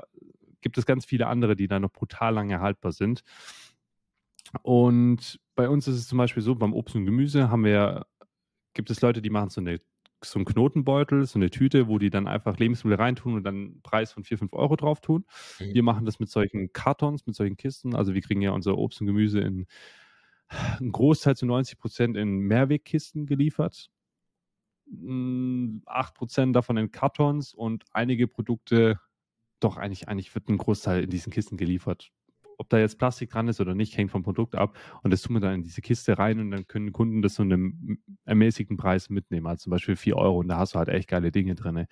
[0.62, 3.22] gibt es ganz viele andere, die da noch brutal lange haltbar sind.
[4.66, 8.06] Und bei uns ist es zum Beispiel so, beim Obst und Gemüse haben wir
[8.76, 9.82] gibt es Leute, die machen so 'ne
[10.24, 13.82] so 'n Knotenbeutel, so eine Tüte, wo die dann einfach Lebensmittel reintun und dann 'n
[13.84, 15.26] Preis von 4, 5 Euro drauf tun.
[15.60, 15.74] Mhm.
[15.74, 17.96] Wir machen das mit solchen Kartons, mit solchen Kisten.
[17.96, 19.68] Also, wir kriegen ja unser Obst und Gemüse in
[20.82, 23.90] 'n Großteil zu 90% in Mehrwegkisten geliefert.
[24.88, 29.00] Hm, 8% davon in Kartons und einige Produkte
[29.62, 32.12] doch, eigentlich eigentlich wird 'n Großteil in diesen Kisten geliefert.
[32.58, 34.78] Ob da jetzt Plastik dran ist oder nicht, hängt vom Produkt ab.
[35.04, 37.44] Und das tun wir dann in diese Kiste rein und dann können Kunden das zu
[37.46, 41.10] 'nem ermäßigten Preis mitnehmen, also zum Beispiel 4 Euro und da hast du halt echt
[41.10, 41.88] geile Dinge drinne.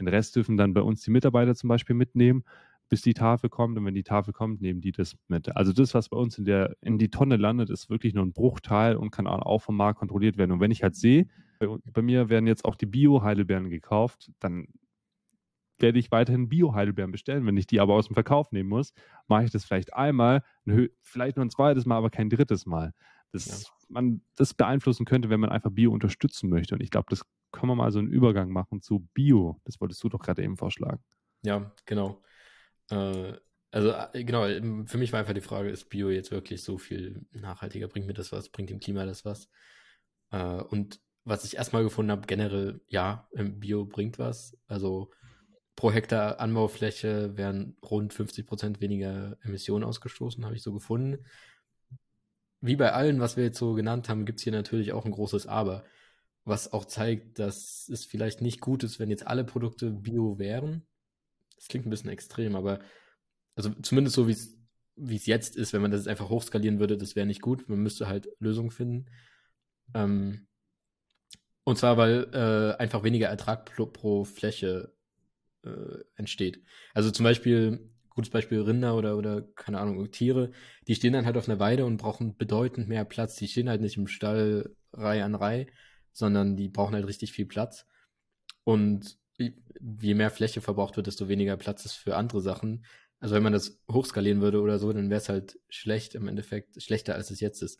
[0.00, 2.44] Den Rest dürfen dann bei uns die Mitarbeiter zum Beispiel mitnehmen,
[2.88, 5.54] bis die Tafel kommt und wenn die Tafel kommt, nehmen die das mit.
[5.56, 8.32] Also, das, was bei uns in der in die Tonne landet, ist wirklich nur 'n
[8.32, 10.52] Bruchteil und kann auch vom Markt kontrolliert werden.
[10.52, 11.26] Und wenn ich halt sehe,
[11.60, 14.66] bei bei mir werden jetzt auch die Bio-Heidelbeeren gekauft, dann
[15.80, 17.46] werde ich weiterhin Bio-Heidelbeeren bestellen.
[17.46, 18.92] Wenn ich die aber aus dem Verkauf nehmen muss,
[19.28, 20.42] mache ich das vielleicht einmal,
[21.02, 22.92] vielleicht nur ein zweites Mal, aber kein drittes Mal.
[23.32, 23.78] Dass Ja.
[23.88, 26.74] man das beeinflussen könnte, wenn man einfach Bio unterstützen möchte.
[26.74, 29.60] Und ich glaube, das können wir mal so 'n Übergang machen zu Bio.
[29.64, 31.02] Das wolltest du doch gerade eben vorschlagen.
[31.44, 32.22] Ja, genau.
[32.90, 33.32] Äh,
[33.70, 36.78] also, äh, genau, ähm, für mich war einfach die Frage, ist Bio jetzt wirklich so
[36.78, 37.88] viel nachhaltiger?
[37.88, 38.48] Bringt mir das was?
[38.50, 39.48] Bringt dem Klima das was?
[40.30, 44.56] Äh, und was ich erst mal gefunden habe, generell, ja, ähm, Bio bringt was.
[44.66, 45.10] Also,
[45.76, 51.24] pro Hektar Anbaufläche werden rund 50% weniger Emissionen ausgestoßen, habe ich so gefunden.
[52.60, 55.46] Wie bei allen, was wir jetzt so genannt haben, gibt's hier natürlich auch 'n großes
[55.46, 55.84] Aber,
[56.44, 60.86] was auch zeigt, dass es vielleicht nicht gut ist, wenn jetzt alle Produkte Bio wären.
[61.58, 62.78] Das klingt 'n bisschen extrem, aber
[63.56, 64.58] also, zumindest so wie's
[64.96, 67.68] wie's jetzt ist, wenn man das jetzt einfach hochskalieren würde, das wäre nicht gut.
[67.68, 69.06] Man müsste halt Lösungen finden.
[69.94, 70.46] Ähm
[71.66, 74.92] und zwar, weil, äh, einfach weniger Ertrag plo pro Fläche,
[75.64, 75.70] äh,
[76.16, 76.62] entsteht.
[76.94, 80.52] Also, zum Beispiel gutes Beispiel Rinder oder oder keine Ahnung, Tiere,
[80.88, 83.36] die stehen dann halt auf 'ner Weide und brauchen bedeutend mehr Platz.
[83.36, 85.66] Die stehen halt nicht im Stall Reihe an Reihe,
[86.12, 87.86] sondern die brauchen halt richtig viel Platz.
[88.64, 92.84] Und je mehr Fläche verbraucht wird, desto weniger Platz ist für andere Sachen.
[93.20, 96.82] Also, wenn man das hochskalieren würde oder so, dann wäre es halt schlecht im Endeffekt
[96.82, 97.76] schlechter, als es jetzt ist.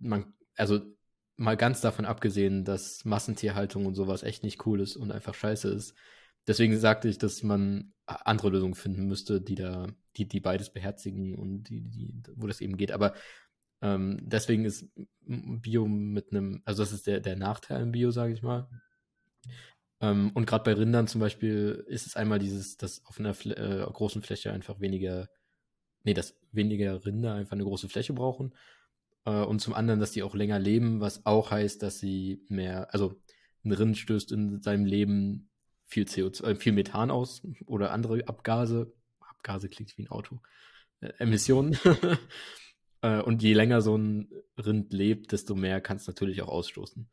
[0.00, 0.80] Man also,
[1.36, 5.34] mal ganz davon abgesehen, dass Massentierhaltung und so was echt nicht cool ist und einfach
[5.34, 5.94] scheiße ist.
[6.46, 11.34] Deswegen sagte ich, dass man andere Lösungen finden müsste, die da die die beides beherzigen
[11.34, 12.92] und die die wo das eben geht.
[12.92, 13.14] Aber,
[13.82, 14.90] ähm, deswegen ist
[15.26, 18.68] Bio mit 'nem also, das ist der der Nachteil im Bio, sage ich mal.
[20.00, 23.54] Ähm, und grad bei Rindern zum Beispiel ist es einmal dieses, dass auf 'ner Flä
[23.54, 25.28] äh, großen Fläche einfach weniger
[26.04, 28.54] ne, dass weniger Rinder einfach 'ne große Fläche brauchen.
[29.26, 32.92] Äh, und zum anderen, dass die auch länger leben, was auch heißt, dass sie mehr
[32.94, 33.20] also,
[33.64, 35.50] 'n Rind stößt in seinem Leben
[35.86, 38.92] viel CO2 äh, viel Methan aus oder andere Abgase.
[39.20, 40.40] Abgase klingt wie 'n Auto.
[41.02, 41.78] Äh, Emissionen.
[43.02, 47.08] Äh, und je länger so 'n Rind lebt, desto mehr kann's natürlich auch ausstoßen.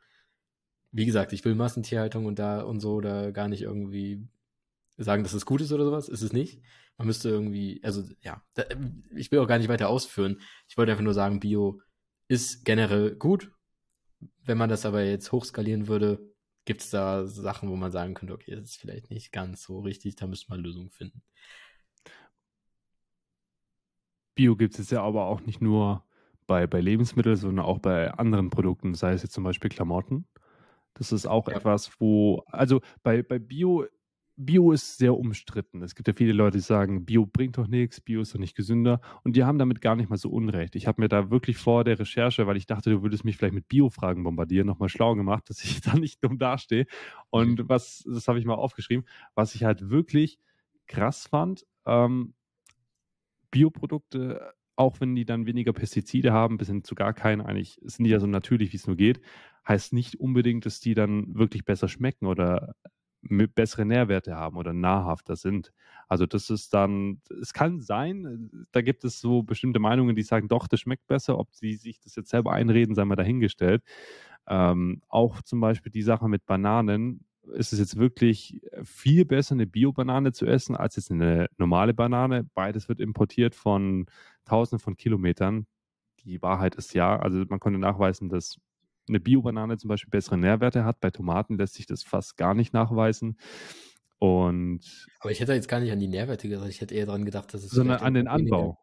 [0.92, 4.28] Wie gesagt, ich will Massentierhaltung und da und so da gar nicht irgendwie
[4.98, 6.62] sagen, dass es gut ist oder so was, ist es nicht.
[6.98, 10.40] Man müsste irgendwie also, ja, da ähm, ich will auch gar nicht weiter ausführen.
[10.68, 11.82] Ich wollte einfach nur sagen, Bio
[12.28, 13.52] ist generell gut.
[14.44, 16.20] Wenn man das aber jetzt hochskalieren würde,
[16.66, 20.16] gibt's da Sachen, wo man sagen könnte: „Okay, das ist vielleicht nicht ganz so richtig,
[20.16, 21.24] da müsste man Lösungen finden.“
[24.36, 26.04] Bio gibt es ja aber auch nicht nur
[26.48, 30.26] bei bei Lebensmitteln, sondern auch bei anderen Produkten, sei es jetzt zum Beispiel Klamotten.
[30.96, 31.62] Das ist auch Ja.
[31.62, 33.86] etwas, wo also, bei bei Bio
[34.38, 35.84] Bio ist sehr umstritten.
[35.84, 38.56] Es gibt ja viele Leute, die sagen: „Bio bringt doch nix, Bio ist doch nicht
[38.56, 40.76] gesünder.“ Und die haben damit gar nicht mal so Unrecht.
[40.76, 43.54] Ich habe mir da wirklich vor der Recherche, weil ich dachte, du würdest mich vielleicht
[43.54, 46.86] mit Bio-Fragen bombardieren, noch mal schlau gemacht, dass ich da nicht dumm dastehe.
[47.38, 47.56] Mhm.
[47.56, 49.06] Und was das habe ich mal aufgeschrieben,
[49.36, 50.40] was ich halt wirklich
[50.88, 52.34] krass fand, ähm
[53.52, 58.06] Bioprodukte, auch wenn die dann weniger Pestizide haben, bis hin zu gar keinen, eigentlich sind
[58.06, 59.22] die ja so natürlich, wie es nur geht,
[59.68, 62.74] heißt nicht unbedingt, dass die dann wirklich besser schmecken oder
[63.24, 65.72] bessere Nährwerte haben oder nahrhafter sind.
[66.08, 70.48] Also das ist dann, es kann sein, da gibt es so bestimmte Meinungen, die sagen,
[70.48, 73.84] doch, das schmeckt besser, ob sie sich das jetzt selber einreden, sei mal dahingestellt.
[74.48, 79.68] Ähm, auch zum Beispiel die Sache mit Bananen, ist es jetzt wirklich viel besser, eine
[79.68, 82.44] Bio-Banane zu essen, als jetzt eine normale Banane.
[82.54, 84.06] Beides wird importiert von
[84.46, 85.66] Tausenden von Kilometern.
[86.24, 88.58] Die Wahrheit ist ja, also man konnte nachweisen, dass
[89.08, 91.00] eine Bio-Banane zum Beispiel bessere Nährwerte hat.
[91.00, 93.38] Bei Tomaten lässt sich das fast gar nicht nachweisen.
[94.20, 96.70] Und Aber ich hätte jetzt gar nicht an die Nährwerte gedacht.
[96.70, 97.72] Ich hätte eher daran gedacht, dass es.
[97.72, 98.78] Sondern an den Anbau.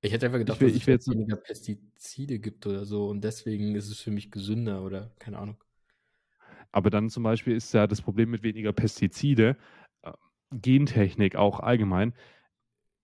[0.00, 3.08] Ich hätte einfach gedacht, will, dass es jetzt weniger Pestizide gibt oder so.
[3.08, 5.62] Und deswegen ist es für mich gesünder oder keine Ahnung.
[6.72, 9.56] Aber dann zum Beispiel ist ja das Problem mit weniger Pestizide,
[10.02, 10.12] äh,
[10.50, 12.12] Gentechnik auch allgemein.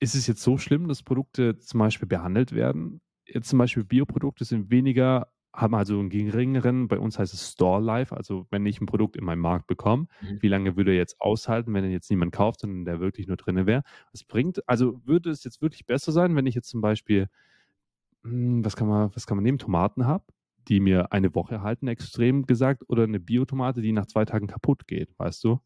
[0.01, 3.01] Ist es jetzt so schlimm, dass Produkte zum Beispiel behandelt werden?
[3.27, 7.83] Jetzt zum Beispiel Bioprodukte sind weniger haben also einen geringeren, bei uns heißt es Store
[7.83, 10.41] Life, also wenn ich ein Produkt in meinem Markt bekomme, mhm.
[10.41, 13.37] wie lange würde er jetzt aushalten, wenn er jetzt niemand kauft, sondern der wirklich nur
[13.37, 13.83] drin wäre?
[14.13, 17.29] Was bringt, also würde es jetzt wirklich besser sein, wenn ich jetzt zum Beispiel,
[18.23, 20.25] hm, was kann man, was kann man nehmen, Tomaten habe,
[20.69, 24.87] die mir eine Woche halten, extrem gesagt, oder eine Biotomate, die nach zwei Tagen kaputt
[24.87, 25.61] geht, weißt du?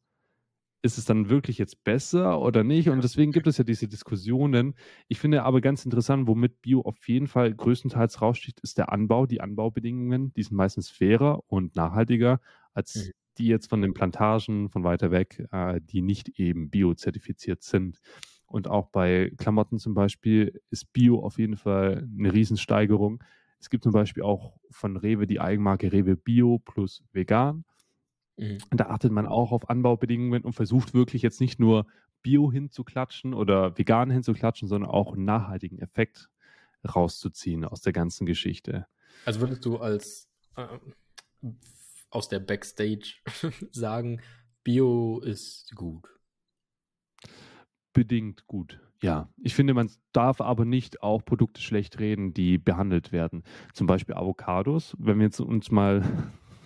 [0.86, 2.88] Ist es dann wirklich jetzt besser oder nicht?
[2.88, 4.74] Und deswegen gibt es ja diese Diskussionen.
[5.08, 9.26] Ich finde aber ganz interessant, womit Bio auf jeden Fall größtenteils raussticht, ist der Anbau,
[9.26, 10.32] die Anbaubedingungen.
[10.34, 12.40] Die sind meistens fairer und nachhaltiger
[12.72, 13.10] als mhm.
[13.38, 18.00] die jetzt von den Plantagen von weiter weg, äh, die nicht eben bio-zertifiziert sind.
[18.46, 23.22] Und auch bei Klamotten zum Beispiel ist Bio auf jeden Fall eine Riesensteigerung.
[23.58, 27.64] Es gibt zum Beispiel auch von Rewe die Eigenmarke Rewe Bio plus vegan.
[28.36, 28.58] Mhm.
[28.70, 31.86] Da achtet man auch auf Anbaubedingungen und versucht wirklich jetzt nicht nur
[32.22, 36.28] Bio hinzuklatschen oder vegan hinzuklatschen, sondern auch einen nachhaltigen Effekt
[36.84, 38.86] rauszuziehen aus der ganzen Geschichte.
[39.24, 40.66] Also würdest du als äh,
[42.10, 43.14] aus der Backstage
[43.70, 44.20] sagen,
[44.64, 46.08] Bio ist gut?
[47.92, 48.80] Bedingt gut.
[49.02, 53.42] Ja, ich finde, man darf aber nicht auch Produkte schlecht reden, die behandelt werden.
[53.74, 54.96] Zum Beispiel Avocados.
[54.98, 56.02] Wenn wir jetzt uns mal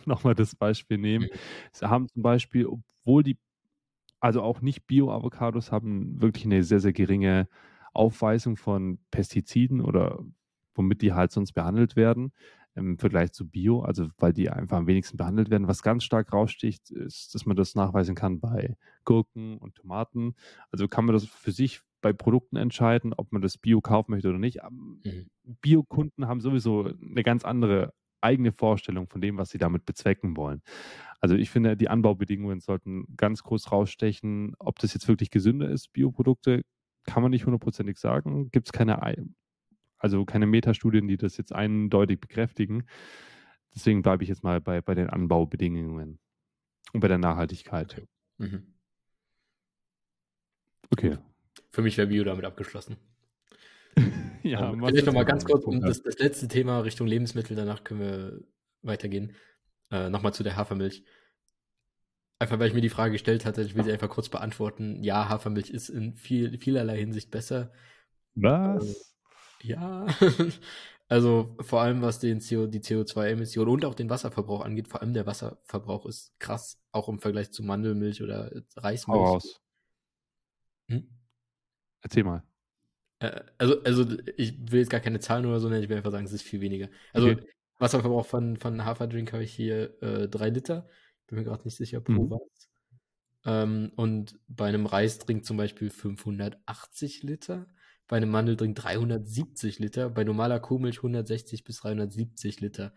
[0.06, 1.26] nochmal das Beispiel nehmen.
[1.26, 1.38] Mhm.
[1.72, 3.38] Sie haben zum Beispiel, obwohl die,
[4.20, 7.48] also auch nicht Bio-Avocados haben wirklich eine sehr, sehr geringe
[7.94, 10.20] Aufweisung von Pestiziden oder
[10.74, 12.32] womit die halt sonst behandelt werden
[12.74, 15.66] im Vergleich zu Bio, also weil die einfach am wenigsten behandelt werden.
[15.68, 20.34] Was ganz stark raussticht, ist, dass man das nachweisen kann bei Gurken und Tomaten.
[20.70, 24.28] Also kann man das für sich bei Produkten entscheiden, ob man das Bio kaufen möchte
[24.28, 24.60] oder nicht.
[24.62, 25.28] Mhm.
[25.60, 30.62] Bio-Kunden haben sowieso eine ganz andere eigene Vorstellung von dem, was sie damit bezwecken wollen.
[31.20, 34.54] Also ich finde, die Anbaubedingungen sollten ganz groß rausstechen.
[34.58, 36.62] Ob das jetzt wirklich gesünder ist, Bioprodukte,
[37.04, 38.50] kann man nicht hundertprozentig sagen.
[38.50, 39.00] Gibt es keine,
[39.98, 42.84] also keine Metastudien, die das jetzt eindeutig bekräftigen.
[43.74, 46.18] Deswegen bleibe ich jetzt mal bei, bei den Anbaubedingungen
[46.92, 47.92] und bei der Nachhaltigkeit.
[47.92, 48.06] Okay.
[48.38, 48.74] Mhm.
[50.90, 51.18] okay.
[51.70, 52.96] Für mich wäre Bio damit abgeschlossen.
[54.48, 58.00] ja, ähm, vielleicht nochmal ganz kurz um das, das, letzte Thema Richtung Lebensmittel, danach können
[58.00, 58.40] wir
[58.82, 59.34] weitergehen.
[59.90, 61.04] Äh, nochmal zu der Hafermilch.
[62.38, 65.02] Einfach weil ich mir die Frage gestellt hatte, ich will sie einfach kurz beantworten.
[65.02, 67.72] Ja, Hafermilch ist in viel, vielerlei Hinsicht besser.
[68.34, 69.12] Was?
[69.62, 70.06] Äh, ja.
[71.08, 75.12] also vor allem was den CO, die CO2-Emissionen und auch den Wasserverbrauch angeht, vor allem
[75.12, 79.20] der Wasserverbrauch ist krass, auch im Vergleich zu Mandelmilch oder Reismilch.
[79.20, 79.60] Hau raus.
[80.88, 81.10] Hm?
[82.00, 82.42] Erzähl mal.
[83.20, 84.06] Äh, also, also
[84.36, 86.42] ich will jetzt gar keine Zahlen oder so nennen, ich will einfach sagen, es ist
[86.42, 86.88] viel weniger.
[87.12, 87.46] Also okay.
[87.78, 90.88] Wasserverbrauch von, von Haferdrink habe ich hier äh, drei Liter.
[91.26, 92.30] Bin mir gerade nicht sicher pro mhm.
[92.30, 92.68] was.
[93.46, 97.66] Ähm, und bei einem Reisdrink zum Beispiel 580 Liter.
[98.06, 100.10] Bei einem Mandeldrink 370 Liter.
[100.10, 102.94] Bei normaler Kuhmilch 160 bis 370 Liter.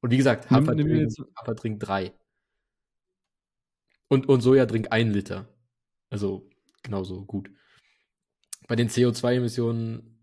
[0.00, 2.12] Und wie gesagt, Haferdrink, Haferdrink 3.
[4.08, 5.48] Und, und Sojadrink 1 Liter.
[6.10, 6.50] Also
[6.82, 7.50] genauso gut.
[8.66, 10.16] Bei den CO2-Emissionen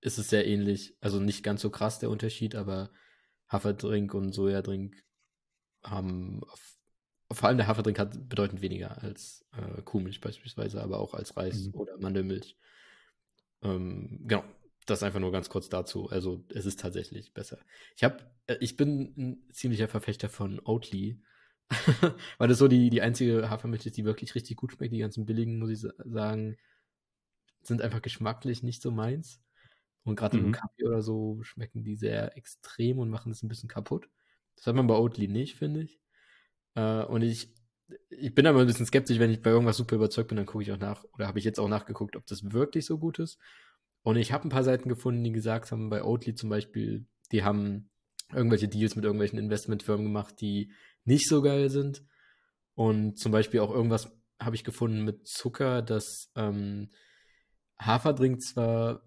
[0.00, 0.96] ist es sehr ähnlich.
[1.00, 2.90] Also nicht ganz so krass der Unterschied, aber
[3.48, 5.04] Haferdrink und Sojadrink
[5.82, 6.40] haben,
[7.30, 11.66] vor allem der Haferdrink hat bedeutend weniger als äh, Kuhmilch beispielsweise, aber auch als Reis
[11.66, 11.74] mhm.
[11.74, 12.56] oder Mandelmilch.
[13.62, 14.44] Ähm, genau,
[14.86, 16.08] das einfach nur ganz kurz dazu.
[16.08, 17.58] Also es ist tatsächlich besser.
[17.96, 21.20] Ich habe, äh, ich bin ein ziemlicher Verfechter von Oatly,
[22.38, 24.92] weil das so die, die einzige Hafermilch ist, die wirklich richtig gut schmeckt.
[24.92, 26.56] Die ganzen billigen, muss ich sagen,
[27.62, 29.40] sind einfach geschmacklich nicht so meins.
[30.04, 30.46] Und gerade mhm.
[30.46, 34.08] im Kaffee oder so schmecken die sehr extrem und machen es ein bisschen kaputt.
[34.56, 36.00] Das hat man bei Oatly nicht, finde ich.
[36.74, 37.54] Äh, und ich,
[38.08, 40.62] ich bin aber ein bisschen skeptisch, wenn ich bei irgendwas super überzeugt bin, dann gucke
[40.62, 43.38] ich auch nach, oder habe ich jetzt auch nachgeguckt, ob das wirklich so gut ist.
[44.02, 47.44] Und ich habe ein paar Seiten gefunden, die gesagt haben, bei Oatly zum Beispiel, die
[47.44, 47.90] haben
[48.32, 50.72] irgendwelche Deals mit irgendwelchen Investmentfirmen gemacht, die
[51.04, 52.04] nicht so geil sind.
[52.74, 54.10] Und zum Beispiel auch irgendwas
[54.40, 56.90] habe ich gefunden mit Zucker, dass ähm,
[57.80, 59.02] Haferdrink zwar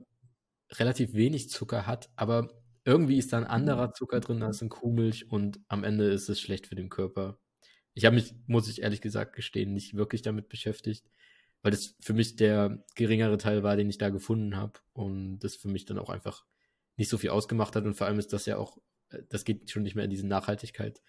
[0.72, 2.50] relativ wenig Zucker hat, aber
[2.86, 6.41] irgendwie ist da ein anderer Zucker drin als in Kuhmilch und am Ende ist es
[6.41, 7.40] schlecht für den Körper.
[7.94, 11.06] Ich habe mich, muss ich ehrlich gesagt gestehen, nicht wirklich damit beschäftigt,
[11.62, 15.56] weil das für mich der geringere Teil war, den ich da gefunden habe und das
[15.56, 16.45] für mich dann auch einfach
[16.98, 18.78] nicht so viel ausgemacht hat und vor allem ist das ja auch,
[19.10, 21.02] äh, das geht schon nicht mehr in diese Nachhaltigkeit.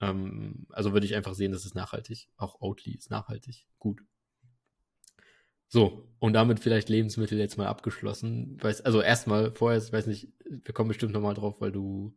[0.00, 2.28] Ähm, also würde ich einfach sehen, das ist nachhaltig.
[2.36, 3.66] Auch Oatly ist nachhaltig.
[3.78, 4.02] Gut.
[5.68, 8.56] So, und damit vielleicht Lebensmittel jetzt mal abgeschlossen.
[8.62, 12.16] Weiß, also erstmal, vorher, ich weiß nicht, wir kommen bestimmt nochmal drauf, weil du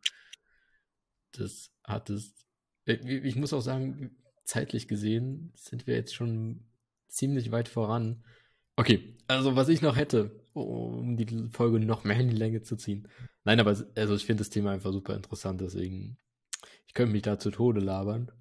[1.34, 2.48] das hattest.
[2.86, 4.15] Äh, ich muss auch sagen,
[4.45, 6.65] zeitlich gesehen sind wir jetzt schon
[7.07, 8.24] ziemlich weit voran.
[8.76, 12.76] Okay, also was ich noch hätte, um die Folge noch mehr in die Länge zu
[12.76, 13.07] ziehen.
[13.44, 16.18] Nein, aber also ich finde das Thema einfach super interessant, deswegen
[16.86, 18.32] ich könnte mich da zu Tode labern.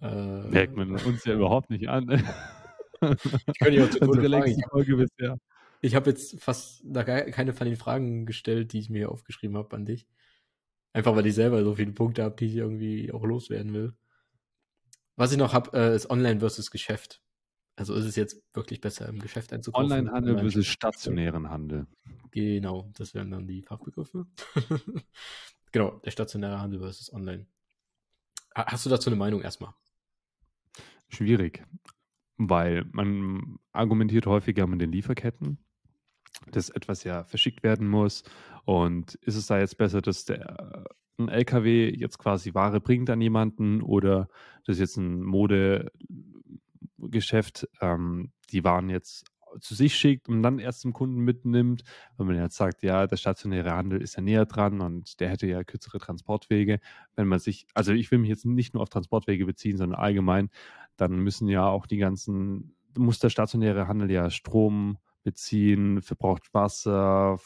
[0.00, 2.24] Äh, Merkt man uns ja überhaupt nicht an.
[3.00, 5.40] Ich könnte ja auch zu Tode fragen.
[5.82, 9.86] Ich habe jetzt fast keine von den Fragen gestellt, die ich mir aufgeschrieben habe an
[9.86, 10.06] dich.
[10.92, 13.94] Einfach weil ich selber so viele Punkte habe, die ich irgendwie auch loswerden will.
[15.16, 17.22] Was ich noch habe, äh, ist Online versus Geschäft.
[17.76, 19.90] Also ist es jetzt wirklich besser im Geschäft einzukaufen?
[19.90, 21.86] Online-Handel Online versus stationären Handel.
[22.30, 24.26] Genau, das wären dann die Fachbegriffe.
[25.72, 27.46] genau, der stationäre Handel versus Online.
[28.54, 29.72] Hast du dazu eine Meinung erstmal?
[31.08, 31.64] Schwierig
[32.48, 35.58] weil man argumentiert häufiger mit den Lieferketten,
[36.50, 38.22] dass etwas ja verschickt werden muss.
[38.64, 40.86] Und ist es da jetzt besser, dass der
[41.18, 44.28] ein LKW jetzt quasi Ware bringt an jemanden oder
[44.64, 50.92] dass jetzt ein Modegeschäft ähm, die Waren jetzt zu sich schickt und dann erst zum
[50.92, 51.82] Kunden mitnimmt,
[52.16, 55.46] wenn man jetzt sagt, ja, der stationäre Handel ist ja näher dran und der hätte
[55.46, 56.80] ja kürzere Transportwege.
[57.16, 60.50] Wenn man sich, also ich will mich jetzt nicht nur auf Transportwege beziehen, sondern allgemein,
[61.00, 67.38] dann müssen ja auch die ganzen, muss der stationäre Handel ja Strom beziehen, verbraucht Wasser,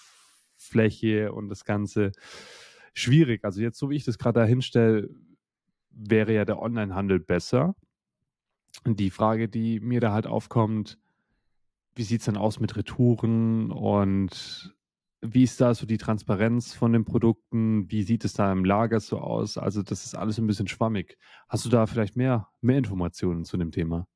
[0.57, 2.13] Fläche und das Ganze
[2.93, 3.45] schwierig.
[3.45, 5.11] Also jetzt, so wie ich das gerade dahinstelle,
[5.91, 7.75] wäre ja der Onlinehandel besser.
[8.85, 10.99] Und die Frage, die mir da halt aufkommt,
[11.95, 14.74] wie sieht es denn aus mit Retouren und
[15.27, 17.91] wie ist da so die Transparenz von den Produkten?
[17.91, 19.57] Wie sieht es da im Lager so aus?
[19.57, 21.17] Also, das ist alles ein bisschen schwammig.
[21.49, 24.07] Hast du da vielleicht mehr, mehr Informationen zu dem Thema?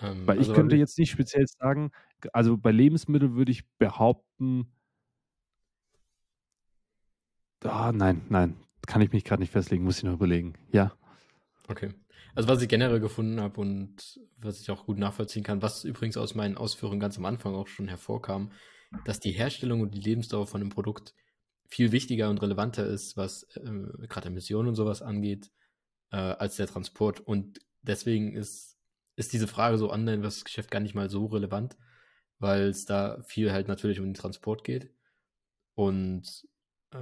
[0.00, 1.90] Ähm, Weil ich also, könnte jetzt nicht speziell sagen,
[2.32, 4.72] also bei Lebensmitteln würde ich behaupten,
[7.62, 8.56] ah, nein, nein,
[8.86, 10.54] kann ich mich gerade nicht festlegen, muss ich noch überlegen.
[10.72, 10.92] Ja.
[11.68, 11.92] Okay.
[12.34, 16.16] Also was ich generell gefunden habe und was ich auch gut nachvollziehen kann, was übrigens
[16.16, 18.50] aus meinen Ausführungen ganz am Anfang auch schon hervorkam,
[19.04, 21.14] dass die Herstellung und die Lebensdauer von einem Produkt
[21.68, 25.50] viel wichtiger und relevanter ist, was äh, gerade Emissionen und sowas angeht,
[26.10, 27.20] äh, als der Transport.
[27.20, 28.78] Und deswegen ist,
[29.16, 31.76] ist diese Frage so online was Geschäft gar nicht mal so relevant,
[32.38, 34.92] weil es da viel halt natürlich um den Transport geht.
[35.74, 36.46] Und
[36.92, 36.96] äh,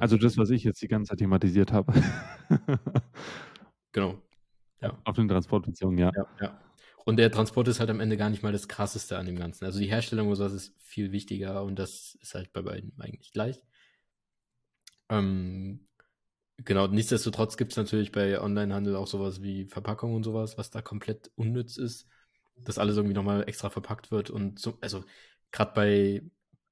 [0.00, 1.92] also das, was ich jetzt die ganze Zeit thematisiert habe.
[3.92, 4.20] genau.
[4.80, 4.98] Ja.
[5.04, 6.10] Auf den Transport bezogen, ja.
[6.16, 6.26] ja.
[6.40, 6.60] Ja,
[7.04, 9.64] Und der Transport ist halt am Ende gar nicht mal das Krasseste an dem Ganzen.
[9.64, 13.32] Also die Herstellung oder sowas ist viel wichtiger und das ist halt bei beiden eigentlich
[13.32, 13.62] gleich.
[15.08, 15.88] Ähm,
[16.58, 20.82] genau, nichtsdestotrotz gibt es natürlich bei Onlinehandel auch sowas wie Verpackung und sowas, was da
[20.82, 22.06] komplett unnütz ist,
[22.56, 25.04] dass alles irgendwie nochmal extra verpackt wird und so, also
[25.52, 26.22] gerade bei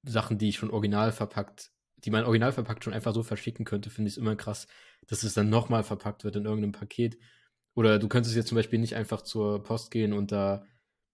[0.05, 4.09] Sachen, die schon original verpackt, die man original verpackt schon einfach so verschicken könnte, finde
[4.09, 4.69] ich es immer krass,
[5.07, 7.19] dass es dann nochmal verpackt wird in irgendeinem Paket
[7.79, 10.65] oder du könntest jetzt zum Beispiel nicht einfach zur Post gehen und da,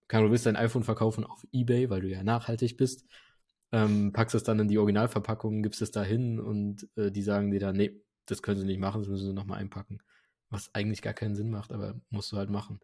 [0.07, 3.05] kann du willst dein iPhone verkaufen auf Ebay, weil du ja nachhaltig bist,
[3.71, 7.51] ähm, packst es dann in die Originalverpackung, gibst es da hin und äh, die sagen
[7.51, 9.99] dir dann, nee, das können sie nicht machen, das müssen sie nochmal einpacken.
[10.49, 12.79] Was eigentlich gar keinen Sinn macht, aber musst du halt machen.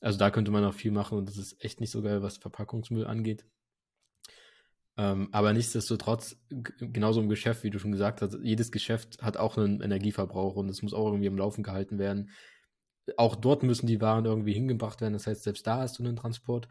[0.00, 2.38] Also da könnte man noch viel machen und das ist echt nicht so geil, was
[2.38, 3.46] Verpackungsmüll angeht.
[4.96, 9.56] Ähm, aber nichtsdestotrotz, genauso im Geschäft, wie du schon gesagt hast, jedes Geschäft hat auch
[9.58, 12.28] einen Energieverbrauch und es muss auch irgendwie am Laufen gehalten werden
[13.16, 15.14] auch dort müssen die Waren irgendwie hingebracht werden.
[15.14, 16.68] Das heißt, selbst da hast du einen Transport.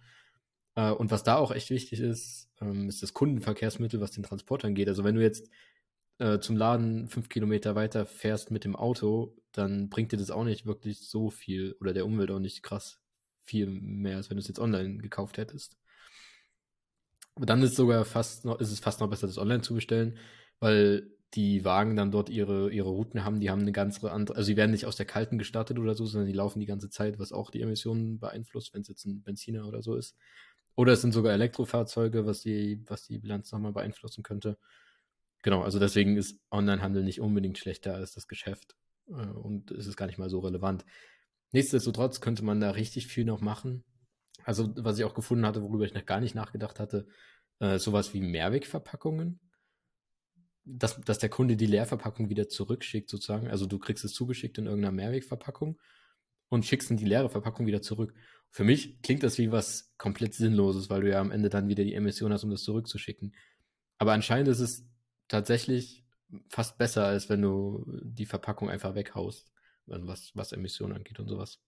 [0.76, 4.66] Äh, und was da auch echt wichtig ist, ähm, ist das Kundenverkehrsmittel, was den Transport
[4.66, 4.88] angeht.
[4.88, 5.50] Also wenn du jetzt
[6.20, 10.44] äh, zum Laden fünf Kilometer weiter fährst mit dem Auto, dann bringt dir das auch
[10.44, 13.02] nicht wirklich so viel oder der Umwelt auch nicht krass
[13.44, 15.78] viel mehr, als wenn du es jetzt online gekauft hättest.
[17.36, 20.18] Aber dann ist sogar fast noch, ist es fast noch besser, das online zu bestellen,
[20.60, 24.48] weil die Wagen dann dort ihre, ihre Routen haben, die haben eine ganz andere, also
[24.48, 27.20] sie werden nicht aus der kalten gestartet oder so, sondern die laufen die ganze Zeit,
[27.20, 30.18] was auch die Emissionen beeinflusst, wenn es jetzt ein Benziner oder so ist.
[30.76, 34.58] Oder es sind sogar Elektrofahrzeuge, was die, was die Bilanz nochmal beeinflussen könnte.
[35.44, 38.76] Genau, also deswegen ist Onlinehandel nicht unbedingt schlechter als das Geschäft.
[39.08, 40.86] Äh, und es ist gar nicht mal so relevant.
[41.52, 43.84] Nichtsdestotrotz könnte man da richtig viel noch machen.
[44.44, 47.08] Also, was ich auch gefunden hatte, worüber ich noch gar nicht nachgedacht hatte,
[47.60, 49.40] äh, sowas wie Mehrwegverpackungen.
[50.64, 53.48] Dass, dass der Kunde die Leerverpackung wieder zurückschickt, sozusagen.
[53.48, 55.80] Also du kriegst es zugeschickt in irgendeiner Mehrwegverpackung
[56.50, 58.14] und schickst dann die leere Verpackung wieder zurück.
[58.50, 61.84] Für mich klingt das wie was komplett Sinnloses, weil du ja am Ende dann wieder
[61.84, 63.34] die Emission hast, um das zurückzuschicken.
[63.98, 64.86] Aber anscheinend ist es
[65.30, 66.04] tatsächlich
[66.50, 69.52] fast besser, als wenn du die Verpackung einfach weghaust,
[69.86, 71.60] was, was Emissionen angeht und sowas.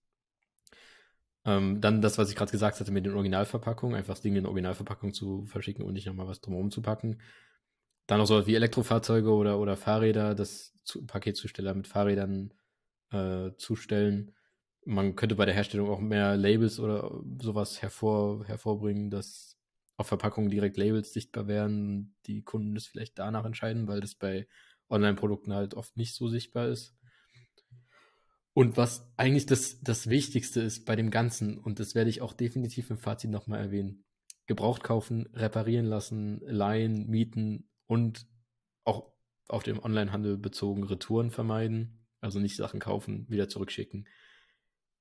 [1.45, 4.45] Ähm, dann das, was ich gerade gesagt hatte mit den Originalverpackungen, einfach das Ding in
[4.45, 7.19] Originalverpackung zu verschicken und nicht nochmal was drumherum zu packen.
[8.07, 12.53] Dann noch so wie Elektrofahrzeuge oder, oder Fahrräder, das zu, Paketzusteller mit Fahrrädern
[13.11, 14.35] äh, zustellen.
[14.85, 19.57] Man könnte bei der Herstellung auch mehr Labels oder sowas hervor, hervorbringen, dass
[19.95, 24.47] auf Verpackungen direkt Labels sichtbar wären, die Kunden das vielleicht danach entscheiden, weil das bei
[24.89, 26.95] Online-Produkten halt oft nicht so sichtbar ist.
[28.53, 32.33] Und was eigentlich das, das Wichtigste ist bei dem Ganzen, und das werde ich auch
[32.33, 34.05] definitiv im Fazit nochmal erwähnen,
[34.45, 38.27] gebraucht kaufen, reparieren lassen, leihen, mieten und
[38.83, 39.11] auch
[39.47, 42.05] auf dem Onlinehandel bezogen Retouren vermeiden.
[42.21, 44.07] Also nicht Sachen kaufen, wieder zurückschicken.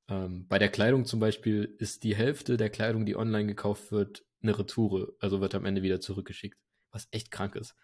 [0.09, 4.24] Ähm, bei der Kleidung zum Beispiel ist die Hälfte der Kleidung, die online gekauft wird,
[4.42, 5.14] eine Retoure.
[5.20, 6.59] Also wird am Ende wieder zurückgeschickt.
[6.90, 7.76] Was echt krank ist.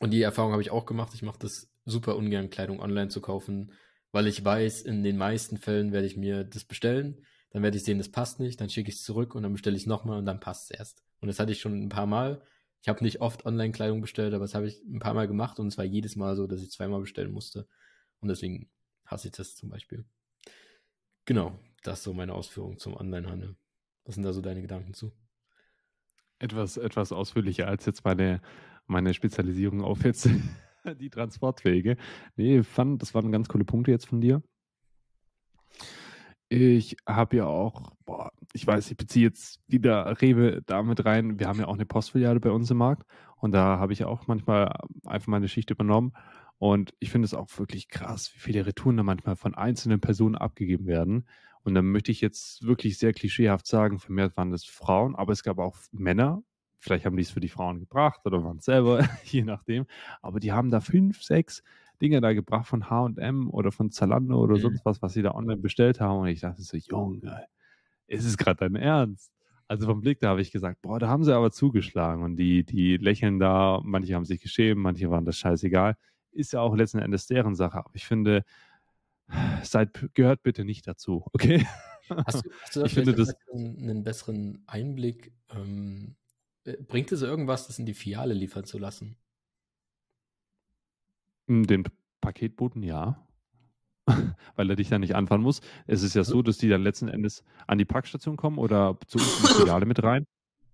[0.00, 1.14] Und die Erfahrung habe ich auch gemacht.
[1.14, 3.72] Ich mache das super ungern, Kleidung online zu kaufen
[4.12, 7.84] weil ich weiß, in den meisten Fällen werde ich mir das bestellen, dann werde ich
[7.84, 10.18] sehen, das passt nicht, dann schicke ich es zurück und dann bestelle ich es nochmal
[10.18, 11.02] und dann passt es erst.
[11.20, 12.42] Und das hatte ich schon ein paar Mal.
[12.80, 15.66] Ich habe nicht oft Online-Kleidung bestellt, aber das habe ich ein paar Mal gemacht und
[15.68, 17.66] es war jedes Mal so, dass ich zweimal bestellen musste.
[18.20, 18.70] Und deswegen
[19.04, 20.04] hasse ich das zum Beispiel.
[21.24, 23.56] Genau, das ist so meine Ausführung zum Online-Handel.
[24.04, 25.12] Was sind da so deine Gedanken zu?
[26.38, 28.40] Etwas, etwas ausführlicher als jetzt meine,
[28.86, 30.28] meine Spezialisierung auf jetzt
[31.00, 31.96] die Transportwege.
[32.36, 34.42] Nee, fand, das waren ganz coole Punkte jetzt von dir.
[36.50, 41.38] Ich habe ja auch, boah, ich weiß, ich beziehe jetzt wieder Rewe damit rein.
[41.38, 43.06] Wir haben ja auch eine Postfiliale bei uns im Markt
[43.36, 46.12] und da habe ich auch manchmal einfach meine Schicht übernommen.
[46.58, 50.34] Und ich finde es auch wirklich krass, wie viele Retouren da manchmal von einzelnen Personen
[50.34, 51.28] abgegeben werden.
[51.62, 55.42] Und dann möchte ich jetzt wirklich sehr klischeehaft sagen, vermehrt waren das Frauen, aber es
[55.42, 56.42] gab auch Männer,
[56.80, 59.86] Vielleicht haben die es für die Frauen gebracht oder waren es selber, je nachdem.
[60.22, 61.62] Aber die haben da fünf, sechs
[62.00, 64.60] Dinge da gebracht von HM oder von Zalando oder mhm.
[64.60, 66.20] sonst was, was sie da online bestellt haben.
[66.20, 67.46] Und ich dachte so, Junge,
[68.06, 69.32] ist es gerade dein Ernst?
[69.66, 72.22] Also vom Blick da habe ich gesagt, boah, da haben sie aber zugeschlagen.
[72.22, 75.96] Und die, die lächeln da, manche haben sich geschämt, manche waren das scheißegal.
[76.32, 77.78] Ist ja auch letzten Endes deren Sache.
[77.78, 78.44] Aber ich finde,
[79.62, 81.66] seid, gehört bitte nicht dazu, okay?
[82.08, 86.16] Hast du, hast du da ich finde, das, einen besseren Einblick, ähm,
[86.64, 89.16] äh, bringt es irgendwas, das in die Filiale liefern zu lassen?
[91.48, 91.84] Hm, den
[92.20, 93.26] Paketboten ja.
[94.56, 95.60] Weil er dich dann nicht anfahren muss.
[95.86, 99.18] Es ist ja so, dass die dann letzten Endes an die Packstation kommen oder zu
[99.18, 100.26] uns in die Filiale mit rein.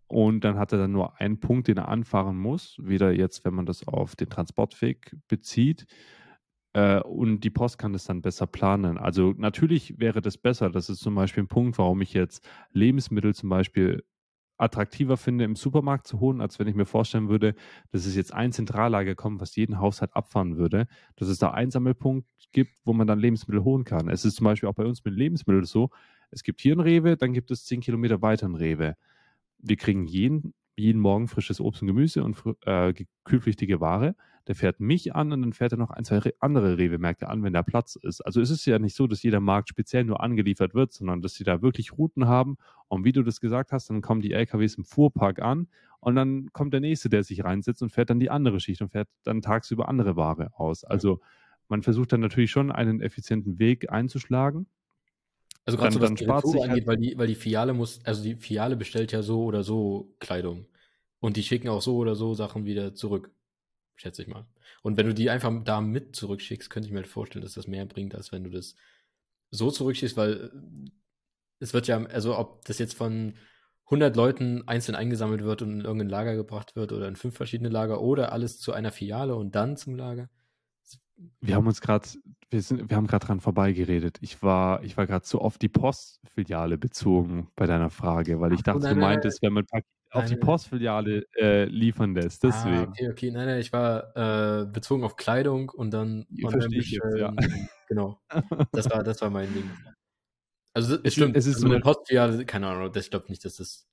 [0.06, 2.76] Und dann hat er dann nur einen Punkt, den er anfahren muss.
[2.80, 5.86] Wieder jetzt, wenn man das auf den Transportweg bezieht.
[6.74, 8.98] Äh, und die Post kann das dann besser planen.
[8.98, 10.70] Also natürlich wäre das besser.
[10.70, 14.05] Das ist zum Beispiel ein Punkt, warum ich jetzt Lebensmittel zum Beispiel
[14.56, 17.55] attraktiver finde, im Supermarkt zu holen, als wenn ich mir vorstellen würde,
[17.90, 20.86] dass es jetzt ein Zentrallager kommt, was jeden Haushalt abfahren würde,
[21.16, 24.09] dass es da einen Sammelpunkt gibt, wo man dann Lebensmittel holen kann.
[24.09, 25.90] Es ist zum Beispiel auch bei uns mit Lebensmitteln so,
[26.31, 28.97] es gibt hier ein Rewe, dann gibt es zehn Kilometer weiter ein Rewe.
[29.59, 32.93] Wir kriegen jeden, jeden Morgen frisches Obst und Gemüse und äh,
[33.24, 34.14] kühlpflichtige Ware
[34.46, 37.54] der fährt mich an und dann fährt er noch ein, zwei andere Rewe-Märkte an, wenn
[37.54, 38.20] da Platz ist.
[38.20, 41.34] Also es ist ja nicht so, dass jeder Markt speziell nur angeliefert wird, sondern dass
[41.34, 42.56] sie da wirklich Routen haben.
[42.88, 45.68] Und wie du das gesagt hast, dann kommen die LKWs im Fuhrpark an
[46.00, 48.90] und dann kommt der nächste, der sich reinsetzt und fährt dann die andere Schicht und
[48.90, 50.84] fährt dann tagsüber andere Ware aus.
[50.84, 51.20] Also
[51.68, 54.66] man versucht dann natürlich schon einen effizienten Weg einzuschlagen.
[55.64, 58.22] Also gerade so, was die Retour angeht, halt weil die, weil die Filiale muss, also
[58.22, 60.66] die Filiale bestellt ja so oder so Kleidung.
[61.20, 63.30] Und die schicken auch so oder so Sachen wieder zurück
[63.96, 64.46] schätze ich mal.
[64.82, 67.66] Und wenn du die einfach da mit zurückschickst, könnte ich mir halt vorstellen, dass das
[67.66, 68.74] mehr bringt, als wenn du das
[69.50, 70.90] so zurückschickst, weil äh,
[71.60, 73.34] es wird ja, also ob das jetzt von
[73.86, 77.68] 100 Leuten einzeln eingesammelt wird und in irgendein Lager gebracht wird oder in fünf verschiedene
[77.68, 80.28] Lager oder alles zu einer Filiale und dann zum Lager.
[81.40, 82.08] Wir haben uns gerade,
[82.50, 84.18] wir, wir haben gerade dran vorbeigeredet.
[84.20, 88.60] Ich war, ich war gerade zu oft die Postfiliale bezogen bei deiner Frage, weil ich
[88.60, 89.66] Ach, dachte, du meintest, wenn man
[90.15, 92.45] auf die Postfiliale äh, liefern lässt.
[92.45, 92.77] Ah, deswegen.
[92.77, 93.31] Ah, okay, okay.
[93.31, 94.16] Nein, nein, ich war
[94.62, 97.35] äh, bezogen auf Kleidung und dann Verstehe ich jetzt, ja.
[97.89, 98.19] Genau.
[98.73, 99.70] Das war, das war mein Ding.
[100.73, 103.57] Also es stimmt, es ist also so eine Postfiliale, keine Ahnung, ich glaube nicht, dass
[103.57, 103.86] das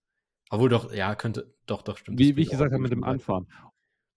[0.49, 2.18] Obwohl doch, ja, könnte, doch, doch, stimmt.
[2.19, 3.48] Wie, wie ich gesagt habe, mit dem Anfahren.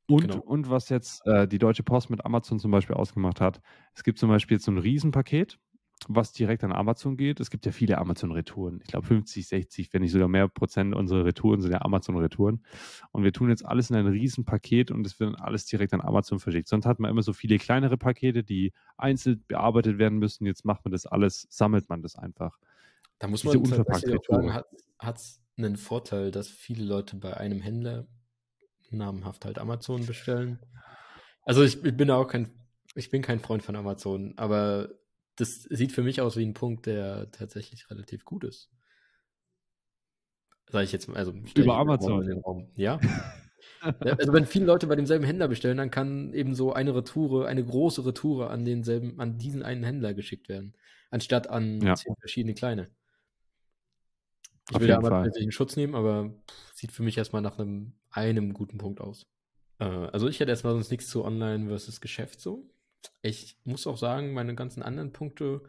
[0.07, 0.41] Und, genau.
[0.41, 3.61] und was jetzt äh, die Deutsche Post mit Amazon zum Beispiel ausgemacht hat,
[3.95, 5.59] es gibt zum Beispiel jetzt so ein Riesenpaket,
[6.09, 7.41] was direkt an Amazon geht.
[7.41, 8.81] Es gibt ja viele Amazon-Retouren.
[8.83, 12.63] Ich glaube 50, 60, wenn nicht sogar mehr Prozent unserer Retouren sind ja Amazon-Retouren.
[13.13, 16.41] Und wir tun jetzt alles in ein Riesenpaket und es wird alles direkt an Amazon
[16.41, 16.69] verschickt.
[16.69, 20.47] Sonst hat man immer so viele kleinere Pakete, die einzeln bearbeitet werden müssen.
[20.47, 22.59] Jetzt macht man das alles, sammelt man das einfach.
[23.19, 28.07] Da muss man tatsächlich sagen, hat es einen Vorteil, dass viele Leute bei einem Händler
[28.91, 30.59] namenhaft halt Amazon bestellen.
[31.43, 32.51] Also ich, ich bin auch kein,
[32.95, 34.91] ich bin kein Freund von Amazon, aber
[35.37, 38.71] das sieht für mich aus wie ein Punkt, der tatsächlich relativ gut ist.
[40.71, 42.71] Sag ich jetzt mal, also über Amazon.
[42.77, 42.99] Ja.
[44.01, 47.65] also wenn viele Leute bei demselben Händler bestellen, dann kann eben so eine Retoure, eine
[47.65, 50.75] große Retoure an denselben, an diesen einen Händler geschickt werden,
[51.11, 51.95] anstatt an ja.
[51.95, 52.91] zehn verschiedene kleine.
[54.71, 57.59] Ich Auf will da aber in Schutz nehmen, aber pff, sieht für mich erstmal nach
[57.59, 59.27] einem, einem guten Punkt aus.
[59.79, 62.67] Äh, also ich hätte erstmal sonst nichts zu Online versus Geschäft so.
[63.23, 65.63] Ich muss auch sagen, meine ganzen anderen Punkte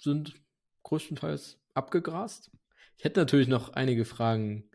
[0.00, 0.34] sind
[0.82, 2.50] größtenteils abgegrast.
[2.96, 4.70] Ich hätte natürlich noch einige Fragen,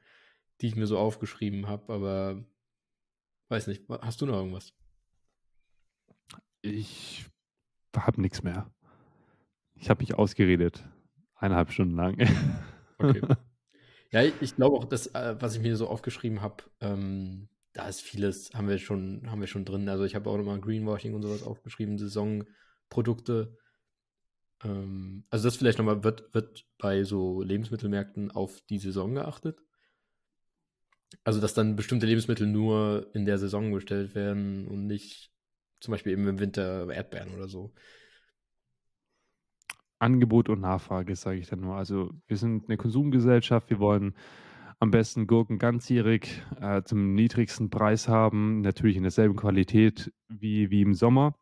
[0.62, 2.46] die ich mir so aufgeschrieben habe, aber
[3.50, 4.74] weiß nicht, hast du noch irgendwas?
[6.62, 7.26] Ich
[7.96, 8.72] habe nichts mehr.
[9.76, 10.84] Ich habe mich ausgeredet.
[11.36, 12.18] Eineinhalb Stunden lang.
[12.98, 13.22] Okay.
[14.12, 18.02] Ja, ich glaube auch, dass, äh, was ich mir so aufgeschrieben habe, ähm, da ist
[18.02, 19.90] vieles, haben wir schon, haben wir schon drin.
[19.90, 23.58] Also ich habe auch nochmal Greenwashing und sowas aufgeschrieben, Saisonprodukte.
[24.64, 29.60] Ähm, also das vielleicht nochmal, wird, wird bei so Lebensmittelmärkten auf die Saison geachtet?
[31.24, 35.32] Also dass dann bestimmte Lebensmittel nur in der Saison bestellt werden und nicht
[35.80, 37.74] zum Beispiel eben im Winter Erdbeeren oder so.
[40.00, 41.76] Angebot und Nachfrage, sage ich dann nur.
[41.76, 44.16] Also wir sind eine Konsumgesellschaft, wir wollen
[44.84, 50.82] am besten Gurken ganzjährig äh, zum niedrigsten Preis haben, natürlich in derselben Qualität wie, wie
[50.82, 51.36] im Sommer.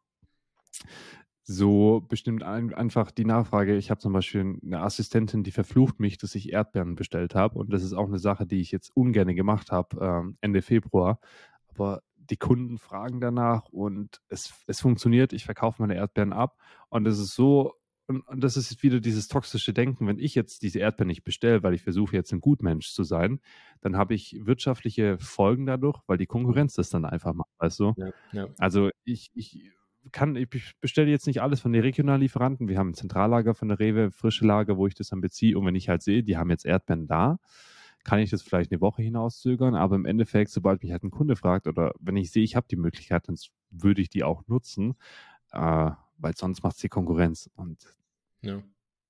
[1.41, 3.75] So bestimmt ein, einfach die Nachfrage.
[3.77, 7.57] Ich habe zum Beispiel eine Assistentin, die verflucht mich, dass ich Erdbeeren bestellt habe.
[7.57, 11.19] Und das ist auch eine Sache, die ich jetzt ungern gemacht habe, äh, Ende Februar.
[11.67, 15.33] Aber die Kunden fragen danach und es, es funktioniert.
[15.33, 16.57] Ich verkaufe meine Erdbeeren ab.
[16.89, 17.73] Und es ist so
[18.11, 21.63] und, und, das ist wieder dieses toxische Denken, wenn ich jetzt diese Erdbeeren nicht bestelle,
[21.63, 23.39] weil ich versuche jetzt ein Gutmensch zu sein,
[23.81, 27.93] dann habe ich wirtschaftliche Folgen dadurch, weil die Konkurrenz das dann einfach macht, weißt du?
[27.97, 28.47] Ja, ja.
[28.57, 29.71] Also ich, ich
[30.11, 30.49] kann, ich
[30.81, 32.67] bestelle jetzt nicht alles von den regionalen Lieferanten.
[32.67, 35.57] Wir haben ein Zentrallager von der Rewe, frische Lager, wo ich das dann beziehe.
[35.57, 37.39] Und wenn ich halt sehe, die haben jetzt Erdbeeren da,
[38.03, 39.75] kann ich das vielleicht eine Woche hinauszögern.
[39.75, 42.67] Aber im Endeffekt, sobald mich halt ein Kunde fragt oder wenn ich sehe, ich habe
[42.69, 43.37] die Möglichkeit, dann
[43.69, 44.95] würde ich die auch nutzen.
[45.51, 47.49] Äh, weil sonst macht es die Konkurrenz.
[47.55, 47.77] Und
[48.41, 48.63] ja.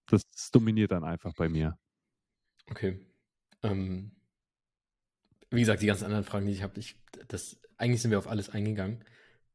[0.08, 1.78] Das dominiert dann einfach bei mir.
[2.70, 2.99] Okay.
[3.64, 4.12] Ähm,
[5.49, 6.98] wie gesagt, die ganzen anderen Fragen, die ich habe, ich,
[7.78, 9.03] eigentlich sind wir auf alles eingegangen.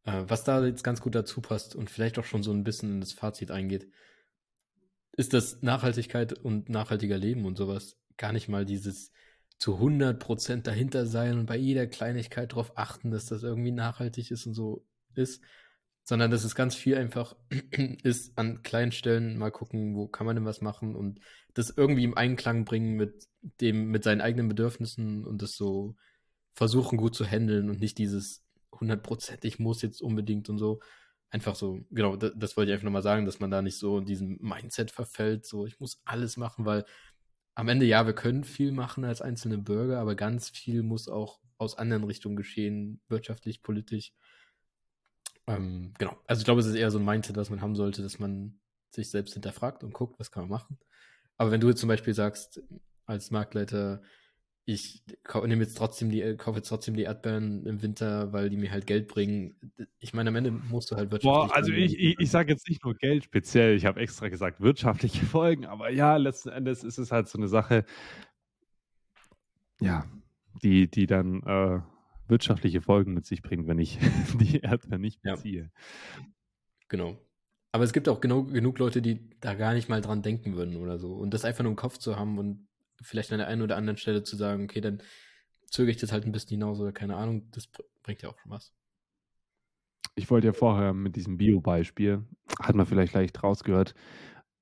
[0.04, 2.90] Äh, was da jetzt ganz gut dazu passt und vielleicht auch schon so ein bisschen
[2.92, 3.90] in das Fazit eingeht,
[5.12, 9.12] ist, dass Nachhaltigkeit und nachhaltiger Leben und sowas gar nicht mal dieses
[9.58, 14.46] zu 100% dahinter sein und bei jeder Kleinigkeit darauf achten, dass das irgendwie nachhaltig ist
[14.46, 15.42] und so ist,
[16.06, 17.34] sondern dass es ganz viel einfach
[18.04, 21.18] ist, an kleinen Stellen mal gucken, wo kann man denn was machen und
[21.52, 23.28] das irgendwie im Einklang bringen mit
[23.60, 25.96] dem, mit seinen eigenen Bedürfnissen und das so
[26.54, 30.80] versuchen gut zu handeln und nicht dieses 100%, ich muss jetzt unbedingt und so.
[31.30, 33.98] Einfach so, genau, das, das wollte ich einfach nochmal sagen, dass man da nicht so
[33.98, 36.84] in diesem Mindset verfällt, so ich muss alles machen, weil
[37.56, 41.40] am Ende ja, wir können viel machen als einzelne Bürger, aber ganz viel muss auch
[41.58, 44.12] aus anderen Richtungen geschehen, wirtschaftlich, politisch.
[45.46, 46.16] Ähm, genau.
[46.26, 48.58] Also ich glaube, es ist eher so ein Mindset, das man haben sollte, dass man
[48.90, 50.78] sich selbst hinterfragt und guckt, was kann man machen.
[51.36, 52.62] Aber wenn du jetzt zum Beispiel sagst,
[53.04, 54.02] als Marktleiter,
[54.64, 55.04] ich
[55.44, 58.86] nehme jetzt trotzdem die, kaufe jetzt trotzdem die Erdbeeren im Winter, weil die mir halt
[58.86, 59.54] Geld bringen.
[60.00, 61.50] Ich meine, am Ende musst du halt wirtschaftlich.
[61.50, 64.60] Boah, also ich, ich, ich sage jetzt nicht nur Geld speziell, ich habe extra gesagt
[64.60, 67.84] wirtschaftliche Folgen, aber ja, letzten Endes ist es halt so eine Sache,
[69.80, 70.04] ja,
[70.62, 71.80] die, die dann äh,
[72.28, 73.98] wirtschaftliche Folgen mit sich bringt, wenn ich
[74.40, 75.62] die Erdbeeren nicht beziehe.
[75.62, 76.26] Ja.
[76.88, 77.18] Genau.
[77.72, 80.76] Aber es gibt auch genau, genug Leute, die da gar nicht mal dran denken würden
[80.76, 81.12] oder so.
[81.12, 82.66] Und das einfach nur im Kopf zu haben und
[83.02, 85.02] vielleicht an der einen oder anderen Stelle zu sagen, okay, dann
[85.66, 87.68] zögere ich das halt ein bisschen hinaus oder keine Ahnung, das
[88.02, 88.72] bringt ja auch schon was.
[90.14, 92.24] Ich wollte ja vorher mit diesem Bio-Beispiel,
[92.58, 93.94] hat man vielleicht leicht rausgehört,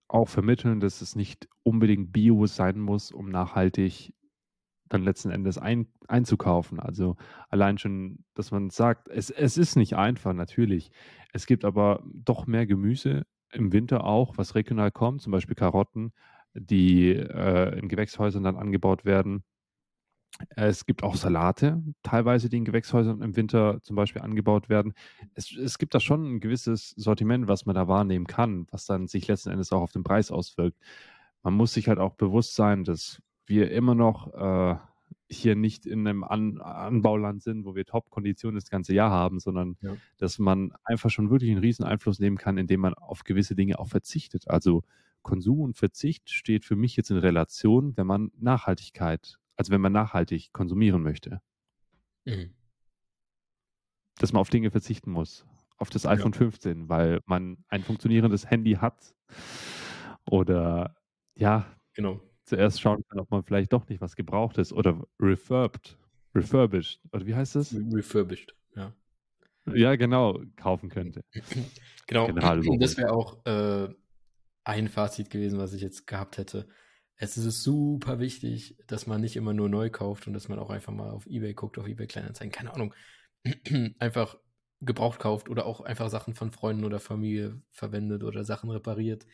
[0.08, 4.12] auch vermitteln, dass es nicht unbedingt Bio sein muss, um nachhaltig
[4.88, 6.80] dann letzten Endes ein, einzukaufen.
[6.80, 7.16] Also
[7.48, 10.90] allein schon, dass man sagt, es, es ist nicht einfach, natürlich.
[11.32, 16.12] Es gibt aber doch mehr Gemüse im Winter auch, was regional kommt, zum Beispiel Karotten,
[16.54, 19.44] die äh, in Gewächshäusern dann angebaut werden.
[20.56, 24.92] Es gibt auch Salate, teilweise, die in Gewächshäusern im Winter zum Beispiel angebaut werden.
[25.34, 29.06] Es es gibt da schon 'n gewisses Sortiment, was man da wahrnehmen kann, was dann
[29.06, 30.78] sich letzten Endes auch auf den Preis auswirkt.
[31.42, 34.76] Man muss sich halt auch bewusst sein, dass wir immer noch, äh,
[35.30, 39.76] hier nicht in 'nem An Anbauland sind, wo wir Top-Konditionen das ganze Jahr haben, sondern
[39.82, 39.96] Ja.
[40.18, 43.78] dass man einfach schon wirklich 'n riesen Einfluss nehmen kann, indem man auf gewisse Dinge
[43.78, 44.48] auch verzichtet.
[44.50, 44.82] Also,
[45.22, 49.92] Konsum und Verzicht steht für mich jetzt in Relation, wenn man Nachhaltigkeit also, wenn man
[49.92, 51.40] nachhaltig konsumieren möchte.
[52.26, 52.54] Mhm.
[54.20, 55.44] Dass man auf Dinge verzichten muss.
[55.76, 56.24] Auf das Ja.
[56.24, 59.14] iPhone 15, weil man ein funktionierendes Handy hat
[60.26, 60.96] oder
[61.34, 61.66] ja,
[61.96, 62.24] Genau.
[62.44, 65.98] Zuerst schauen kann, ob man vielleicht doch nicht was Gebrauchtes oder refurbed
[66.34, 67.74] refurbished oder wie heißt das?
[67.74, 68.92] Re refurbished, ja.
[69.72, 71.22] Ja, genau, kaufen könnte.
[72.06, 72.30] Genau,
[72.76, 73.88] das wäre auch, äh,
[74.64, 76.68] ein Fazit gewesen, was ich jetzt gehabt hätte.
[77.16, 80.70] Es ist super wichtig, dass man nicht immer nur neu kauft und dass man auch
[80.70, 82.94] einfach mal auf eBay guckt, auf eBay Kleinanzeigen, keine Ahnung,
[83.98, 84.36] einfach
[84.80, 89.26] gebraucht kauft oder auch einfach Sachen von Freunden oder Familie verwendet oder Sachen repariert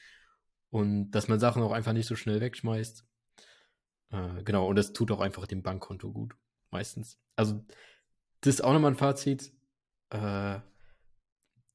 [0.70, 3.04] und dass man Sachen auch einfach nicht so schnell wegschmeißt.
[4.10, 6.34] Äh, genau, und das tut auch einfach dem Bankkonto gut,
[6.70, 7.18] meistens.
[7.36, 7.64] Also,
[8.42, 9.52] das ist auch noch mal 'n Fazit.
[10.10, 10.60] Äh,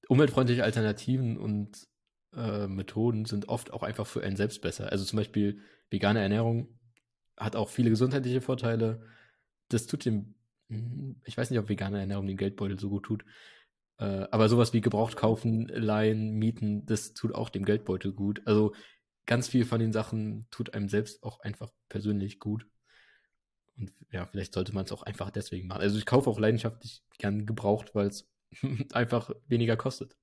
[0.08, 1.88] umweltfreundliche Alternativen und,
[2.36, 4.92] äh, Methoden sind oft auch einfach für einen selbst besser.
[4.92, 6.80] Also, zum Beispiel vegane Ernährung
[7.38, 9.04] hat auch viele gesundheitliche Vorteile.
[9.70, 10.36] Das tut dem
[10.70, 13.26] hm, ich weiß nicht, ob vegane Ernährung dem Geldbeutel so gut tut,
[13.98, 18.42] äh, aber so was wie gebraucht kaufen, leihen, mieten, das tut auch dem Geldbeutel gut.
[18.46, 18.74] Also,
[19.26, 22.68] ganz viel von den Sachen tut einem selbst auch einfach persönlich gut.
[23.78, 25.82] Und ja, vielleicht sollte man's auch einfach deswegen machen.
[25.82, 28.30] Also, ich kaufe auch leidenschaftlich gern gebraucht, weil's
[28.94, 30.18] einfach weniger kostet.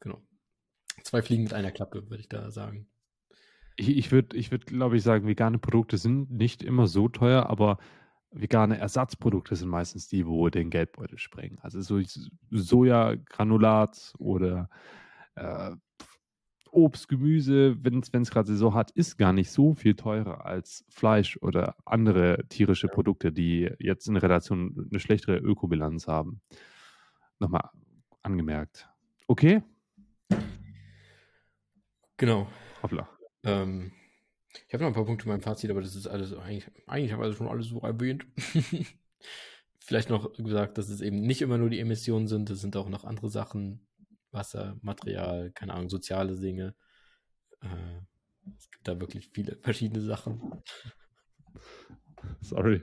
[0.00, 0.22] Genau.
[1.02, 2.88] 2 Fliegen mit einer Klappe, würde ich da sagen.
[3.76, 7.78] Ich würde ich würde, glaube ich, sagen, vegane Produkte sind nicht immer so teuer, aber
[8.34, 11.58] vegane Ersatzprodukte sind meistens die, wo den Geldbeutel sprengen.
[11.62, 12.00] Also, so
[12.50, 14.68] Sojagranulat oder,
[15.36, 15.72] äh,
[16.72, 21.38] Obst, Gemüse, wenn's wenn's grad Saison hat, ist gar nicht so viel teurer als Fleisch
[21.42, 22.88] oder andere tierische.
[22.88, 26.40] Produkte, die jetzt in Relation 'ne schlechtere Ökobilanz haben.
[27.40, 27.70] Noch mal
[28.22, 28.88] angemerkt.
[29.28, 29.62] Okay?
[32.18, 32.48] Genau.
[32.82, 33.08] Hoppla.
[33.44, 33.92] Ähm,
[34.68, 37.12] ich habe noch 'n paar Punkte in meinem Fazit, aber das ist alles eigentlich eigentlich
[37.12, 38.26] haben wir das schon alles so erwähnt.
[39.80, 42.88] Vielleicht noch gesagt, dass es eben nicht immer nur die Emissionen sind, es sind auch
[42.88, 43.86] noch andere Sachen,
[44.32, 46.74] Wasser, Material, keine Ahnung, soziale Dinge.
[47.62, 47.68] Äh,
[48.58, 50.42] es gibt da wirklich viele verschiedene Sachen.
[52.42, 52.82] Sorry.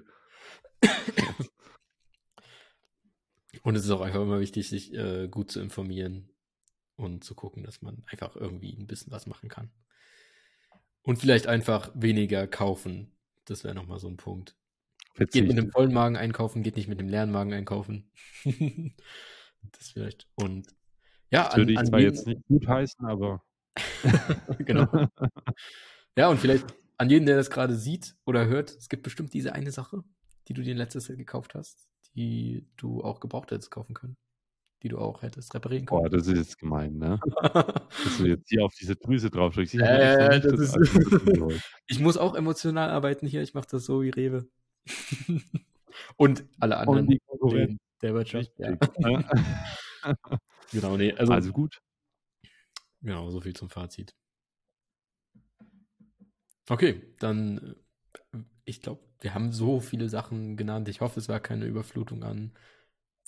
[3.64, 6.30] Und es ist auch einfach immer wichtig, sich, äh, gut zu informieren
[6.96, 9.72] und zu gucken, dass man einfach irgendwie 'n bisschen was machen kann.
[11.06, 13.12] Und vielleicht einfach weniger kaufen.
[13.46, 14.56] Das wäre noch mal so 'n Punkt.
[15.32, 15.72] Geht mit Verzichten.
[15.72, 18.12] vollen Magen einkaufen, geht nicht mit 'nem leeren Magen einkaufen.
[19.80, 20.28] Das vielleicht.
[20.36, 20.68] Und
[21.32, 23.44] ja, Das an würde ich an zwar jeden jetzt nicht gutheißen, aber
[24.68, 24.88] Genau.
[26.18, 29.54] Ja, und vielleicht an jeden, der das grade sieht oder hört, es gibt bestimmt diese
[29.54, 30.04] eine Sache,
[30.48, 34.18] die du dir letztes Jahr gekauft hast, die du auch gebraucht hättest kaufen können,
[34.84, 36.02] die du auch hättest reparieren können.
[36.02, 37.20] Boah, das ist jetzt gemein, ne?
[37.54, 39.76] Dass du jetzt hier auf diese Drüse drauf drückst.
[39.76, 41.62] Ich das das ist iPhone 15 geholt.
[41.88, 44.48] Ich muss auch emotional arbeiten hier, ich mache das so wie Rewe.
[46.18, 47.60] Und alle Und anderen die Konkurrenz.
[47.60, 48.72] Läden der Wirtschaft, ja.
[48.98, 49.30] Ne?
[50.72, 51.82] Genau, ne, also Also gut.
[53.02, 54.16] Genau, so viel zum Fazit.
[56.70, 57.76] Okay, dann,
[58.34, 60.88] äh, ich glaube, wir haben so viele Sachen genannt.
[60.88, 62.54] Ich hoffe, es war keine Überflutung an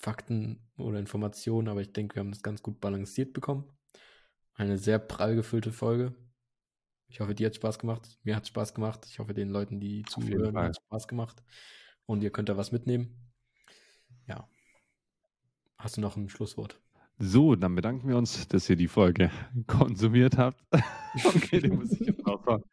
[0.03, 3.71] Fakten oder Informationen, aber ich denke, wir haben das ganz gut balanciert bekommen.
[4.53, 6.13] Eine sehr prall gefüllte Folge.
[7.07, 8.19] Ich hoffe, dir hat's Spaß gemacht.
[8.23, 9.05] Mir hat's Spaß gemacht.
[9.07, 11.41] Ich hoffe, den Leuten, die zuhören, hat's Spaß gemacht.
[12.05, 13.31] Und ihr könnt da was mitnehmen.
[14.27, 14.49] Ja.
[15.77, 16.81] Hast du noch 'n Schlusswort?
[17.17, 19.31] So, dann bedanken wir uns, dass ihr die Folge
[19.67, 20.61] konsumiert habt.
[21.23, 22.63] Okay, den muss ich jetzt raushauen.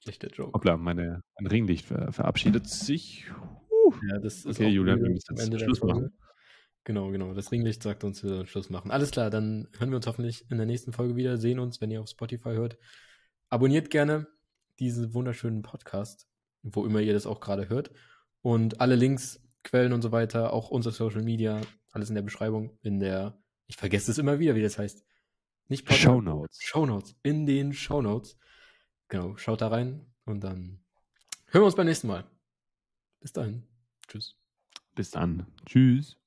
[0.00, 0.52] Schlechter Joke.
[0.52, 3.30] Hoppla, meine mein Ringlicht ver verabschiedet sich.
[3.70, 3.94] Huh.
[4.10, 6.12] Ja, das ist Okay, Julian, wir müssen jetzt Schluss machen.
[6.84, 7.32] Genau, genau.
[7.34, 8.90] Das Ringlicht sagt uns, wir sollen Schluss machen.
[8.90, 11.90] Alles klar, dann hören wir uns hoffentlich in der nächsten Folge wieder, sehen uns, wenn
[11.90, 12.76] ihr auf Spotify hört.
[13.48, 14.26] Abonniert gerne
[14.78, 16.26] diesen wunderschönen Podcast,
[16.62, 17.90] wo immer ihr das auch grade hört.
[18.40, 21.60] Und alle Links, Quellen und so weiter, auch unser Social Media,
[21.92, 23.38] alles in der Beschreibung, in der
[23.72, 25.02] ich vergesse es immer wieder, wie das heißt.
[25.68, 26.62] Nicht Podcast, Shownotes.
[26.62, 27.16] Shownotes.
[27.22, 28.36] In den Shownotes.
[29.08, 30.84] Genau, schaut da rein und dann
[31.46, 32.24] hören wir uns beim nächsten Mal.
[33.20, 33.62] Bis dahin.
[34.08, 34.36] Tschüss.
[34.94, 35.46] Bis dann.
[35.64, 36.21] Tschüss.